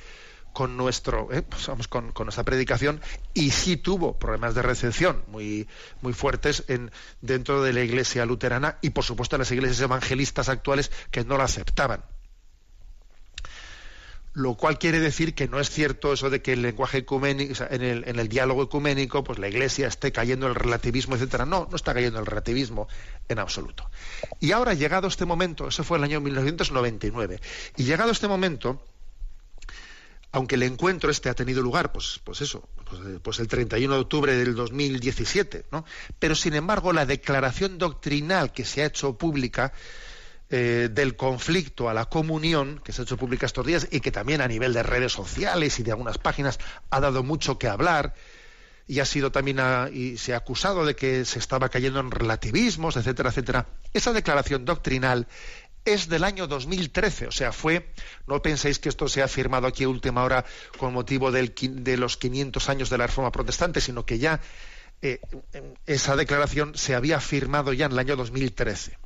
con 0.54 0.78
nuestro, 0.78 1.30
eh, 1.32 1.42
pues 1.42 1.68
con, 1.86 2.14
nuestra 2.24 2.44
predicación 2.44 3.02
y 3.34 3.50
sí 3.50 3.76
tuvo 3.76 4.18
problemas 4.18 4.54
de 4.54 4.62
recepción 4.62 5.22
muy, 5.28 5.68
muy 6.00 6.14
fuertes 6.14 6.64
en, 6.68 6.90
dentro 7.20 7.62
de 7.62 7.74
la 7.74 7.82
Iglesia 7.82 8.24
luterana 8.24 8.78
y 8.80 8.90
por 8.90 9.04
supuesto 9.04 9.36
en 9.36 9.40
las 9.40 9.52
iglesias 9.52 9.82
evangelistas 9.82 10.48
actuales 10.48 10.90
que 11.10 11.24
no 11.24 11.36
la 11.36 11.44
aceptaban 11.44 12.02
lo 14.34 14.54
cual 14.54 14.78
quiere 14.78 14.98
decir 14.98 15.34
que 15.34 15.46
no 15.46 15.60
es 15.60 15.68
cierto 15.68 16.12
eso 16.12 16.30
de 16.30 16.40
que 16.40 16.54
el 16.54 16.62
lenguaje 16.62 16.98
ecuménico, 16.98 17.64
en, 17.68 17.82
el, 17.82 18.08
en, 18.08 18.18
el, 18.18 18.28
diálogo 18.28 18.62
ecuménico, 18.62 19.22
pues 19.22 19.38
la 19.38 19.48
Iglesia 19.48 19.88
esté 19.88 20.10
cayendo 20.10 20.46
en 20.46 20.52
el 20.52 20.54
relativismo, 20.56 21.16
etcétera. 21.16 21.44
No, 21.44 21.68
no 21.70 21.76
está 21.76 21.92
cayendo 21.92 22.18
en 22.18 22.22
el 22.22 22.26
relativismo 22.26 22.88
en 23.28 23.38
absoluto. 23.38 23.90
Y 24.40 24.52
ahora, 24.52 24.72
llegado 24.72 25.06
este 25.06 25.26
momento, 25.26 25.68
eso 25.68 25.84
fue 25.84 25.98
el 25.98 26.04
año 26.04 26.20
1999, 26.20 27.40
y 27.76 27.84
llegado 27.84 28.10
este 28.10 28.26
momento, 28.26 28.82
aunque 30.32 30.54
el 30.54 30.62
encuentro 30.62 31.10
este 31.10 31.28
ha 31.28 31.34
tenido 31.34 31.62
lugar, 31.62 31.92
pues, 31.92 32.20
pues 32.24 32.40
eso, 32.40 32.66
pues, 32.88 33.02
pues 33.22 33.38
el 33.38 33.48
31 33.48 33.94
de 33.94 34.00
octubre 34.00 34.34
del 34.34 34.54
2017, 34.54 35.66
¿no? 35.70 35.84
Pero 36.18 36.34
sin 36.34 36.54
embargo, 36.54 36.94
la 36.94 37.04
declaración 37.04 37.76
doctrinal 37.76 38.50
que 38.52 38.64
se 38.64 38.82
ha 38.82 38.86
hecho 38.86 39.18
pública 39.18 39.74
eh, 40.54 40.90
del 40.92 41.16
conflicto 41.16 41.88
a 41.88 41.94
la 41.94 42.04
comunión, 42.04 42.78
que 42.84 42.92
se 42.92 43.00
ha 43.00 43.04
hecho 43.04 43.16
pública 43.16 43.46
estos 43.46 43.64
días 43.64 43.88
y 43.90 44.00
que 44.00 44.12
también 44.12 44.42
a 44.42 44.48
nivel 44.48 44.74
de 44.74 44.82
redes 44.82 45.10
sociales 45.10 45.78
y 45.78 45.82
de 45.82 45.92
algunas 45.92 46.18
páginas 46.18 46.58
ha 46.90 47.00
dado 47.00 47.22
mucho 47.22 47.58
que 47.58 47.68
hablar 47.68 48.12
y 48.86 49.00
ha 49.00 49.06
sido 49.06 49.32
también 49.32 49.58
y 49.94 50.18
se 50.18 50.34
ha 50.34 50.36
acusado 50.36 50.84
de 50.84 50.94
que 50.94 51.24
se 51.24 51.38
estaba 51.38 51.70
cayendo 51.70 52.00
en 52.00 52.10
relativismos, 52.10 52.96
etcétera, 52.96 53.30
etcétera. 53.30 53.66
Esa 53.94 54.12
declaración 54.12 54.66
doctrinal 54.66 55.26
es 55.86 56.10
del 56.10 56.22
año 56.22 56.46
2013, 56.46 57.28
o 57.28 57.32
sea, 57.32 57.52
fue, 57.52 57.90
no 58.26 58.42
penséis 58.42 58.78
que 58.78 58.90
esto 58.90 59.08
se 59.08 59.22
ha 59.22 59.28
firmado 59.28 59.66
aquí 59.66 59.84
a 59.84 59.88
última 59.88 60.22
hora 60.22 60.44
con 60.76 60.92
motivo 60.92 61.32
del, 61.32 61.54
de 61.56 61.96
los 61.96 62.18
500 62.18 62.68
años 62.68 62.90
de 62.90 62.98
la 62.98 63.06
Reforma 63.06 63.32
Protestante, 63.32 63.80
sino 63.80 64.04
que 64.04 64.18
ya 64.18 64.40
eh, 65.00 65.20
esa 65.86 66.14
declaración 66.14 66.76
se 66.76 66.94
había 66.94 67.20
firmado 67.20 67.72
ya 67.72 67.86
en 67.86 67.92
el 67.92 67.98
año 67.98 68.16
2013. 68.16 68.98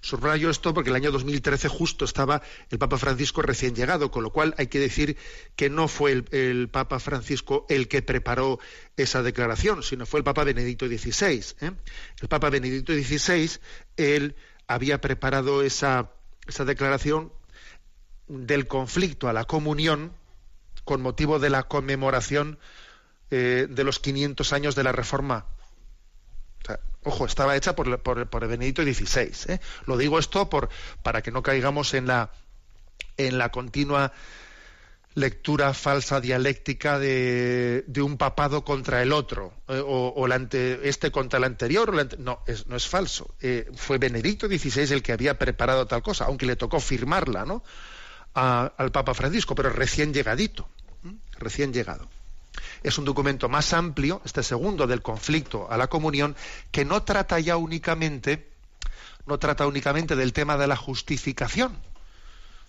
Subrayo 0.00 0.50
esto 0.50 0.72
porque 0.74 0.90
el 0.90 0.96
año 0.96 1.10
2013 1.10 1.68
justo 1.68 2.04
estaba 2.04 2.42
el 2.70 2.78
Papa 2.78 2.98
Francisco 2.98 3.42
recién 3.42 3.74
llegado, 3.74 4.10
con 4.10 4.22
lo 4.22 4.30
cual 4.30 4.54
hay 4.58 4.68
que 4.68 4.78
decir 4.78 5.16
que 5.56 5.70
no 5.70 5.88
fue 5.88 6.24
el, 6.30 6.68
Papa 6.68 6.98
Francisco 7.00 7.66
el 7.68 7.88
que 7.88 8.02
preparó 8.02 8.58
esa 8.96 9.22
declaración, 9.22 9.82
sino 9.82 10.06
fue 10.06 10.20
el 10.20 10.24
Papa 10.24 10.44
Benedicto 10.44 10.86
XVI. 10.86 11.44
¿eh? 11.60 11.72
El 12.20 12.28
Papa 12.28 12.50
Benedicto 12.50 12.92
XVI, 12.92 13.58
él 13.96 14.36
había 14.66 15.00
preparado 15.00 15.62
esa, 15.62 16.12
esa 16.46 16.64
declaración 16.64 17.32
del 18.28 18.66
conflicto 18.66 19.28
a 19.28 19.32
la 19.32 19.44
comunión 19.44 20.12
con 20.84 21.02
motivo 21.02 21.38
de 21.38 21.50
la 21.50 21.64
conmemoración 21.64 22.58
eh, 23.30 23.66
de 23.68 23.84
los 23.84 23.98
500 23.98 24.52
años 24.52 24.74
de 24.74 24.84
la 24.84 24.92
Reforma 24.92 25.46
Ojo, 27.04 27.26
estaba 27.26 27.56
hecha 27.56 27.74
por, 27.74 28.00
por, 28.00 28.48
Benedicto 28.48 28.82
XVI. 28.82 29.54
¿eh? 29.54 29.60
Lo 29.86 29.96
digo 29.96 30.18
esto 30.18 30.50
por, 30.50 30.68
para 31.02 31.22
que 31.22 31.30
no 31.30 31.42
caigamos 31.42 31.94
en 31.94 32.06
la, 32.06 32.30
en 33.16 33.38
la 33.38 33.50
continua 33.50 34.12
lectura 35.14 35.74
falsa 35.74 36.20
dialéctica 36.20 36.98
de, 36.98 37.84
de 37.86 38.02
un 38.02 38.16
papado 38.16 38.64
contra 38.64 39.02
el 39.02 39.12
otro, 39.12 39.52
eh, 39.68 39.82
o, 39.84 40.26
este 40.82 41.10
contra 41.10 41.38
el 41.38 41.44
anterior. 41.44 41.92
no, 42.18 42.42
es, 42.46 42.66
no 42.66 42.76
es 42.76 42.86
falso. 42.86 43.34
Eh, 43.40 43.70
fue 43.74 43.98
Benedicto 43.98 44.46
XVI 44.46 44.92
el 44.92 45.02
que 45.02 45.12
había 45.12 45.38
preparado 45.38 45.86
tal 45.86 46.02
cosa, 46.02 46.26
aunque 46.26 46.46
le 46.46 46.56
tocó 46.56 46.80
firmarla, 46.80 47.44
¿no? 47.44 47.62
al 48.34 48.92
Papa 48.92 49.14
Francisco, 49.14 49.56
pero 49.56 49.70
recién 49.70 50.14
llegadito, 50.14 50.68
recién 51.40 51.72
llegado. 51.72 52.08
Es 52.82 52.98
un 52.98 53.04
documento 53.04 53.48
más 53.48 53.72
amplio, 53.72 54.20
este 54.24 54.42
segundo 54.42 54.86
del 54.86 55.02
conflicto 55.02 55.70
a 55.70 55.76
la 55.76 55.88
comunión, 55.88 56.36
que 56.70 56.84
no 56.84 57.02
trata 57.02 57.38
ya 57.40 57.56
únicamente, 57.56 58.50
no 59.26 59.38
trata 59.38 59.66
únicamente 59.66 60.16
del 60.16 60.32
tema 60.32 60.56
de 60.56 60.66
la 60.66 60.76
justificación, 60.76 61.76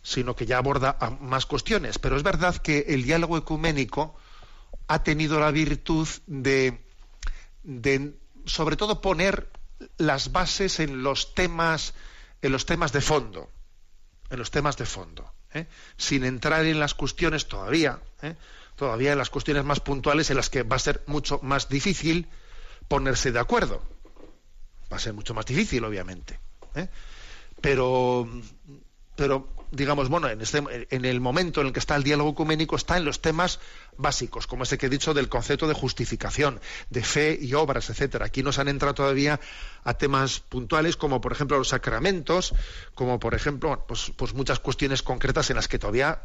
sino 0.01 0.35
que 0.35 0.45
ya 0.45 0.57
aborda 0.57 0.97
más 1.21 1.45
cuestiones. 1.45 1.99
Pero 1.99 2.17
es 2.17 2.23
verdad 2.23 2.57
que 2.57 2.85
el 2.89 3.03
diálogo 3.03 3.37
ecuménico 3.37 4.15
ha 4.87 5.03
tenido 5.03 5.39
la 5.39 5.51
virtud 5.51 6.07
de, 6.27 6.81
de 7.63 8.13
sobre 8.45 8.75
todo 8.75 9.01
poner 9.01 9.49
las 9.97 10.31
bases 10.31 10.79
en 10.79 11.03
los 11.03 11.33
temas, 11.33 11.93
en 12.41 12.51
los 12.51 12.65
temas 12.65 12.91
de 12.91 13.01
fondo, 13.01 13.49
en 14.29 14.39
los 14.39 14.51
temas 14.51 14.77
de 14.77 14.85
fondo, 14.85 15.31
¿eh? 15.53 15.67
sin 15.97 16.23
entrar 16.23 16.65
en 16.65 16.79
las 16.79 16.93
cuestiones 16.93 17.47
todavía, 17.47 17.99
¿eh? 18.21 18.35
Todavía 18.79 19.11
en 19.11 19.17
las 19.17 19.29
cuestiones 19.29 19.65
más 19.65 19.81
puntuales 19.81 20.29
en 20.29 20.37
las 20.37 20.49
que 20.49 20.63
va 20.63 20.77
a 20.77 20.79
ser 20.79 21.03
mucho 21.05 21.39
más 21.43 21.67
difícil 21.67 22.27
ponerse 22.87 23.31
de 23.31 23.39
acuerdo. 23.39 23.83
Va 24.91 24.97
a 24.97 24.99
ser 24.99 25.13
mucho 25.13 25.33
más 25.33 25.45
difícil, 25.45 25.83
obviamente. 25.83 26.39
¿eh? 26.75 26.87
Pero, 27.61 28.27
pero 29.17 29.49
digamos, 29.71 30.07
bueno, 30.07 30.29
en, 30.29 30.39
este, 30.39 30.63
en 30.89 31.03
el 31.03 31.19
momento 31.19 31.59
en 31.59 31.67
el 31.67 31.73
que 31.73 31.79
está 31.79 31.97
el 31.97 32.03
diálogo 32.03 32.31
ecuménico 32.31 32.77
está 32.77 32.95
en 32.95 33.03
los 33.03 33.21
temas 33.21 33.59
básicos, 33.97 34.47
como 34.47 34.63
ese 34.63 34.77
que 34.77 34.85
he 34.85 34.89
dicho 34.89 35.13
del 35.13 35.27
concepto 35.27 35.67
de 35.67 35.73
justificación, 35.73 36.61
de 36.89 37.03
fe 37.03 37.37
y 37.39 37.53
obras, 37.55 37.89
etcétera. 37.89 38.27
Aquí 38.27 38.43
nos 38.43 38.59
han 38.59 38.69
entrado 38.69 38.93
todavía 38.93 39.41
a 39.83 39.93
temas 39.93 40.39
puntuales 40.39 40.95
como, 40.95 41.19
por 41.19 41.33
ejemplo, 41.33 41.57
los 41.57 41.67
sacramentos, 41.67 42.55
como, 42.95 43.19
por 43.19 43.35
ejemplo, 43.35 43.83
pues, 43.89 44.13
pues 44.15 44.33
muchas 44.33 44.59
cuestiones 44.59 45.03
concretas 45.03 45.49
en 45.49 45.57
las 45.57 45.67
que 45.67 45.79
todavía 45.79 46.23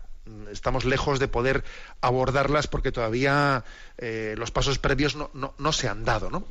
estamos 0.51 0.85
lejos 0.85 1.19
de 1.19 1.29
poder 1.29 1.65
abordarlas 2.01 2.67
porque 2.67 2.93
todavía 2.93 3.65
eh, 3.99 4.35
los 4.39 4.51
pasos 4.51 4.79
previos 4.79 5.17
no, 5.17 5.31
no, 5.35 5.73
se 5.73 5.89
han 5.89 6.05
dado, 6.05 6.31
¿no? 6.31 6.45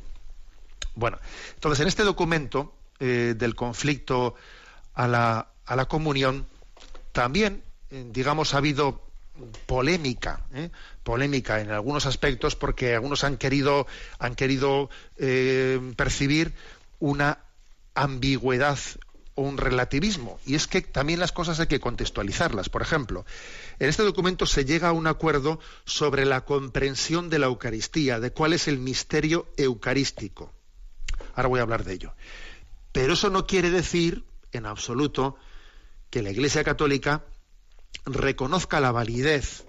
Bueno, 0.94 1.18
entonces 1.54 1.80
en 1.80 1.88
este 1.88 2.04
documento 2.04 2.74
eh, 3.00 3.34
del 3.36 3.54
conflicto 3.54 4.36
a 4.94 5.08
la, 5.08 5.48
a 5.66 5.76
la 5.76 5.86
comunión, 5.86 6.46
también, 7.12 7.62
eh, 7.90 8.06
digamos, 8.10 8.54
ha 8.54 8.58
habido 8.58 9.02
polémica, 9.66 10.46
polémica 11.02 11.60
en 11.60 11.72
algunos 11.72 12.06
aspectos, 12.06 12.54
porque 12.54 12.94
algunos 12.94 13.24
han 13.24 13.36
querido, 13.36 13.88
han 14.20 14.36
querido 14.36 14.90
percibir 15.16 16.54
una 17.00 17.38
ambigüedad 17.96 18.78
un 19.36 19.58
relativismo. 19.58 20.38
Y 20.46 20.54
es 20.54 20.66
que 20.66 20.82
también 20.82 21.20
las 21.20 21.32
cosas 21.32 21.60
hay 21.60 21.66
que 21.66 21.80
contextualizarlas. 21.80 22.68
Por 22.68 22.82
ejemplo, 22.82 23.24
en 23.78 23.88
este 23.88 24.02
documento 24.02 24.46
se 24.46 24.64
llega 24.64 24.88
a 24.88 24.92
un 24.92 25.06
acuerdo 25.06 25.58
sobre 25.84 26.24
la 26.24 26.44
comprensión 26.44 27.30
de 27.30 27.38
la 27.38 27.46
Eucaristía, 27.46 28.20
de 28.20 28.32
cuál 28.32 28.52
es 28.52 28.68
el 28.68 28.78
misterio 28.78 29.46
eucarístico. 29.56 30.52
Ahora 31.34 31.48
voy 31.48 31.60
a 31.60 31.64
hablar 31.64 31.84
de 31.84 31.94
ello. 31.94 32.14
Pero 32.92 33.14
eso 33.14 33.30
no 33.30 33.46
quiere 33.46 33.70
decir, 33.70 34.24
en 34.52 34.66
absoluto, 34.66 35.36
que 36.10 36.22
la 36.22 36.30
Iglesia 36.30 36.62
Católica 36.62 37.24
reconozca 38.06 38.80
la 38.80 38.92
validez 38.92 39.64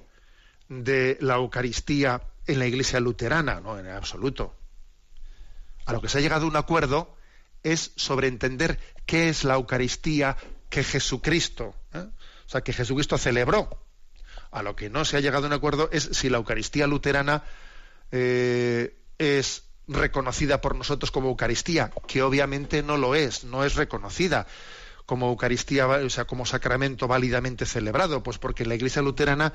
de 0.70 1.18
la 1.22 1.36
Eucaristía 1.36 2.22
en 2.45 2.59
la 2.59 2.68
Iglesia 2.68 2.99
luterana, 2.99 3.61
no, 3.61 3.80
en 3.80 3.88
absoluto. 3.88 4.55
A 5.86 5.93
lo 5.93 6.01
que 6.01 6.09
se 6.09 6.20
ha 6.20 6.22
llegado 6.22 6.45
a 6.45 6.49
un 6.49 6.55
acuerdo 6.55 7.16
es 7.66 7.91
sobre 7.95 8.28
entender 8.28 8.80
qué 9.05 9.28
es 9.28 9.43
la 9.43 9.55
Eucaristía 9.55 10.38
que 10.70 10.84
Jesucristo, 10.84 11.76
¿eh? 11.93 12.05
o 12.45 12.49
sea, 12.49 12.61
que 12.61 12.74
Jesucristo 12.74 13.18
celebró. 13.18 13.82
A 14.51 14.61
lo 14.61 14.76
que 14.76 14.89
no 14.89 15.03
se 15.03 15.18
ha 15.18 15.20
llegado 15.20 15.45
a 15.45 15.47
un 15.47 15.53
acuerdo 15.53 15.89
es 15.91 16.09
si 16.13 16.30
la 16.30 16.38
Eucaristía 16.38 16.88
luterana 16.88 17.43
eh, 18.11 18.95
es 19.18 19.63
reconocida 19.88 20.61
por 20.61 20.76
nosotros 20.76 21.11
como 21.11 21.30
Eucaristía, 21.30 21.91
que 22.07 22.22
obviamente 22.22 22.84
no 22.84 22.97
lo 22.97 23.16
es, 23.16 23.43
no 23.43 23.66
es 23.66 23.76
reconocida 23.76 24.47
como 25.05 25.30
Eucaristía, 25.30 25.88
o 25.88 26.09
sea, 26.09 26.26
como 26.26 26.45
sacramento 26.45 27.07
válidamente 27.07 27.66
celebrado, 27.66 28.24
pues 28.24 28.38
porque 28.38 28.63
en 28.63 28.70
la 28.70 28.76
Iglesia 28.76 29.01
luterana 29.01 29.53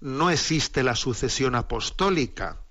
no 0.00 0.30
existe 0.30 0.82
la 0.82 0.96
sucesión 0.96 1.54
apostólica, 1.54 2.62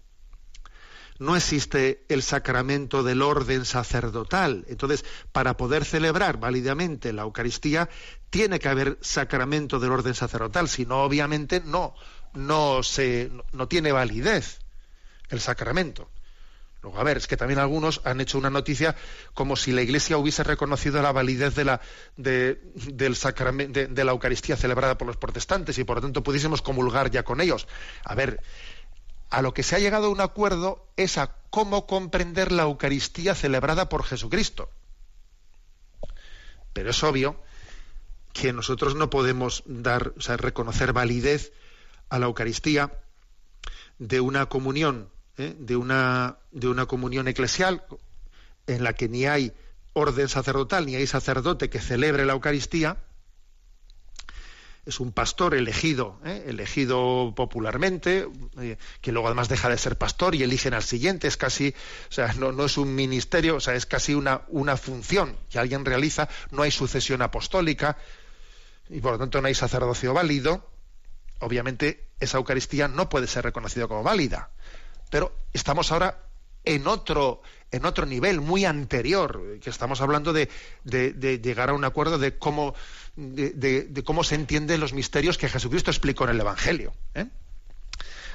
no 1.20 1.36
existe 1.36 2.06
el 2.10 2.24
sacramento 2.24 3.04
del 3.04 3.22
orden 3.22 3.66
sacerdotal. 3.66 4.66
Entonces, 4.68 5.06
para 5.32 5.58
poder 5.58 5.86
celebrar 5.86 6.38
válidamente 6.38 7.14
la 7.14 7.24
Eucaristía, 7.24 7.90
tiene 8.30 8.60
que 8.60 8.70
haber 8.70 8.98
sacramento 9.02 9.80
del 9.80 9.92
orden 9.92 10.14
sacerdotal, 10.14 10.68
si 10.68 10.86
no, 10.86 11.04
obviamente 11.04 11.62
no, 11.64 11.96
no, 12.34 12.84
se, 12.84 13.32
no 13.54 13.68
tiene 13.68 13.92
validez 13.92 14.60
el 15.30 15.40
sacramento 15.40 16.10
a 16.96 17.04
ver, 17.04 17.18
es 17.18 17.28
que 17.28 17.38
también 17.38 17.60
algunos 17.60 18.02
han 18.06 18.22
hecho 18.22 18.38
una 18.38 18.50
noticia 18.50 18.96
como 19.34 19.56
si 19.56 19.72
la 19.72 19.82
Iglesia 19.82 20.18
hubiese 20.18 20.44
reconocido 20.44 21.02
la 21.02 21.12
validez 21.12 21.56
de 21.56 21.66
la, 21.66 21.82
del 22.16 23.16
sacramento, 23.16 23.88
de, 23.88 24.04
la 24.04 24.12
Eucaristía 24.12 24.56
celebrada 24.56 24.98
por 24.98 25.08
los 25.08 25.18
protestantes 25.18 25.78
y 25.78 25.84
por 25.84 25.98
lo 25.98 26.02
tanto 26.04 26.24
pudiésemos 26.24 26.62
comulgar 26.62 27.12
ya 27.12 27.24
con 27.24 27.42
ellos. 27.42 27.68
A 28.04 28.16
ver, 28.16 28.42
a 29.30 29.42
lo 29.42 29.54
que 29.54 29.64
se 29.64 29.76
ha 29.76 29.80
llegado 29.80 30.08
a 30.08 30.12
un 30.12 30.22
acuerdo 30.22 30.86
es 30.96 31.18
a 31.18 31.36
cómo 31.50 31.86
comprender 31.86 32.52
la 32.52 32.64
Eucaristía 32.64 33.36
celebrada 33.36 33.90
por 33.90 34.04
Jesucristo. 34.04 34.70
Pero 36.74 36.92
es 36.92 37.04
obvio 37.04 37.42
que 38.34 38.54
nosotros 38.54 38.96
no 38.96 39.10
podemos 39.10 39.64
dar, 39.66 40.14
o 40.18 40.22
sea, 40.22 40.38
reconocer 40.38 40.94
validez 40.94 41.52
a 42.10 42.20
la 42.20 42.28
Eucaristía 42.28 42.92
de 44.00 44.22
una 44.22 44.48
comunión 44.48 45.10
¿eh? 45.38 45.56
de, 45.58 45.76
una, 45.76 46.38
de 46.52 46.68
una 46.68 46.86
comunión 46.86 47.28
eclesial 47.28 47.84
en 48.68 48.84
la 48.84 48.94
que 48.94 49.10
ni 49.10 49.26
hay 49.26 49.54
orden 49.94 50.30
sacerdotal 50.30 50.86
ni 50.86 50.96
hay 50.96 51.08
sacerdote 51.08 51.70
que 51.70 51.80
celebre 51.80 52.26
la 52.26 52.34
Eucaristía, 52.34 52.98
es 54.88 55.02
un 55.02 55.12
pastor 55.12 55.54
elegido, 55.54 56.18
¿eh? 56.24 56.46
elegido 56.48 57.34
popularmente, 57.36 58.28
eh, 58.60 58.78
que 59.02 59.12
luego 59.12 59.28
además 59.28 59.50
deja 59.50 59.68
de 59.68 59.78
ser 59.78 59.98
pastor 59.98 60.34
y 60.34 60.44
eligen 60.44 60.74
al 60.74 60.84
siguiente, 60.84 61.28
es 61.28 61.36
casi, 61.36 61.76
o 62.10 62.12
sea, 62.12 62.34
no, 62.34 62.66
es 62.66 62.78
un 62.78 62.96
ministerio, 62.96 63.58
o 63.58 63.60
sea, 63.60 63.76
es 63.76 63.86
casi 63.86 64.14
una, 64.14 64.44
una 64.48 64.78
función 64.78 65.36
que 65.50 65.60
alguien 65.60 65.84
realiza, 65.84 66.30
no 66.52 66.64
hay 66.64 66.72
sucesión 66.72 67.22
apostólica 67.22 67.98
y 68.90 69.02
por 69.02 69.12
lo 69.12 69.20
tanto 69.20 69.42
no 69.42 69.48
hay 69.50 69.56
sacerdocio 69.56 70.14
válido, 70.14 70.66
obviamente 71.40 72.08
esa 72.22 72.38
Eucaristía 72.38 72.88
no 72.88 73.10
puede 73.10 73.28
ser 73.28 73.44
reconocida 73.44 73.88
como 73.88 74.04
válida. 74.04 74.52
Pero 75.10 75.36
estamos 75.52 75.92
ahora 75.92 76.24
en 76.64 76.88
otro, 76.88 77.42
en 77.72 77.86
otro 77.86 78.06
nivel 78.06 78.42
muy 78.42 78.66
anterior, 78.66 79.60
que 79.62 79.70
estamos 79.70 80.02
hablando 80.02 80.34
de, 80.34 80.50
llegar 80.86 81.70
a 81.70 81.74
un 81.74 81.84
acuerdo 81.84 82.18
de 82.18 82.38
cómo, 82.38 82.76
de, 83.16 84.04
cómo 84.06 84.24
se 84.24 84.36
entienden 84.36 84.80
los 84.80 84.94
misterios 84.94 85.38
que 85.38 85.50
Jesucristo 85.50 85.92
explicó 85.92 86.24
en 86.26 86.32
el 86.32 86.40
Evangelio. 86.40 86.94
¿eh? 87.14 87.28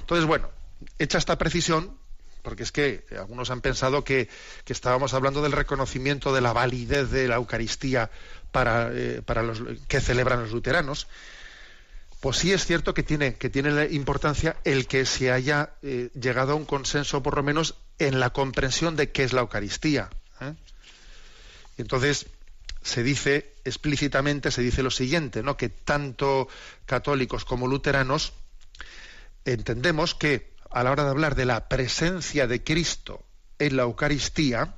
Entonces, 0.00 0.26
bueno, 0.26 0.50
hecha 0.98 1.18
esta 1.18 1.38
precisión, 1.38 1.96
porque 2.42 2.62
es 2.64 2.72
que 2.72 3.04
algunos 3.16 3.50
han 3.50 3.60
pensado 3.60 4.04
que, 4.04 4.28
estábamos 4.66 5.14
hablando 5.14 5.42
del 5.42 5.52
reconocimiento 5.52 6.34
de 6.34 6.40
la 6.40 6.52
validez 6.52 7.10
de 7.10 7.28
la 7.28 7.36
Eucaristía 7.36 8.10
para, 8.50 8.90
eh, 8.92 9.22
para 9.24 9.42
los 9.42 9.62
que 9.88 10.00
celebran 10.00 10.40
los 10.40 10.52
luteranos, 10.52 11.08
pues 12.22 12.36
sí 12.36 12.52
es 12.52 12.64
cierto 12.64 12.94
que 12.94 13.02
tiene, 13.02 13.34
que 13.34 13.50
tiene 13.50 13.88
importancia 13.90 14.56
el 14.62 14.86
que 14.86 15.06
se 15.06 15.32
haya 15.32 15.72
eh, 15.82 16.08
llegado 16.14 16.52
a 16.52 16.54
un 16.54 16.64
consenso, 16.64 17.20
por 17.20 17.34
lo 17.34 17.42
menos, 17.42 17.74
en 17.98 18.20
la 18.20 18.30
comprensión 18.30 18.94
de 18.94 19.10
qué 19.10 19.24
es 19.24 19.32
la 19.32 19.40
Eucaristía. 19.40 20.08
¿eh? 20.40 20.54
Entonces, 21.78 22.28
se 22.80 23.02
dice 23.02 23.56
explícitamente, 23.64 24.52
se 24.52 24.62
dice 24.62 24.84
lo 24.84 24.92
siguiente, 24.92 25.42
¿no? 25.42 25.56
que 25.56 25.68
tanto 25.68 26.46
católicos 26.86 27.44
como 27.44 27.66
luteranos 27.66 28.34
entendemos 29.44 30.14
que 30.14 30.54
a 30.70 30.84
la 30.84 30.92
hora 30.92 31.02
de 31.02 31.10
hablar 31.10 31.34
de 31.34 31.46
la 31.46 31.68
presencia 31.68 32.46
de 32.46 32.62
Cristo 32.62 33.24
en 33.58 33.76
la 33.76 33.82
Eucaristía, 33.82 34.76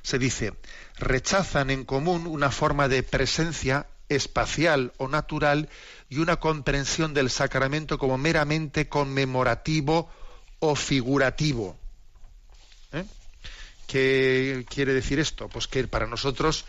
se 0.00 0.18
dice, 0.18 0.54
rechazan 0.96 1.68
en 1.68 1.84
común 1.84 2.26
una 2.26 2.50
forma 2.50 2.88
de 2.88 3.02
presencia 3.02 3.88
espacial 4.08 4.92
o 4.98 5.08
natural 5.08 5.68
y 6.08 6.18
una 6.18 6.36
comprensión 6.36 7.14
del 7.14 7.30
sacramento 7.30 7.98
como 7.98 8.18
meramente 8.18 8.88
conmemorativo 8.88 10.10
o 10.60 10.74
figurativo. 10.74 11.76
¿Eh? 12.92 13.04
¿Qué 13.86 14.64
quiere 14.68 14.94
decir 14.94 15.18
esto? 15.18 15.48
Pues 15.48 15.68
que 15.68 15.86
para 15.86 16.06
nosotros 16.06 16.64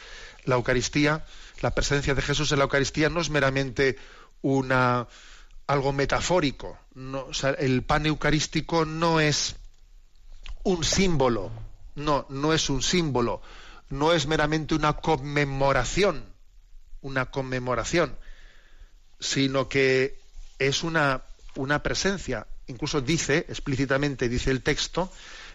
la 0.46 0.56
Eucaristía, 0.56 1.26
la 1.62 1.72
presencia 1.72 2.16
de 2.16 2.22
Jesús 2.22 2.52
en 2.52 2.60
la 2.60 2.66
Eucaristía 2.66 3.10
no 3.10 3.22
es 3.22 3.30
meramente 3.30 3.98
una 4.42 5.08
algo 5.68 5.92
metafórico. 5.92 6.78
el 7.60 7.84
pan 7.84 8.06
eucarístico 8.06 8.86
no 8.86 9.20
es 9.20 9.58
un 10.64 10.84
símbolo, 10.84 11.52
no, 11.96 12.26
no 12.30 12.54
es 12.54 12.70
un 12.70 12.82
símbolo, 12.82 13.42
no 13.90 14.14
es 14.14 14.28
meramente 14.28 14.76
una 14.76 14.94
conmemoración, 14.94 16.24
una 17.08 17.28
conmemoración, 17.32 18.16
sino 19.20 19.70
que 19.70 20.20
es 20.60 20.84
una, 20.84 21.24
una 21.56 21.82
presencia. 21.82 22.48
Incluso 22.68 23.02
dice, 23.02 23.46
explícitamente 23.50 24.30
dice 24.30 24.52
el 24.52 24.62
texto, 24.62 25.12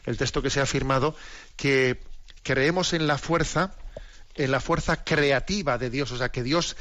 el 0.06 0.16
texto 0.16 0.42
que 0.42 0.50
se 0.50 0.60
ha 0.60 0.66
firmado, 0.66 1.14
que 1.56 2.02
creemos 2.42 2.94
en 2.94 3.06
la 3.06 3.18
fuerza, 3.18 3.74
en 4.34 4.50
la 4.50 4.60
fuerza 4.60 5.04
creativa 5.04 5.78
de 5.78 5.90
Dios, 5.90 6.10
o 6.10 6.18
sea, 6.18 6.30
que 6.30 6.42
Dios, 6.42 6.76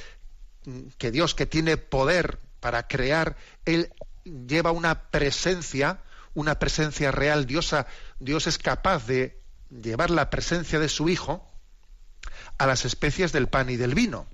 que 0.97 1.11
Dios 1.11 1.36
que 1.36 1.45
tiene 1.45 1.78
poder 1.78 2.39
para 2.59 2.88
crear, 2.88 3.36
Él 3.65 3.93
lleva 4.24 4.72
una 4.72 5.09
presencia, 5.09 5.99
una 6.34 6.59
presencia 6.59 7.11
real, 7.11 7.45
Dios, 7.45 7.76
Dios 8.19 8.47
es 8.47 8.57
capaz 8.57 9.05
de 9.05 9.38
llevar 9.69 10.09
la 10.09 10.30
presencia 10.30 10.80
de 10.80 10.89
su 10.89 11.09
Hijo 11.09 11.45
a 12.57 12.65
las 12.65 12.86
especies 12.86 13.32
del 13.32 13.47
pan 13.47 13.69
y 13.69 13.76
del 13.76 13.95
vino. 13.95 14.28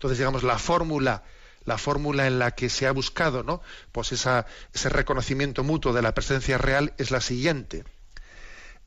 Entonces, 0.00 0.16
digamos, 0.16 0.44
la 0.44 0.58
fórmula, 0.58 1.24
la 1.66 1.76
fórmula 1.76 2.26
en 2.26 2.38
la 2.38 2.52
que 2.52 2.70
se 2.70 2.86
ha 2.86 2.90
buscado, 2.92 3.42
¿no? 3.42 3.60
Pues 3.92 4.12
ese 4.12 4.88
reconocimiento 4.88 5.62
mutuo 5.62 5.92
de 5.92 6.00
la 6.00 6.14
presencia 6.14 6.56
real 6.56 6.94
es 6.96 7.10
la 7.10 7.20
siguiente. 7.20 7.84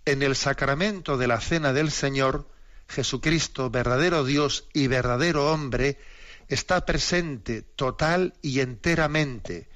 En 0.06 0.24
el 0.24 0.36
sacramento 0.36 1.16
de 1.16 1.28
la 1.28 1.40
cena 1.40 1.72
del 1.72 1.92
Señor, 1.92 2.50
Jesucristo, 2.88 3.70
verdadero 3.70 4.24
Dios 4.24 4.68
y 4.74 4.88
verdadero 4.88 5.52
hombre, 5.54 6.00
está 6.48 6.84
presente 6.84 7.62
total 7.62 8.34
y 8.42 8.62
enteramente, 8.62 9.70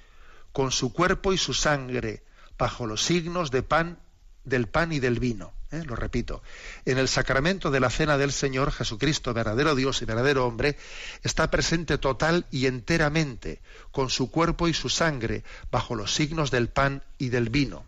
con 0.54 0.72
su 0.72 0.92
cuerpo 0.92 1.34
y 1.34 1.38
su 1.38 1.54
sangre, 1.54 2.24
bajo 2.58 2.88
los 2.88 3.04
signos 3.04 3.52
pan, 3.62 4.00
del 4.44 4.68
pan 4.70 4.92
y 4.92 5.00
del 5.00 5.20
vino. 5.20 5.54
¿Eh? 5.72 5.84
lo 5.86 5.96
repito, 5.96 6.42
en 6.86 6.98
el 6.98 7.08
sacramento 7.08 7.72
de 7.72 7.80
la 7.80 7.90
cena 7.90 8.18
del 8.18 8.32
Señor, 8.32 8.72
Jesucristo, 8.72 9.34
verdadero 9.34 9.76
Dios 9.76 10.02
y 10.02 10.06
verdadero 10.06 10.46
hombre, 10.46 10.78
está 11.24 11.50
presente 11.52 11.98
total 11.98 12.46
y 12.52 12.66
enteramente, 12.66 13.62
con 13.92 14.10
su 14.10 14.32
cuerpo 14.32 14.68
y 14.68 14.74
su 14.74 14.90
sangre, 14.90 15.44
bajo 15.72 15.96
los 15.96 16.14
signos 16.14 16.52
del 16.52 16.70
pan 16.70 17.04
y 17.18 17.30
del 17.30 17.50
vino. 17.50 17.86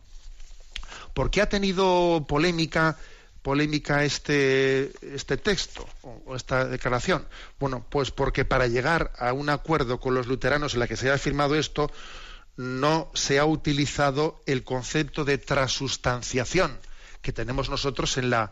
¿Por 1.14 1.32
qué 1.32 1.42
ha 1.42 1.50
tenido 1.50 2.26
polémica, 2.28 2.98
polémica 3.42 4.04
este, 4.04 4.92
este 5.16 5.38
texto 5.38 5.88
o 6.02 6.36
esta 6.36 6.66
declaración? 6.66 7.28
Bueno, 7.60 7.86
pues 7.90 8.12
porque 8.12 8.46
para 8.46 8.68
llegar 8.68 9.12
a 9.18 9.34
un 9.34 9.50
acuerdo 9.50 10.00
con 10.00 10.14
los 10.14 10.28
luteranos 10.28 10.74
en 10.74 10.82
la 10.82 10.88
que 10.88 10.98
se 10.98 11.10
haya 11.10 11.18
firmado 11.18 11.56
esto, 11.56 11.92
no 12.58 13.10
se 13.14 13.40
ha 13.40 13.46
utilizado 13.46 14.42
el 14.46 14.64
concepto 14.64 15.24
de 15.24 15.38
transustanciación 15.38 16.78
que 17.22 17.34
tenemos 17.34 17.70
nosotros 17.70 18.18
en, 18.18 18.30
la, 18.30 18.52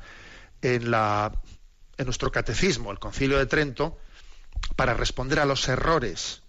en, 0.61 0.91
la, 0.91 1.31
en 1.97 2.05
nuestro 2.05 2.31
catecismo, 2.31 2.91
el 2.91 2.99
Concilio 2.99 3.37
de 3.37 3.45
Trento, 3.45 3.97
para 4.75 4.93
responder 4.93 5.39
a 5.39 5.45
los 5.45 5.67
errores 5.67 6.41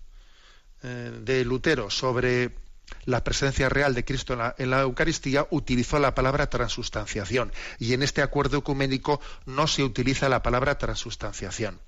eh, 0.82 1.20
de 1.22 1.44
Lutero 1.44 1.90
sobre 1.90 2.56
la 3.04 3.22
presencia 3.22 3.68
real 3.68 3.94
de 3.94 4.04
Cristo 4.04 4.32
en 4.32 4.38
la, 4.38 4.54
en 4.58 4.70
la, 4.70 4.80
Eucaristía, 4.80 5.46
utilizó 5.50 5.98
la 5.98 6.14
palabra 6.14 6.48
transustanciación. 6.48 7.52
Y 7.78 7.92
en 7.92 8.02
este 8.02 8.22
acuerdo 8.22 8.58
ecuménico 8.58 9.20
no 9.46 9.66
se 9.66 9.82
utiliza 9.82 10.28
la 10.28 10.42
palabra 10.42 10.78
transustanciación. 10.78 11.80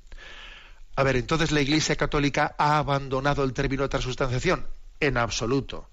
A 0.96 1.02
ver, 1.02 1.16
entonces 1.16 1.52
la 1.52 1.60
Iglesia 1.60 1.96
Católica 1.96 2.54
ha 2.58 2.78
abandonado 2.78 3.44
el 3.44 3.52
término 3.52 3.88
transustanciación. 3.88 4.66
En 4.98 5.16
absoluto. 5.16 5.88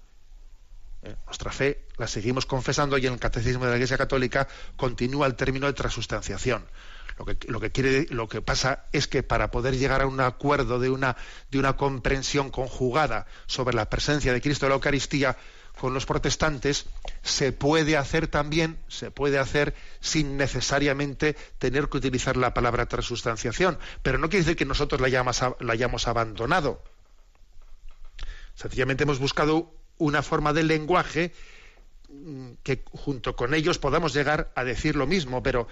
Eh, 1.02 1.14
nuestra 1.26 1.52
fe 1.52 1.86
la 1.96 2.08
seguimos 2.08 2.44
confesando 2.44 2.98
y 2.98 3.06
en 3.06 3.12
el 3.12 3.20
catecismo 3.20 3.64
de 3.64 3.70
la 3.70 3.76
Iglesia 3.76 3.96
Católica 3.96 4.48
continúa 4.76 5.26
el 5.26 5.36
término 5.36 5.66
de 5.66 5.72
transustanciación. 5.72 6.64
Lo 7.18 7.24
que, 7.60 8.06
lo 8.10 8.28
que, 8.28 8.42
pasa 8.42 8.84
es 8.92 9.08
que 9.08 9.24
para 9.24 9.50
poder 9.50 9.76
llegar 9.76 10.02
a 10.02 10.06
un 10.06 10.20
acuerdo 10.20 10.78
de 10.78 10.88
una, 10.88 11.16
de 11.50 11.58
una 11.58 11.76
comprensión 11.76 12.50
conjugada 12.50 13.26
sobre 13.46 13.74
la 13.74 13.90
presencia 13.90 14.32
de 14.32 14.40
Cristo 14.40 14.66
en 14.66 14.70
la 14.70 14.76
Eucaristía 14.76 15.36
con 15.80 15.94
los 15.94 16.06
protestantes, 16.06 16.86
se 17.22 17.50
puede 17.52 17.96
hacer 17.96 18.28
también, 18.28 18.78
se 18.86 19.10
puede 19.10 19.38
hacer 19.38 19.74
sin 20.00 20.36
necesariamente 20.36 21.34
tener 21.58 21.88
que 21.88 21.98
utilizar 21.98 22.36
la 22.36 22.54
palabra 22.54 22.86
transustanciación. 22.86 23.78
Pero 24.02 24.18
no 24.18 24.28
quiere 24.28 24.44
decir 24.44 24.56
que 24.56 24.64
nosotros 24.64 25.00
la 25.00 25.08
hayamos, 25.08 25.40
la 25.60 25.72
hayamos 25.72 26.06
abandonado. 26.06 26.82
Sencillamente 28.54 29.04
hemos 29.04 29.18
buscado 29.18 29.72
una 29.98 30.22
forma 30.22 30.52
del 30.52 30.68
lenguaje 30.68 31.32
mm, 32.08 32.52
que 32.62 32.82
junto 32.92 33.36
con 33.36 33.54
ellos 33.54 33.78
podamos 33.78 34.14
llegar 34.14 34.52
a 34.54 34.64
decir 34.64 34.96
lo 34.96 35.06
mismo, 35.06 35.42
pero, 35.42 35.68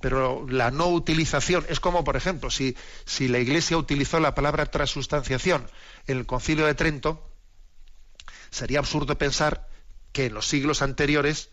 pero 0.00 0.46
la 0.48 0.70
no 0.70 0.88
utilización 0.88 1.64
es 1.68 1.80
como, 1.80 2.04
por 2.04 2.16
ejemplo, 2.16 2.50
si, 2.50 2.76
si 3.04 3.28
la 3.28 3.38
Iglesia 3.38 3.76
utilizó 3.76 4.20
la 4.20 4.34
palabra 4.34 4.66
transustanciación 4.66 5.66
en 6.06 6.18
el 6.18 6.26
Concilio 6.26 6.66
de 6.66 6.74
Trento, 6.74 7.28
sería 8.50 8.78
absurdo 8.78 9.18
pensar 9.18 9.68
que 10.12 10.26
en 10.26 10.34
los 10.34 10.46
siglos 10.46 10.82
anteriores, 10.82 11.50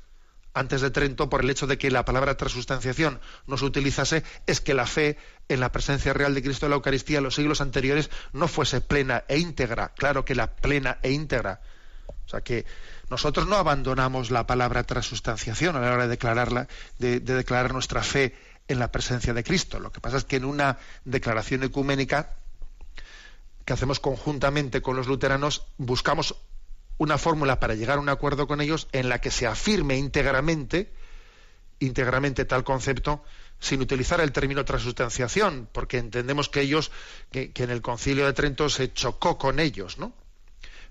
antes 0.53 0.81
de 0.81 0.89
Trento, 0.89 1.29
por 1.29 1.41
el 1.41 1.49
hecho 1.49 1.67
de 1.67 1.77
que 1.77 1.91
la 1.91 2.05
palabra 2.05 2.37
transustanciación 2.37 3.19
no 3.45 3.57
se 3.57 3.65
utilizase, 3.65 4.23
es 4.47 4.61
que 4.61 4.73
la 4.73 4.85
fe 4.85 5.17
en 5.49 5.59
la 5.59 5.71
presencia 5.71 6.13
real 6.13 6.33
de 6.33 6.41
Cristo 6.41 6.65
en 6.65 6.71
la 6.71 6.77
Eucaristía 6.77 7.17
en 7.17 7.25
los 7.25 7.35
siglos 7.35 7.61
anteriores 7.61 8.09
no 8.31 8.47
fuese 8.47 8.81
plena 8.81 9.25
e 9.27 9.37
íntegra. 9.37 9.93
Claro 9.95 10.23
que 10.23 10.35
la 10.35 10.55
plena 10.55 10.97
e 11.03 11.11
íntegra 11.11 11.61
o 12.25 12.29
sea 12.29 12.41
que 12.41 12.65
nosotros 13.09 13.47
no 13.47 13.55
abandonamos 13.55 14.31
la 14.31 14.47
palabra 14.47 14.83
transustanciación 14.83 15.75
a 15.75 15.79
la 15.79 15.93
hora 15.93 16.03
de 16.03 16.09
declararla, 16.09 16.67
de, 16.97 17.19
declarar 17.19 17.73
nuestra 17.73 18.01
fe 18.01 18.35
en 18.67 18.79
la 18.79 18.91
presencia 18.91 19.33
de 19.33 19.43
Cristo. 19.43 19.79
Lo 19.79 19.91
que 19.91 20.01
pasa 20.01 20.17
es 20.17 20.25
que 20.25 20.37
en 20.37 20.45
una 20.45 20.79
declaración 21.03 21.63
ecuménica 21.63 22.35
que 23.63 23.73
hacemos 23.73 23.99
conjuntamente 23.99 24.81
con 24.81 24.95
los 24.95 25.07
luteranos, 25.07 25.67
buscamos 25.77 26.35
una 26.97 27.17
fórmula 27.17 27.59
para 27.59 27.75
llegar 27.75 27.97
a 27.97 28.01
un 28.01 28.09
acuerdo 28.09 28.47
con 28.47 28.61
ellos 28.61 28.87
en 28.91 29.09
la 29.09 29.19
que 29.19 29.31
se 29.31 29.45
afirme 29.45 29.97
íntegramente, 29.97 30.91
íntegramente 31.79 32.45
tal 32.45 32.63
concepto, 32.63 33.23
sin 33.59 33.81
utilizar 33.81 34.19
el 34.19 34.31
término 34.31 34.65
transustanciación, 34.65 35.67
porque 35.71 35.97
entendemos 35.97 36.49
que 36.49 36.61
ellos, 36.61 36.91
que, 37.31 37.51
que 37.51 37.63
en 37.63 37.69
el 37.69 37.81
concilio 37.81 38.25
de 38.25 38.33
Trento 38.33 38.69
se 38.69 38.93
chocó 38.93 39.37
con 39.37 39.59
ellos, 39.59 39.97
¿no? 39.97 40.13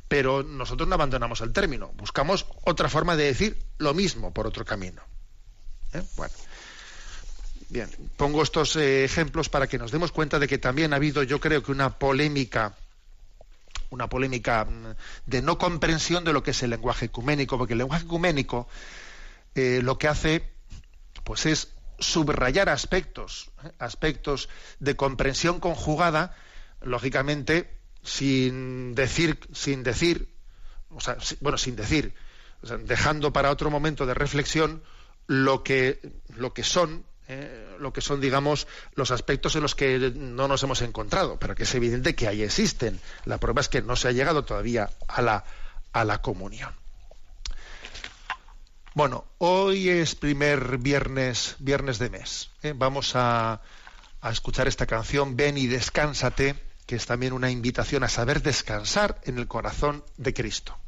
Pero 0.09 0.43
nosotros 0.43 0.89
no 0.89 0.95
abandonamos 0.95 1.41
el 1.41 1.53
término, 1.53 1.93
buscamos 1.97 2.47
otra 2.65 2.89
forma 2.89 3.17
de 3.17 3.25
decir 3.25 3.59
lo 3.79 3.95
mismo 3.95 4.33
por 4.33 4.47
otro 4.47 4.65
camino. 4.65 5.03
¿Eh? 5.93 6.03
Bueno, 6.17 6.35
bien, 7.69 7.89
pongo 8.17 8.43
estos 8.43 8.77
eh, 8.77 9.05
ejemplos 9.05 9.49
para 9.49 9.67
que 9.67 9.79
nos 9.79 9.91
demos 9.91 10.13
cuenta 10.13 10.39
de 10.39 10.49
que 10.49 10.59
también 10.59 10.93
ha 10.93 10.97
habido, 10.97 11.23
yo 11.23 11.41
creo 11.41 11.63
que 11.63 11.73
una 11.73 11.99
polémica, 11.99 12.75
una 13.91 14.09
polémica 14.09 14.65
mm, 14.65 14.95
de 15.27 15.43
no 15.43 15.59
comprensión 15.59 16.25
de 16.25 16.33
lo 16.33 16.43
que 16.43 16.51
es 16.51 16.63
el 16.63 16.71
lenguaje 16.71 17.07
ecuménico, 17.07 17.57
porque 17.57 17.75
el 17.75 17.79
lenguaje 17.79 18.05
ecuménico 18.05 18.69
eh, 19.55 19.81
lo 19.83 19.99
que 19.99 20.09
hace, 20.09 20.51
pues 21.23 21.47
es 21.47 21.69
subrayar 21.99 22.69
aspectos, 22.69 23.51
aspectos 23.79 24.49
de 24.81 24.97
comprensión 24.97 25.61
conjugada, 25.61 26.37
lógicamente 26.83 27.71
sin 28.05 28.95
decir, 28.95 29.39
sin 29.53 29.83
decir, 29.83 30.29
o 30.91 31.01
sea, 31.01 31.17
bueno, 31.41 31.59
sin 31.59 31.75
decir, 31.75 32.15
dejando 32.85 33.33
para 33.33 33.51
otro 33.51 33.71
momento 33.71 34.07
de 34.07 34.15
reflexión 34.15 34.83
lo 35.27 35.63
que, 35.63 36.01
lo 36.37 36.53
que 36.53 36.63
son, 36.63 37.05
eh, 37.29 37.77
lo 37.79 37.93
que 37.93 38.03
son, 38.03 38.21
digamos, 38.21 38.67
los 38.95 39.11
aspectos 39.11 39.57
en 39.57 39.63
los 39.63 39.75
que 39.75 40.13
no 40.15 40.49
nos 40.49 40.63
hemos 40.63 40.83
encontrado, 40.83 41.39
pero 41.39 41.55
que 41.55 41.63
es 41.65 41.75
evidente 41.75 42.15
que 42.15 42.29
ahí 42.29 42.43
existen. 42.43 43.01
La 43.25 43.39
prueba 43.39 43.63
es 43.63 43.69
que 43.69 43.83
no 43.83 43.97
se 43.97 44.09
ha 44.09 44.13
llegado 44.13 44.45
todavía 44.45 44.91
a 45.09 45.23
la, 45.23 45.45
a 45.93 46.05
la 46.05 46.21
comunión. 46.21 46.75
Bueno, 48.93 49.25
hoy 49.39 49.89
es 49.89 50.15
primer 50.15 50.79
viernes, 50.79 51.57
viernes 51.59 51.99
de 51.99 52.11
mes. 52.11 52.51
¿eh? 52.63 52.75
Vamos 52.77 53.17
a, 53.17 53.61
a 54.21 54.31
escuchar 54.31 54.69
esta 54.69 54.87
canción, 54.87 55.37
Ven 55.37 55.59
y 55.59 55.67
descánsate 55.67 56.55
que 56.87 56.97
es 56.97 57.07
también 57.07 57.33
una 57.33 57.51
invitación 57.51 58.05
a 58.05 58.09
saber 58.09 58.43
descansar 58.43 59.21
en 59.25 59.39
el 59.39 59.47
corazón 59.47 60.05
de 60.17 60.35
Cristo. 60.35 60.79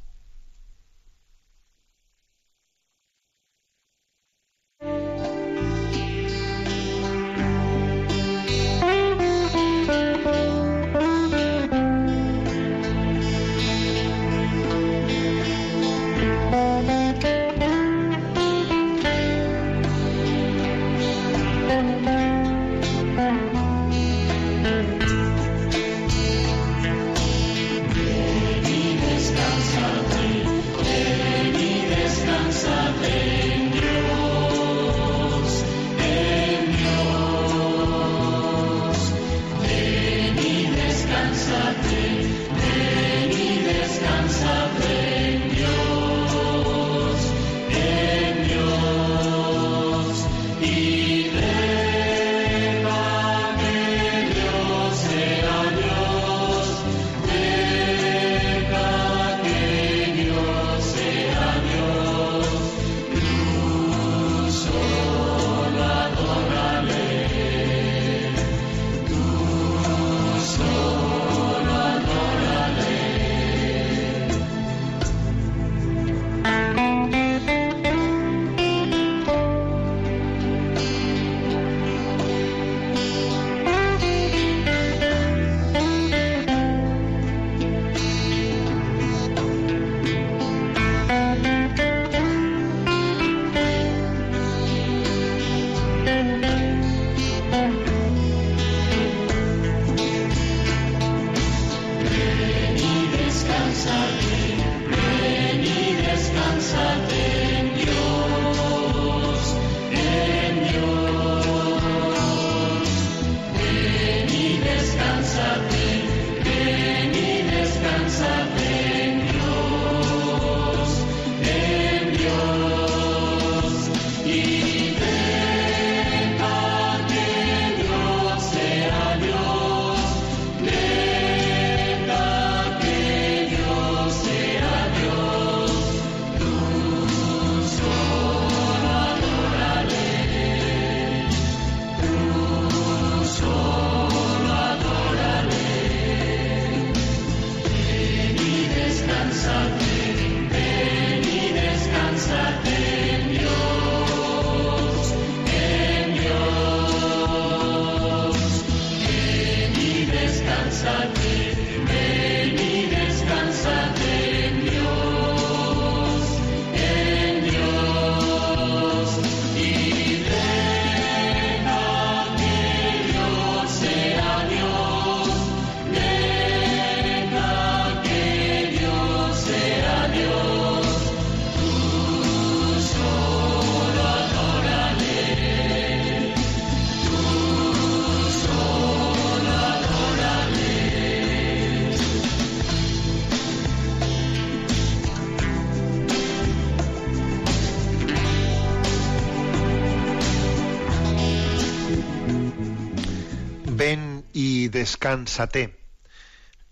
Descánsate. 205.06 205.76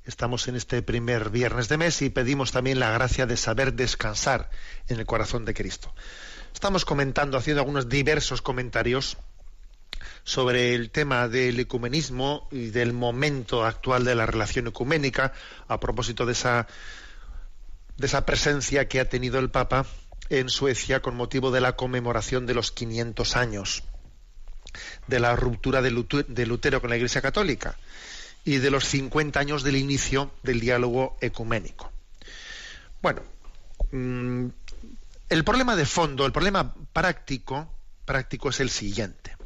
Estamos 0.05 0.49
en 0.49 0.57
este 0.57 0.83
primer 0.83 1.31
viernes 1.31 1.69
de 1.69 1.79
mes 1.79 2.03
y 2.03 2.11
pedimos 2.11 2.51
también 2.51 2.81
la 2.81 2.91
gracia 2.91 3.27
de 3.27 3.37
saber 3.37 3.75
descansar 3.75 4.51
en 4.89 4.99
el 4.99 5.07
corazón 5.07 5.45
de 5.45 5.55
Cristo. 5.55 5.95
Estamos 6.53 6.85
comentando, 6.85 7.39
haciendo 7.39 7.61
algunos 7.61 7.89
diversos 7.89 8.43
comentarios 8.43 9.19
sobre 10.25 10.75
el 10.75 10.91
tema 10.91 11.29
del 11.29 11.61
ecumenismo 11.61 12.49
y 12.51 12.71
del 12.71 12.93
momento 12.93 13.65
actual 13.65 14.05
de 14.05 14.17
la 14.17 14.27
relación 14.27 14.67
ecuménica, 14.67 15.33
a 15.69 15.79
propósito 15.79 16.27
de 16.27 16.33
esa, 16.33 16.67
de 17.97 18.07
esa 18.07 18.27
presencia 18.27 18.89
que 18.89 18.99
ha 18.99 19.09
tenido 19.09 19.39
el 19.39 19.51
Papa 19.51 19.87
en 20.29 20.49
Suecia 20.49 21.01
con 21.01 21.15
motivo 21.15 21.53
de 21.53 21.61
la 21.61 21.77
conmemoración 21.77 22.47
de 22.47 22.55
los 22.55 22.73
500 22.73 23.37
años 23.37 23.85
de 25.07 25.21
la 25.21 25.37
ruptura 25.37 25.83
de 25.83 25.93
Lutero 26.47 26.81
con 26.81 26.91
la 26.91 26.97
Iglesia 26.97 27.23
Católica 27.23 27.77
y 28.45 28.59
de 28.59 28.71
los 28.71 28.85
50 28.87 29.41
años 29.41 29.63
del 29.63 29.77
inicio 29.77 30.31
del 30.43 30.61
diálogo 30.61 31.17
ecuménico. 31.21 31.91
Bueno, 33.01 33.23
mm, 33.91 34.47
el 35.31 35.45
problema 35.45 35.77
de 35.77 35.87
fondo, 35.87 36.27
el 36.27 36.33
problema 36.33 36.75
práctico, 36.93 37.71
práctico 38.05 38.51
es 38.51 38.61
el 38.61 38.71
siguiente. 38.71 39.37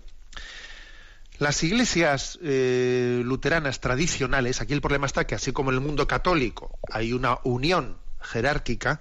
Las 1.38 1.62
iglesias 1.62 2.38
eh, 2.42 3.22
luteranas 3.24 3.80
tradicionales, 3.80 4.61
aquí 4.61 4.72
el 4.72 4.80
problema 4.80 5.07
está 5.07 5.24
que 5.24 5.36
así 5.36 5.53
como 5.53 5.70
en 5.70 5.76
el 5.76 5.80
mundo 5.80 6.09
católico 6.09 6.78
hay 6.90 7.12
una 7.12 7.38
unión 7.44 7.96
jerárquica, 8.20 9.01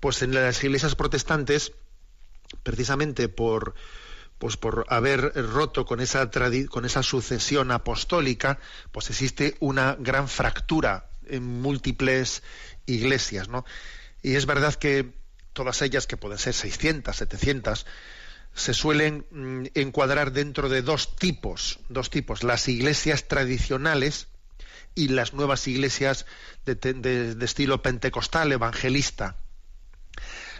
pues 0.00 0.22
en 0.22 0.34
las 0.34 0.64
iglesias 0.64 0.94
protestantes, 0.94 1.72
precisamente 2.62 3.28
por, 3.28 3.74
pues 4.42 4.56
por 4.56 4.86
haber 4.88 5.32
roto 5.52 5.86
con 5.86 6.00
esa, 6.00 6.28
con 6.68 6.84
esa 6.84 7.04
sucesión 7.04 7.70
apostólica, 7.70 8.58
pues 8.90 9.08
existe 9.08 9.56
una 9.60 9.94
gran 10.00 10.26
fractura 10.26 11.08
en 11.28 11.44
múltiples 11.44 12.42
iglesias, 12.84 13.46
¿no? 13.46 13.64
Y 14.20 14.34
es 14.34 14.46
verdad 14.46 14.74
que 14.74 15.12
todas 15.52 15.80
ellas, 15.80 16.08
que 16.08 16.16
pueden 16.16 16.38
ser 16.38 16.54
600, 16.54 17.14
700, 17.14 17.86
se 18.52 18.74
suelen 18.74 19.26
mm, 19.30 19.66
encuadrar 19.74 20.32
dentro 20.32 20.68
de 20.68 20.82
dos 20.82 21.14
tipos, 21.14 21.78
dos 21.88 22.10
tipos, 22.10 22.42
las 22.42 22.66
iglesias 22.66 23.28
tradicionales 23.28 24.26
y 24.96 25.06
las 25.06 25.34
nuevas 25.34 25.68
iglesias 25.68 26.26
de 26.66 27.36
estilo 27.40 27.80
pentecostal, 27.80 28.50
evangelista. 28.50 29.36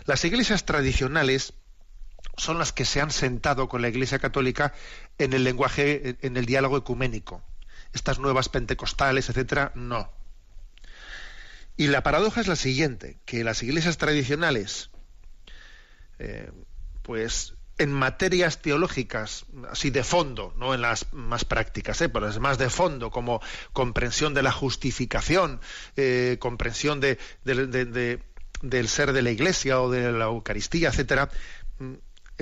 Las 0.05 0.25
iglesias 0.25 0.67
tradicionales 0.67 1.55
son 2.37 2.59
las 2.59 2.73
que 2.73 2.85
se 2.85 3.01
han 3.01 3.11
sentado 3.11 3.69
con 3.69 3.83
la 3.83 3.89
Iglesia 3.89 4.19
Católica 4.19 4.73
en 5.19 5.33
el 5.33 5.45
lenguaje, 5.45 6.17
en 6.23 6.37
el 6.37 6.47
diálogo 6.47 6.77
ecuménico. 6.77 7.43
Estas 7.93 8.19
nuevas 8.19 8.49
pentecostales, 8.49 9.29
etcétera, 9.29 9.73
no. 9.75 10.11
Y 11.77 11.89
la 11.89 12.03
paradoja 12.03 12.41
es 12.41 12.47
la 12.49 12.57
siguiente, 12.57 13.19
que 13.25 13.45
las 13.45 13.63
iglesias 13.63 13.99
tradicionales, 13.99 14.91
eh, 16.19 16.51
pues 17.03 17.55
en 17.79 17.93
materias 17.93 18.61
teológicas, 18.61 19.47
así 19.71 19.91
de 19.91 20.05
fondo, 20.05 20.55
no 20.57 20.75
en 20.75 20.83
las 20.83 21.13
más 21.13 21.45
prácticas, 21.45 22.01
¿eh? 22.03 22.09
pero 22.09 22.31
más 22.41 22.59
de 22.59 22.69
fondo, 22.69 23.11
como 23.11 23.41
comprensión 23.73 24.35
de 24.35 24.43
la 24.43 24.53
justificación, 24.53 25.61
eh, 25.97 26.37
comprensión 26.39 27.01
de, 27.01 27.19
del 27.45 28.89
ser 28.89 29.13
de 29.13 29.23
la 29.23 29.31
Iglesia 29.31 29.81
o 29.81 29.91
de 29.91 30.13
la 30.13 30.27
Eucaristía, 30.27 30.91
etcétera, 30.91 31.31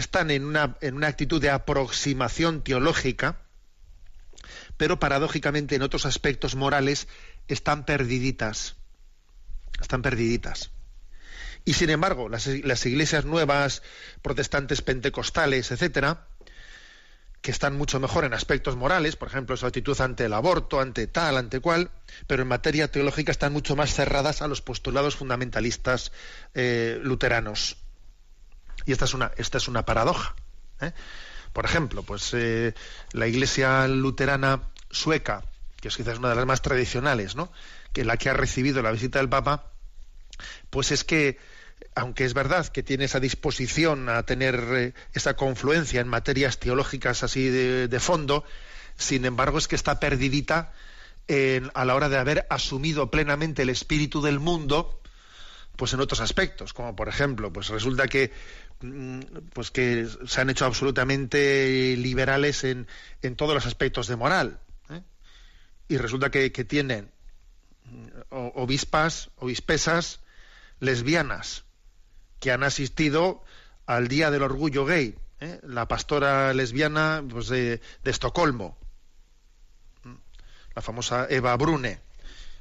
están 0.00 0.30
en 0.30 0.44
una, 0.44 0.76
en 0.80 0.96
una 0.96 1.06
actitud 1.06 1.40
de 1.40 1.50
aproximación 1.50 2.62
teológica, 2.62 3.38
pero 4.76 4.98
paradójicamente 4.98 5.74
en 5.76 5.82
otros 5.82 6.06
aspectos 6.06 6.56
morales 6.56 7.06
están 7.48 7.84
perdiditas. 7.84 8.76
Están 9.80 10.02
perdiditas. 10.02 10.70
Y 11.64 11.74
sin 11.74 11.90
embargo, 11.90 12.28
las, 12.28 12.46
las, 12.46 12.86
iglesias 12.86 13.24
nuevas, 13.24 13.82
protestantes, 14.22 14.82
pentecostales, 14.82 15.70
etcétera, 15.70 16.26
que 17.42 17.50
están 17.50 17.76
mucho 17.76 18.00
mejor 18.00 18.24
en 18.24 18.34
aspectos 18.34 18.76
morales, 18.76 19.16
por 19.16 19.28
ejemplo, 19.28 19.56
su 19.56 19.66
actitud 19.66 19.98
ante 20.00 20.24
el 20.24 20.32
aborto, 20.32 20.80
ante 20.80 21.06
tal, 21.06 21.36
ante 21.36 21.60
cual, 21.60 21.90
pero 22.26 22.42
en 22.42 22.48
materia 22.48 22.90
teológica 22.90 23.32
están 23.32 23.52
mucho 23.52 23.76
más 23.76 23.94
cerradas 23.94 24.42
a 24.42 24.48
los 24.48 24.60
postulados 24.62 25.16
fundamentalistas 25.16 26.12
eh, 26.54 26.98
luteranos. 27.02 27.76
Y 28.90 28.92
esta 28.92 29.04
es 29.04 29.14
una, 29.14 29.30
esta 29.36 29.58
es 29.58 29.68
una 29.68 29.84
paradoja. 29.84 30.34
¿eh? 30.80 30.90
Por 31.52 31.64
ejemplo, 31.64 32.02
pues 32.02 32.34
eh, 32.34 32.74
la 33.12 33.28
Iglesia 33.28 33.86
luterana 33.86 34.62
sueca, 34.90 35.44
que 35.80 35.86
es 35.86 35.96
quizás 35.96 36.18
una 36.18 36.30
de 36.30 36.34
las 36.34 36.44
más 36.44 36.60
tradicionales, 36.60 37.36
¿no? 37.36 37.52
que 37.92 38.04
la 38.04 38.16
que 38.16 38.30
ha 38.30 38.32
recibido 38.32 38.82
la 38.82 38.90
visita 38.90 39.20
del 39.20 39.28
Papa, 39.28 39.70
pues 40.70 40.90
es 40.90 41.04
que, 41.04 41.38
aunque 41.94 42.24
es 42.24 42.34
verdad 42.34 42.66
que 42.66 42.82
tiene 42.82 43.04
esa 43.04 43.20
disposición 43.20 44.08
a 44.08 44.24
tener 44.24 44.56
eh, 44.72 44.94
esa 45.12 45.36
confluencia 45.36 46.00
en 46.00 46.08
materias 46.08 46.58
teológicas 46.58 47.22
así 47.22 47.48
de, 47.48 48.00
fondo, 48.00 48.42
sin 48.96 49.24
embargo 49.24 49.58
es 49.58 49.68
que 49.68 49.76
está 49.76 50.00
perdidita 50.00 50.72
a 51.74 51.84
la 51.84 51.94
hora 51.94 52.08
de 52.08 52.18
haber 52.18 52.44
asumido 52.50 53.08
plenamente 53.08 53.62
el 53.62 53.68
espíritu 53.68 54.20
del 54.20 54.40
mundo, 54.40 54.99
pues 55.80 55.94
en 55.94 56.00
otros 56.00 56.20
aspectos, 56.20 56.74
como 56.74 56.94
por 56.94 57.08
ejemplo, 57.08 57.50
pues 57.50 57.68
resulta 57.68 58.06
que 58.06 58.30
Mm, 58.82 59.20
pues 59.52 59.70
que 59.70 60.08
se 60.26 60.40
han 60.40 60.48
hecho 60.48 60.64
absolutamente 60.64 61.96
liberales 61.98 62.64
en, 62.64 62.86
en 63.20 63.36
todos 63.36 63.54
los 63.54 63.66
aspectos 63.66 64.06
de 64.06 64.16
moral. 64.16 64.58
¿eh? 64.88 65.02
Y 65.88 65.98
resulta 65.98 66.30
que, 66.30 66.50
tienen 66.50 67.10
mm, 67.84 68.06
obispas, 68.30 69.30
obispesas 69.36 70.20
lesbianas 70.78 71.64
que 72.38 72.52
han 72.52 72.62
asistido 72.62 73.44
al 73.84 74.08
Día 74.08 74.30
del 74.30 74.44
Orgullo 74.44 74.86
Gay, 74.86 75.14
¿eh? 75.40 75.60
la 75.62 75.86
pastora 75.86 76.54
lesbiana 76.54 77.22
pues, 77.28 77.48
de, 77.48 77.82
de 78.02 78.10
Estocolmo, 78.10 78.78
la 80.74 80.80
famosa 80.80 81.26
Eva 81.28 81.54
Brune. 81.56 82.00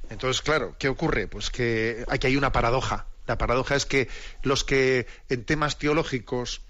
Entonces, 0.08 0.42
claro, 0.42 0.74
¿qué 0.78 0.88
ocurre? 0.88 1.28
Pues 1.28 1.50
que 1.50 2.04
aquí 2.08 2.26
hay 2.26 2.36
una 2.36 2.52
paradoja. 2.52 3.06
La 3.26 3.38
paradoja 3.38 3.76
es 3.76 3.86
que 3.86 4.08
los 4.42 4.64
que 4.64 5.06
en 5.28 5.44
temas 5.44 5.78
teológicos 5.78 6.62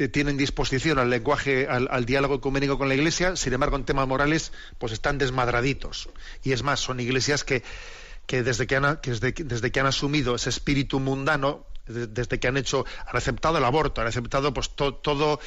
eh, 0.00 0.08
tienen 0.08 0.38
disposición 0.38 0.98
al 0.98 1.10
lenguaje, 1.10 1.68
al, 1.68 2.06
diálogo 2.06 2.36
ecuménico 2.36 2.78
con 2.78 2.88
la 2.88 2.94
Iglesia, 2.94 3.36
sin 3.36 3.52
embargo 3.52 3.76
en 3.76 3.84
temas 3.84 4.08
morales, 4.08 4.50
pues 4.78 4.92
están 4.92 5.18
desmadraditos. 5.18 6.08
Y 6.42 6.52
es 6.52 6.62
más, 6.62 6.80
son 6.80 7.00
iglesias 7.00 7.44
que, 7.44 7.62
desde, 8.26 8.66
que 8.66 8.76
han, 8.76 8.98
desde, 9.02 9.70
que 9.70 9.80
han 9.80 9.86
asumido 9.86 10.34
ese 10.34 10.48
espíritu 10.48 11.00
mundano, 11.00 11.66
desde 11.86 12.40
que 12.40 12.48
han 12.48 12.56
hecho, 12.56 12.86
han 13.06 13.16
aceptado 13.16 13.58
el 13.58 13.64
aborto, 13.64 14.00
han 14.00 14.06
aceptado 14.06 14.54
pues 14.54 14.70
todo 14.74 15.38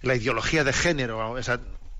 la 0.00 0.14
ideología 0.14 0.64
de 0.64 0.72
género, 0.72 1.36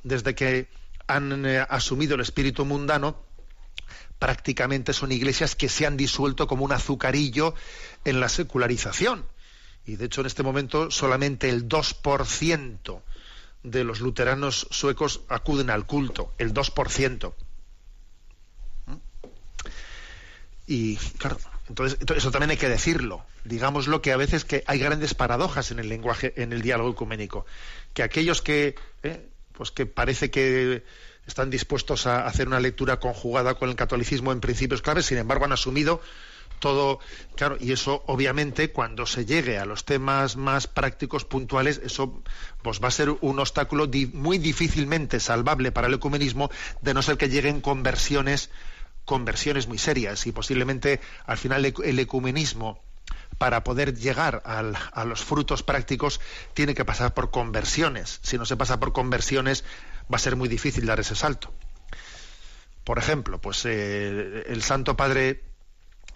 desde 0.03 0.35
que 0.35 0.69
han 1.09 1.45
eh, 1.45 1.67
asumido 1.69 2.15
el 2.15 2.23
espíritu 2.23 2.65
mundano, 2.65 3.23
prácticamente 4.19 4.93
son 4.93 5.13
iglesias 5.13 5.55
que 5.55 5.69
se 5.69 5.87
han 5.87 5.97
disuelto 5.97 6.47
como 6.47 6.65
un 6.65 6.73
azucarillo 6.73 7.55
en 8.05 8.21
la 8.21 8.29
secularización. 8.29 9.27
Y 9.87 9.97
de 9.97 10.07
hecho 10.07 10.21
en 10.21 10.27
este 10.27 10.43
momento 10.43 10.91
solamente 10.91 11.49
el 11.49 11.69
2% 11.69 13.03
de 13.63 13.85
los 13.85 14.01
luteranos 14.01 14.67
suecos 14.71 15.23
acuden 15.29 15.71
al 15.71 15.87
culto, 15.87 16.33
el 16.39 16.53
2%. 16.53 17.35
¿Mm? 18.87 18.95
Y 20.67 20.97
claro, 20.97 21.39
entonces, 21.69 21.99
eso 22.17 22.31
también 22.31 22.51
hay 22.51 22.57
que 22.57 22.69
decirlo. 22.69 23.25
Digámoslo 23.45 24.03
que 24.03 24.13
a 24.13 24.17
veces 24.17 24.45
que 24.45 24.65
hay 24.67 24.79
grandes 24.79 25.15
paradojas 25.15 25.71
en 25.71 25.79
el 25.79 25.89
lenguaje, 25.89 26.33
en 26.37 26.53
el 26.53 26.63
diálogo 26.63 26.91
ecuménico, 26.91 27.47
que 27.95 28.03
aquellos 28.03 28.43
que, 28.43 28.75
eh, 29.03 29.29
pues 29.53 29.71
que 29.71 29.87
parece 29.87 30.31
que 30.31 30.85
están 31.29 31.51
dispuestos 31.51 32.07
a 32.07 32.27
hacer 32.27 32.49
una 32.49 32.59
lectura 32.59 32.99
conjugada 32.99 33.55
con 33.55 33.69
el 33.69 33.77
catolicismo 33.77 34.33
en 34.33 34.41
principios 34.41 34.83
claves, 34.83 35.07
sin 35.07 35.19
embargo 35.19 35.45
han 35.45 35.53
asumido 35.53 36.01
todo, 36.59 36.99
claro, 37.37 37.57
y 37.61 37.71
eso 37.71 38.03
obviamente 38.07 38.73
cuando 38.73 39.07
se 39.07 39.25
llegue 39.25 39.59
a 39.59 39.65
los 39.65 39.85
temas 39.85 40.37
más 40.37 40.67
prácticos, 40.67 41.25
puntuales, 41.25 41.81
eso 41.85 42.21
pues 42.63 42.83
va 42.83 42.89
a 42.89 42.91
ser 42.91 43.11
un 43.21 43.39
obstáculo 43.39 43.89
muy 44.15 44.39
difícilmente 44.39 45.21
salvable 45.21 45.71
para 45.71 45.87
el 45.87 45.95
ecumenismo, 45.95 46.51
de 46.83 46.95
no 46.95 47.03
ser 47.03 47.17
que 47.17 47.29
lleguen 47.29 47.61
conversiones, 47.61 48.51
conversiones 49.05 49.69
muy 49.69 49.79
serias, 49.79 50.27
y 50.27 50.33
posiblemente 50.33 51.01
al 51.27 51.39
final 51.39 51.65
el 51.65 51.99
ecumenismo 52.01 52.83
para 53.39 53.63
poder 53.63 53.95
llegar 53.95 54.43
a 54.45 55.05
los 55.05 55.23
frutos 55.23 55.63
prácticos 55.63 56.21
tiene 56.55 56.75
que 56.75 56.85
pasar 56.85 57.15
por 57.15 57.31
conversiones. 57.31 58.19
Si 58.23 58.37
no 58.37 58.45
se 58.45 58.57
pasa 58.57 58.81
por 58.81 58.93
conversiones, 58.93 59.65
va 60.13 60.17
a 60.17 60.19
ser 60.19 60.37
muy 60.37 60.49
difícil 60.49 60.87
dar 60.87 61.01
ese 61.01 61.15
salto. 61.15 61.53
Por 62.85 62.99
ejemplo, 62.99 63.41
pues 63.41 63.65
eh, 63.67 64.45
el 64.49 64.63
Santo 64.63 64.97
Padre 64.97 65.43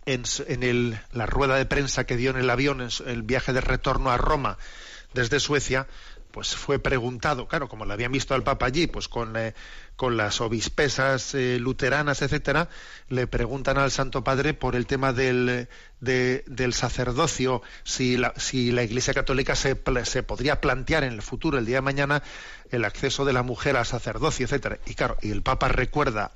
en, 0.07 0.25
el, 0.63 0.99
la 1.13 1.27
rueda 1.27 1.57
de 1.57 1.67
prensa 1.67 2.05
que 2.05 2.17
dio 2.17 2.31
en 2.31 2.37
el 2.37 2.51
avión, 2.51 2.81
en 2.81 2.91
el 3.07 3.23
viaje 3.23 3.53
de 3.53 3.61
retorno 3.61 4.11
a 4.11 4.17
Roma 4.17 4.59
desde 5.15 5.41
Suecia, 5.41 5.87
pues 6.33 6.57
fue 6.57 6.79
preguntado, 6.79 7.47
claro, 7.47 7.69
como 7.69 7.85
le 7.85 7.93
habían 7.93 8.11
visto 8.11 8.35
al 8.35 8.43
Papa 8.43 8.67
allí, 8.67 8.87
pues 8.87 9.09
con, 9.09 9.37
eh, 9.37 9.55
con 9.95 10.17
las 10.17 10.41
obispesas 10.41 11.35
eh, 11.35 11.59
luteranas, 11.61 12.23
etcétera, 12.23 12.69
le 13.09 13.27
preguntan 13.27 13.79
al 13.79 13.91
Santo 13.91 14.25
Padre 14.25 14.55
por 14.55 14.75
el 14.75 14.87
tema 14.87 15.13
del, 15.13 15.69
del 16.01 16.75
sacerdocio, 16.75 17.63
si 17.85 18.17
la, 18.17 18.33
si 18.37 18.73
la 18.73 18.83
Iglesia 18.83 19.15
Católica 19.15 19.55
se, 19.55 19.81
se 20.05 20.23
podría 20.23 20.61
plantear 20.61 21.05
en 21.05 21.13
el 21.13 21.23
futuro, 21.23 21.59
el 21.59 21.67
día 21.67 21.77
de 21.77 21.83
mañana, 21.83 22.23
el 22.71 22.85
acceso 22.85 23.25
de 23.25 23.35
la 23.35 23.43
mujer 23.43 23.77
al 23.77 23.87
sacerdocio, 23.87 24.47
etcétera. 24.47 24.79
Y 24.87 24.95
claro, 24.95 25.19
y 25.23 25.31
el 25.31 25.43
Papa 25.43 25.69
recuerda 25.69 26.33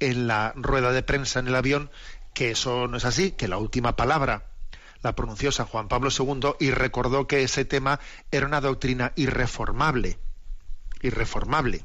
en 0.00 0.26
la 0.26 0.52
rueda 0.56 0.92
de 0.92 1.02
prensa 1.02 1.38
en 1.38 1.48
el 1.48 1.54
avión 1.54 1.90
que 2.32 2.50
eso 2.50 2.88
no 2.88 2.96
es 2.96 3.04
así, 3.04 3.30
que 3.30 3.46
la 3.46 3.58
última 3.58 3.94
palabra 3.94 4.46
la 5.04 5.14
pronunció 5.14 5.52
San 5.52 5.66
Juan 5.66 5.86
Pablo 5.86 6.08
II 6.10 6.54
y 6.58 6.70
recordó 6.70 7.26
que 7.26 7.42
ese 7.42 7.66
tema 7.66 8.00
era 8.32 8.46
una 8.46 8.62
doctrina 8.62 9.12
irreformable. 9.16 10.18
Irreformable. 11.02 11.84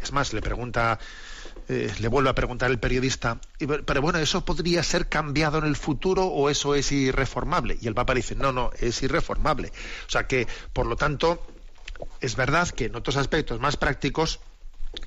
Es 0.00 0.12
más, 0.12 0.32
le 0.32 0.40
pregunta, 0.40 1.00
eh, 1.68 1.92
le 1.98 2.08
vuelve 2.08 2.30
a 2.30 2.34
preguntar 2.36 2.70
el 2.70 2.78
periodista, 2.78 3.40
pero 3.84 4.00
bueno, 4.00 4.20
¿eso 4.20 4.44
podría 4.44 4.82
ser 4.84 5.08
cambiado 5.08 5.58
en 5.58 5.64
el 5.64 5.74
futuro 5.74 6.26
o 6.26 6.50
eso 6.50 6.76
es 6.76 6.92
irreformable? 6.92 7.78
Y 7.80 7.88
el 7.88 7.94
Papa 7.94 8.14
dice, 8.14 8.36
no, 8.36 8.52
no, 8.52 8.70
es 8.78 9.02
irreformable. 9.02 9.72
O 10.06 10.10
sea 10.10 10.28
que, 10.28 10.46
por 10.72 10.86
lo 10.86 10.94
tanto, 10.94 11.44
es 12.20 12.36
verdad 12.36 12.68
que 12.68 12.84
en 12.84 12.94
otros 12.94 13.16
aspectos 13.16 13.58
más 13.58 13.76
prácticos, 13.76 14.38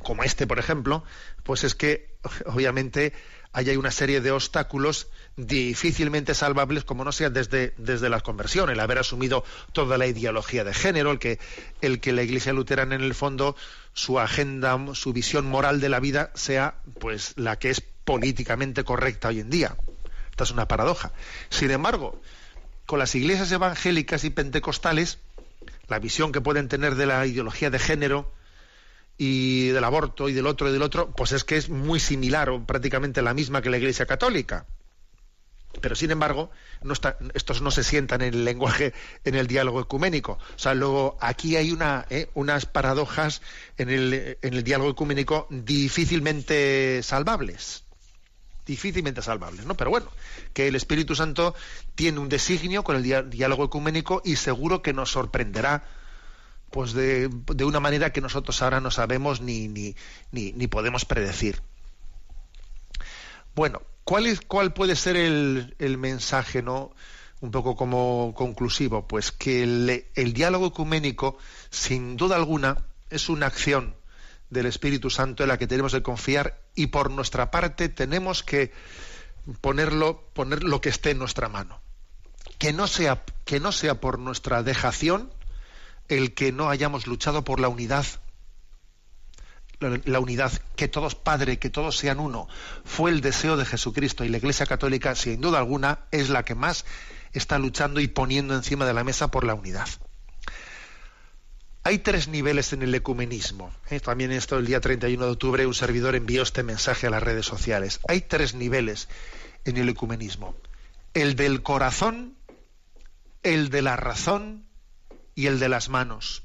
como 0.03 0.23
este, 0.23 0.45
por 0.45 0.59
ejemplo, 0.59 1.05
pues 1.43 1.63
es 1.63 1.73
que, 1.73 2.17
obviamente, 2.47 3.13
hay 3.55 3.77
una 3.77 3.91
serie 3.91 4.19
de 4.19 4.31
obstáculos 4.31 5.07
difícilmente 5.37 6.33
salvables 6.33 6.83
como 6.83 7.05
no 7.05 7.11
sea 7.11 7.29
desde, 7.29 7.73
desde 7.77 8.09
la 8.09 8.19
conversión, 8.19 8.69
el 8.69 8.79
haber 8.79 8.99
asumido 8.99 9.45
toda 9.71 9.97
la 9.97 10.07
ideología 10.07 10.63
de 10.63 10.73
género, 10.73 11.11
el 11.11 11.19
que, 11.19 11.39
el 11.81 12.01
que 12.01 12.11
la 12.11 12.23
Iglesia 12.23 12.51
luterana 12.51 12.95
en 12.95 13.01
el 13.01 13.15
fondo 13.15 13.55
su 13.93 14.19
agenda, 14.19 14.77
su 14.93 15.13
visión 15.13 15.45
moral 15.45 15.79
de 15.79 15.89
la 15.89 16.01
vida 16.01 16.31
sea 16.35 16.75
pues 16.99 17.33
la 17.37 17.57
que 17.57 17.69
es 17.69 17.81
políticamente 17.81 18.83
correcta 18.83 19.29
hoy 19.29 19.39
en 19.39 19.49
día. 19.49 19.77
Esta 20.31 20.43
es 20.43 20.51
una 20.51 20.67
paradoja. 20.67 21.13
Sin 21.49 21.71
embargo, 21.71 22.21
con 22.85 22.99
las 22.99 23.15
iglesias 23.15 23.51
evangélicas 23.53 24.25
y 24.25 24.31
pentecostales, 24.31 25.19
la 25.87 25.99
visión 25.99 26.33
que 26.33 26.41
pueden 26.41 26.67
tener 26.67 26.95
de 26.95 27.05
la 27.05 27.25
ideología 27.25 27.69
de 27.69 27.79
género 27.79 28.33
y 29.17 29.69
del 29.69 29.83
aborto 29.83 30.29
y 30.29 30.33
del 30.33 30.47
otro 30.47 30.69
y 30.69 30.73
del 30.73 30.81
otro, 30.81 31.11
pues 31.11 31.31
es 31.31 31.43
que 31.43 31.57
es 31.57 31.69
muy 31.69 31.99
similar 31.99 32.49
o 32.49 32.65
prácticamente 32.65 33.21
la 33.21 33.33
misma 33.33 33.61
que 33.61 33.69
la 33.69 33.77
Iglesia 33.77 34.05
católica. 34.05 34.65
Pero 35.81 35.95
sin 35.95 36.11
embargo, 36.11 36.51
no 36.83 36.93
estos 37.33 37.61
no 37.61 37.71
se 37.71 37.83
sientan 37.83 38.21
en 38.21 38.33
el 38.33 38.45
lenguaje, 38.45 38.93
en 39.23 39.35
el 39.35 39.47
diálogo 39.47 39.81
ecuménico. 39.81 40.33
O 40.55 40.59
sea, 40.59 40.73
luego 40.73 41.17
aquí 41.19 41.55
hay 41.55 41.71
una, 41.71 42.05
eh, 42.09 42.29
unas 42.33 42.65
paradojas 42.65 43.41
en 43.77 43.89
el, 43.89 44.37
en 44.41 44.53
el 44.53 44.63
diálogo 44.63 44.91
ecuménico 44.91 45.47
difícilmente 45.49 47.01
salvables. 47.03 47.83
Difícilmente 48.65 49.21
salvables, 49.21 49.65
¿no? 49.65 49.75
Pero 49.75 49.91
bueno, 49.91 50.07
que 50.53 50.67
el 50.67 50.75
Espíritu 50.75 51.13
Santo 51.13 51.53
tiene 51.93 52.19
un 52.19 52.29
designio 52.29 52.83
con 52.83 52.95
el 52.95 53.29
diálogo 53.29 53.65
ecuménico 53.65 54.21
y 54.25 54.37
seguro 54.37 54.81
que 54.81 54.93
nos 54.93 55.11
sorprenderá 55.11 55.83
pues 56.71 56.93
de, 56.93 57.29
de 57.29 57.63
una 57.65 57.79
manera 57.79 58.11
que 58.11 58.21
nosotros 58.21 58.61
ahora 58.61 58.81
no 58.81 58.91
sabemos 58.91 59.41
ni, 59.41 59.67
ni, 59.67 59.95
ni, 60.31 60.51
ni 60.51 60.67
podemos 60.67 61.05
predecir. 61.05 61.61
Bueno, 63.55 63.81
¿Cuál, 64.05 64.27
es, 64.27 64.39
¿Cuál 64.41 64.71
puede 64.71 64.95
ser 64.95 65.17
el, 65.17 65.97
mensaje, 65.97 66.61
no? 66.61 66.91
Un 67.41 67.49
poco 67.49 67.75
como 67.75 68.35
conclusivo, 68.35 69.07
pues 69.07 69.31
que 69.31 69.63
el, 69.63 70.33
diálogo 70.33 70.67
ecuménico, 70.67 71.39
sin 71.71 72.15
duda 72.15 72.35
alguna, 72.35 72.85
es 73.09 73.29
una 73.29 73.47
acción 73.47 73.95
del 74.51 74.67
Espíritu 74.67 75.09
Santo 75.09 75.41
en 75.41 75.49
la 75.49 75.57
que 75.57 75.65
tenemos 75.65 75.91
que 75.91 76.03
confiar 76.03 76.61
y 76.75 76.87
por 76.87 77.09
nuestra 77.09 77.49
parte 77.49 77.89
tenemos 77.89 78.43
que 78.43 78.71
ponerlo, 79.59 80.29
poner 80.33 80.63
lo 80.63 80.81
que 80.81 80.89
esté 80.89 81.09
en 81.09 81.17
nuestra 81.17 81.49
mano. 81.49 81.81
Que 82.59 82.73
no 82.73 82.85
sea, 82.85 83.23
que 83.43 83.59
no 83.59 83.71
sea 83.71 83.99
por 83.99 84.19
nuestra 84.19 84.61
dejación 84.61 85.33
el 86.07 86.33
que 86.33 86.51
no 86.51 86.69
hayamos 86.69 87.07
luchado 87.07 87.43
por 87.43 87.59
la 87.59 87.69
unidad 87.69 88.05
la 89.79 90.19
unidad, 90.19 90.51
que 90.75 90.87
todos 90.87 91.15
Padre, 91.15 91.59
que 91.59 91.69
todos 91.69 91.97
sean 91.97 92.19
uno, 92.19 92.47
fue 92.83 93.11
el 93.11 93.21
deseo 93.21 93.57
de 93.57 93.65
Jesucristo 93.65 94.23
y 94.23 94.29
la 94.29 94.37
Iglesia 94.37 94.65
Católica, 94.65 95.15
sin 95.15 95.41
duda 95.41 95.59
alguna, 95.59 95.99
es 96.11 96.29
la 96.29 96.43
que 96.43 96.55
más 96.55 96.85
está 97.33 97.59
luchando 97.59 97.99
y 97.99 98.07
poniendo 98.07 98.55
encima 98.55 98.85
de 98.85 98.93
la 98.93 99.03
mesa 99.03 99.29
por 99.29 99.43
la 99.43 99.53
unidad. 99.53 99.87
Hay 101.83 101.99
tres 101.99 102.27
niveles 102.27 102.73
en 102.73 102.81
el 102.81 102.95
ecumenismo. 102.95 103.71
¿eh? 103.89 103.99
También 103.99 104.31
esto 104.31 104.57
el 104.57 104.65
día 104.65 104.81
31 104.81 105.23
de 105.23 105.31
octubre 105.31 105.67
un 105.67 105.73
servidor 105.75 106.15
envió 106.15 106.41
este 106.41 106.63
mensaje 106.63 107.05
a 107.05 107.11
las 107.11 107.21
redes 107.21 107.45
sociales. 107.45 107.99
Hay 108.07 108.21
tres 108.21 108.55
niveles 108.55 109.07
en 109.65 109.77
el 109.77 109.89
ecumenismo. 109.89 110.55
El 111.13 111.35
del 111.35 111.61
corazón, 111.61 112.35
el 113.43 113.69
de 113.69 113.83
la 113.83 113.97
razón 113.97 114.64
y 115.35 115.47
el 115.47 115.59
de 115.59 115.69
las 115.69 115.89
manos. 115.89 116.43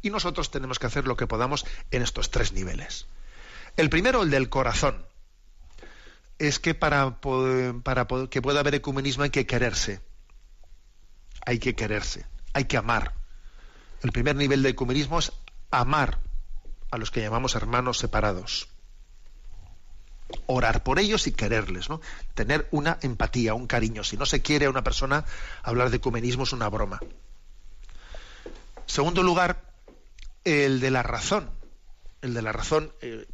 Y 0.00 0.10
nosotros 0.10 0.50
tenemos 0.50 0.78
que 0.78 0.86
hacer 0.86 1.06
lo 1.06 1.16
que 1.16 1.26
podamos 1.26 1.66
en 1.90 2.02
estos 2.02 2.30
tres 2.30 2.52
niveles. 2.52 3.06
El 3.76 3.90
primero, 3.90 4.22
el 4.22 4.30
del 4.30 4.48
corazón. 4.48 5.04
Es 6.38 6.58
que 6.58 6.74
para, 6.74 7.18
para 7.82 8.06
que 8.30 8.42
pueda 8.42 8.60
haber 8.60 8.76
ecumenismo 8.76 9.24
hay 9.24 9.30
que 9.30 9.46
quererse. 9.46 10.00
Hay 11.44 11.58
que 11.58 11.74
quererse. 11.74 12.24
Hay 12.52 12.66
que 12.66 12.76
amar. 12.76 13.14
El 14.02 14.12
primer 14.12 14.36
nivel 14.36 14.62
de 14.62 14.70
ecumenismo 14.70 15.18
es 15.18 15.32
amar 15.70 16.20
a 16.90 16.98
los 16.98 17.10
que 17.10 17.20
llamamos 17.20 17.54
hermanos 17.54 17.98
separados. 17.98 18.68
Orar 20.46 20.82
por 20.82 20.98
ellos 20.98 21.26
y 21.26 21.32
quererles, 21.32 21.88
¿no? 21.88 22.00
Tener 22.34 22.68
una 22.70 22.98
empatía, 23.02 23.54
un 23.54 23.66
cariño. 23.66 24.04
Si 24.04 24.16
no 24.16 24.26
se 24.26 24.42
quiere 24.42 24.66
a 24.66 24.70
una 24.70 24.84
persona, 24.84 25.24
hablar 25.62 25.90
de 25.90 25.96
ecumenismo 25.96 26.44
es 26.44 26.52
una 26.52 26.68
broma. 26.68 27.00
Segundo 28.86 29.22
lugar, 29.22 29.62
el 30.44 30.80
de 30.80 30.90
la 30.90 31.02
razón. 31.02 31.50
El 32.22 32.34
de 32.34 32.42
la 32.42 32.52
razón, 32.52 32.92
eh, 33.00 33.26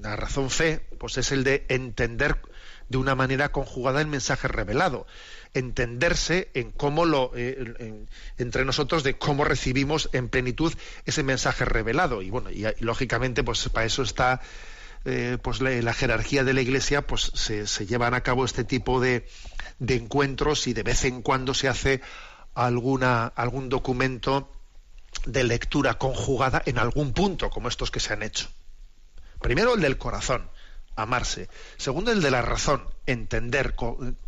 la 0.00 0.16
razón 0.16 0.50
fe, 0.50 0.86
pues 0.98 1.18
es 1.18 1.32
el 1.32 1.44
de 1.44 1.66
entender 1.68 2.40
de 2.88 2.98
una 2.98 3.14
manera 3.14 3.52
conjugada 3.52 4.00
el 4.00 4.06
mensaje 4.06 4.48
revelado. 4.48 5.06
Entenderse 5.54 6.50
en 6.54 6.70
cómo 6.72 7.04
lo, 7.04 7.32
eh, 7.34 8.06
entre 8.38 8.64
nosotros, 8.64 9.02
de 9.02 9.16
cómo 9.16 9.44
recibimos 9.44 10.08
en 10.12 10.28
plenitud 10.28 10.72
ese 11.06 11.22
mensaje 11.22 11.64
revelado. 11.64 12.22
Y 12.22 12.30
bueno, 12.30 12.50
y, 12.50 12.64
lógicamente, 12.80 13.44
pues 13.44 13.68
para 13.68 13.86
eso 13.86 14.02
está 14.02 14.40
eh, 15.04 15.38
pues 15.42 15.60
la, 15.60 15.92
jerarquía 15.92 16.44
de 16.44 16.54
la 16.54 16.60
Iglesia, 16.60 17.06
pues 17.06 17.32
se, 17.34 17.86
llevan 17.86 18.14
a 18.14 18.22
cabo 18.22 18.44
este 18.44 18.64
tipo 18.64 19.00
de, 19.00 19.26
de, 19.78 19.94
encuentros 19.94 20.66
y 20.66 20.72
de 20.72 20.82
vez 20.82 21.04
en 21.04 21.22
cuando 21.22 21.54
se 21.54 21.68
hace 21.68 22.00
alguna, 22.54 23.26
algún 23.26 23.68
documento 23.68 24.50
de 25.26 25.44
lectura 25.44 25.94
conjugada 25.98 26.62
en 26.66 26.78
algún 26.78 27.12
punto, 27.12 27.50
como 27.50 27.68
estos 27.68 27.90
que 27.90 28.00
se 28.00 28.12
han 28.12 28.22
hecho. 28.22 28.48
Primero 29.40 29.74
el 29.74 29.80
del 29.80 29.98
corazón, 29.98 30.48
amarse. 30.96 31.48
Segundo 31.76 32.12
el 32.12 32.22
de 32.22 32.30
la 32.30 32.42
razón, 32.42 32.84
entender 33.06 33.74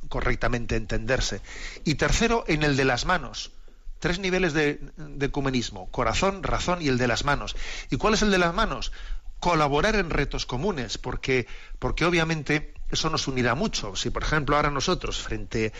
correctamente, 0.09 0.77
entenderse. 0.77 1.41
Y 1.85 1.97
tercero 1.97 2.45
en 2.49 2.63
el 2.63 2.77
de 2.77 2.85
las 2.85 3.05
manos. 3.05 3.53
Tres 3.99 4.19
niveles 4.19 4.53
de, 4.53 4.81
de 4.97 5.27
ecumenismo, 5.27 5.89
corazón, 5.91 6.43
razón 6.43 6.83
y 6.83 6.89
el 6.89 6.99
de 6.99 7.07
las 7.07 7.25
manos. 7.25 7.57
¿Y 7.91 7.97
cuál 7.97 8.15
es 8.15 8.23
el 8.23 8.31
de 8.31 8.39
las 8.39 8.53
manos? 8.53 8.93
Colaborar 9.39 9.95
en 9.95 10.11
retos 10.11 10.45
comunes, 10.45 10.99
porque, 10.99 11.47
porque 11.79 12.05
obviamente 12.05 12.75
eso 12.91 13.11
nos 13.11 13.29
unirá 13.29 13.55
mucho. 13.55 13.95
Si, 13.95 14.11
por 14.11 14.23
ejemplo, 14.23 14.57
ahora 14.57 14.71
nosotros, 14.71 15.23
frente, 15.23 15.73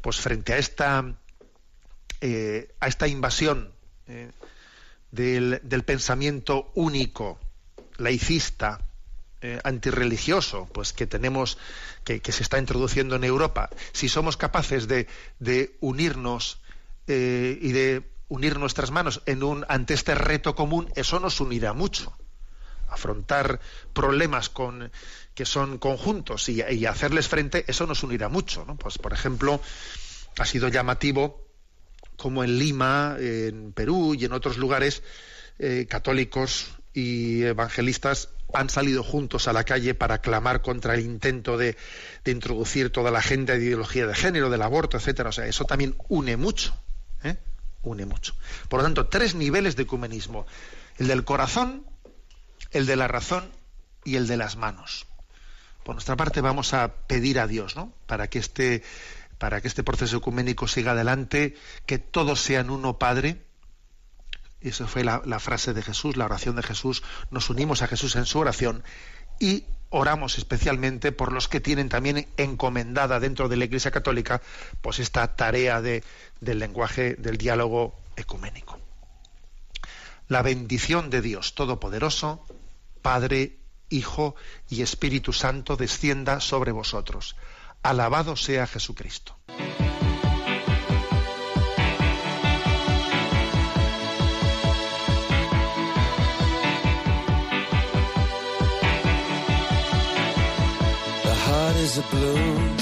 pues 0.00 0.20
frente 0.20 0.52
a 0.52 0.58
esta, 0.58 1.14
eh, 2.20 2.74
a 2.80 2.86
esta 2.86 3.08
invasión 3.08 3.72
eh, 4.06 4.30
del, 5.14 5.84
pensamiento 5.84 6.70
único, 6.74 7.38
laicista, 7.98 8.80
eh, 9.40 9.60
antirreligioso, 9.62 10.68
pues 10.72 10.92
que 10.92 11.06
tenemos, 11.06 11.58
que, 12.02 12.20
se 12.20 12.42
está 12.42 12.58
introduciendo 12.58 13.14
en 13.16 13.24
Europa, 13.24 13.70
si 13.92 14.08
somos 14.08 14.36
capaces 14.36 14.88
de, 14.88 15.06
unirnos 15.80 16.60
eh, 17.06 17.58
y 17.60 17.72
de 17.72 18.10
unir 18.28 18.58
nuestras 18.58 18.90
manos 18.90 19.22
en 19.26 19.42
un, 19.44 19.64
ante 19.68 19.94
este 19.94 20.14
reto 20.14 20.54
común, 20.54 20.90
eso 20.96 21.20
nos 21.20 21.40
unirá 21.40 21.72
mucho. 21.72 22.12
Afrontar 22.88 23.60
problemas 23.92 24.48
con, 24.48 24.90
que 25.34 25.44
son 25.44 25.78
conjuntos 25.78 26.48
y, 26.48 26.86
hacerles 26.86 27.28
frente, 27.28 27.64
eso 27.68 27.86
nos 27.86 28.02
unirá 28.02 28.28
mucho. 28.28 28.64
Pues, 28.78 28.98
por 28.98 29.12
ejemplo, 29.12 29.60
ha 30.38 30.44
sido 30.44 30.68
llamativo 30.68 31.43
como 32.16 32.44
en 32.44 32.58
Lima, 32.58 33.16
en 33.18 33.72
Perú 33.72 34.14
y 34.14 34.24
en 34.24 34.32
otros 34.32 34.58
lugares, 34.58 35.02
eh, 35.58 35.86
católicos 35.88 36.76
y 36.92 37.42
evangelistas 37.42 38.28
han 38.52 38.70
salido 38.70 39.02
juntos 39.02 39.48
a 39.48 39.52
la 39.52 39.64
calle 39.64 39.94
para 39.94 40.18
clamar 40.20 40.62
contra 40.62 40.94
el 40.94 41.00
intento 41.00 41.56
de, 41.56 41.76
introducir 42.24 42.90
toda 42.90 43.10
la 43.10 43.18
agenda 43.18 43.54
de 43.54 43.64
ideología 43.64 44.06
de 44.06 44.14
género, 44.14 44.48
del 44.48 44.62
aborto, 44.62 44.96
etcétera. 44.96 45.30
O 45.30 45.32
sea, 45.32 45.46
eso 45.46 45.64
también 45.64 45.96
une 46.08 46.36
mucho. 46.36 46.74
¿eh? 47.24 47.36
une 47.82 48.06
mucho. 48.06 48.34
Por 48.68 48.80
lo 48.80 48.84
tanto, 48.84 49.08
tres 49.08 49.34
niveles 49.34 49.76
de 49.76 49.82
ecumenismo. 49.82 50.46
El 50.98 51.08
del 51.08 51.24
corazón, 51.24 51.84
el 52.70 52.86
de 52.86 52.96
la 52.96 53.08
razón 53.08 53.44
y 54.04 54.16
el 54.16 54.26
de 54.26 54.36
las 54.36 54.56
manos. 54.56 55.06
Por 55.82 55.94
nuestra 55.94 56.16
parte 56.16 56.40
vamos 56.40 56.72
a 56.72 56.94
pedir 57.06 57.38
a 57.38 57.46
Dios, 57.46 57.76
¿no? 57.76 57.92
Para 58.06 58.28
que 58.28 58.38
este, 58.38 58.82
para 59.38 59.60
que 59.60 59.68
este 59.68 59.82
proceso 59.82 60.16
ecuménico 60.18 60.68
siga 60.68 60.92
adelante, 60.92 61.56
que 61.86 61.98
todos 61.98 62.40
sean 62.40 62.70
uno 62.70 62.98
Padre. 62.98 63.44
Esa 64.60 64.86
fue 64.86 65.04
la, 65.04 65.22
la 65.24 65.40
frase 65.40 65.74
de 65.74 65.82
Jesús, 65.82 66.16
la 66.16 66.24
oración 66.24 66.56
de 66.56 66.62
Jesús. 66.62 67.02
Nos 67.30 67.50
unimos 67.50 67.82
a 67.82 67.86
Jesús 67.86 68.16
en 68.16 68.24
su 68.24 68.38
oración 68.38 68.82
y 69.38 69.64
oramos 69.90 70.38
especialmente 70.38 71.12
por 71.12 71.32
los 71.32 71.48
que 71.48 71.60
tienen 71.60 71.88
también 71.88 72.26
encomendada 72.36 73.20
dentro 73.20 73.48
de 73.48 73.56
la 73.56 73.64
Iglesia 73.64 73.90
Católica 73.90 74.42
pues 74.80 74.98
esta 74.98 75.36
tarea 75.36 75.80
de, 75.80 76.02
del 76.40 76.58
lenguaje 76.58 77.14
del 77.14 77.36
diálogo 77.36 77.94
ecuménico. 78.16 78.80
La 80.28 80.42
bendición 80.42 81.10
de 81.10 81.20
Dios 81.20 81.54
Todopoderoso, 81.54 82.44
Padre, 83.02 83.58
Hijo 83.90 84.34
y 84.68 84.82
Espíritu 84.82 85.32
Santo 85.32 85.76
descienda 85.76 86.40
sobre 86.40 86.72
vosotros. 86.72 87.36
Alabado 87.84 88.34
sea 88.34 88.56
Jesucristo. 88.66 89.36
is 101.84 101.98
a 101.98 102.02
balloon 102.10 102.78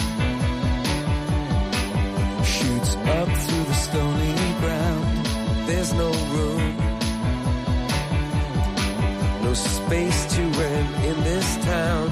shoots 2.45 2.95
up 2.95 3.29
through 3.43 3.65
the 3.65 3.75
stony 3.87 4.35
ground. 4.61 5.27
There's 5.67 5.93
no 5.95 6.11
room, 6.35 6.77
no 9.43 9.55
space 9.55 10.21
to 10.35 10.43
rent 10.61 11.05
in 11.05 11.17
this 11.25 11.57
town. 11.65 12.12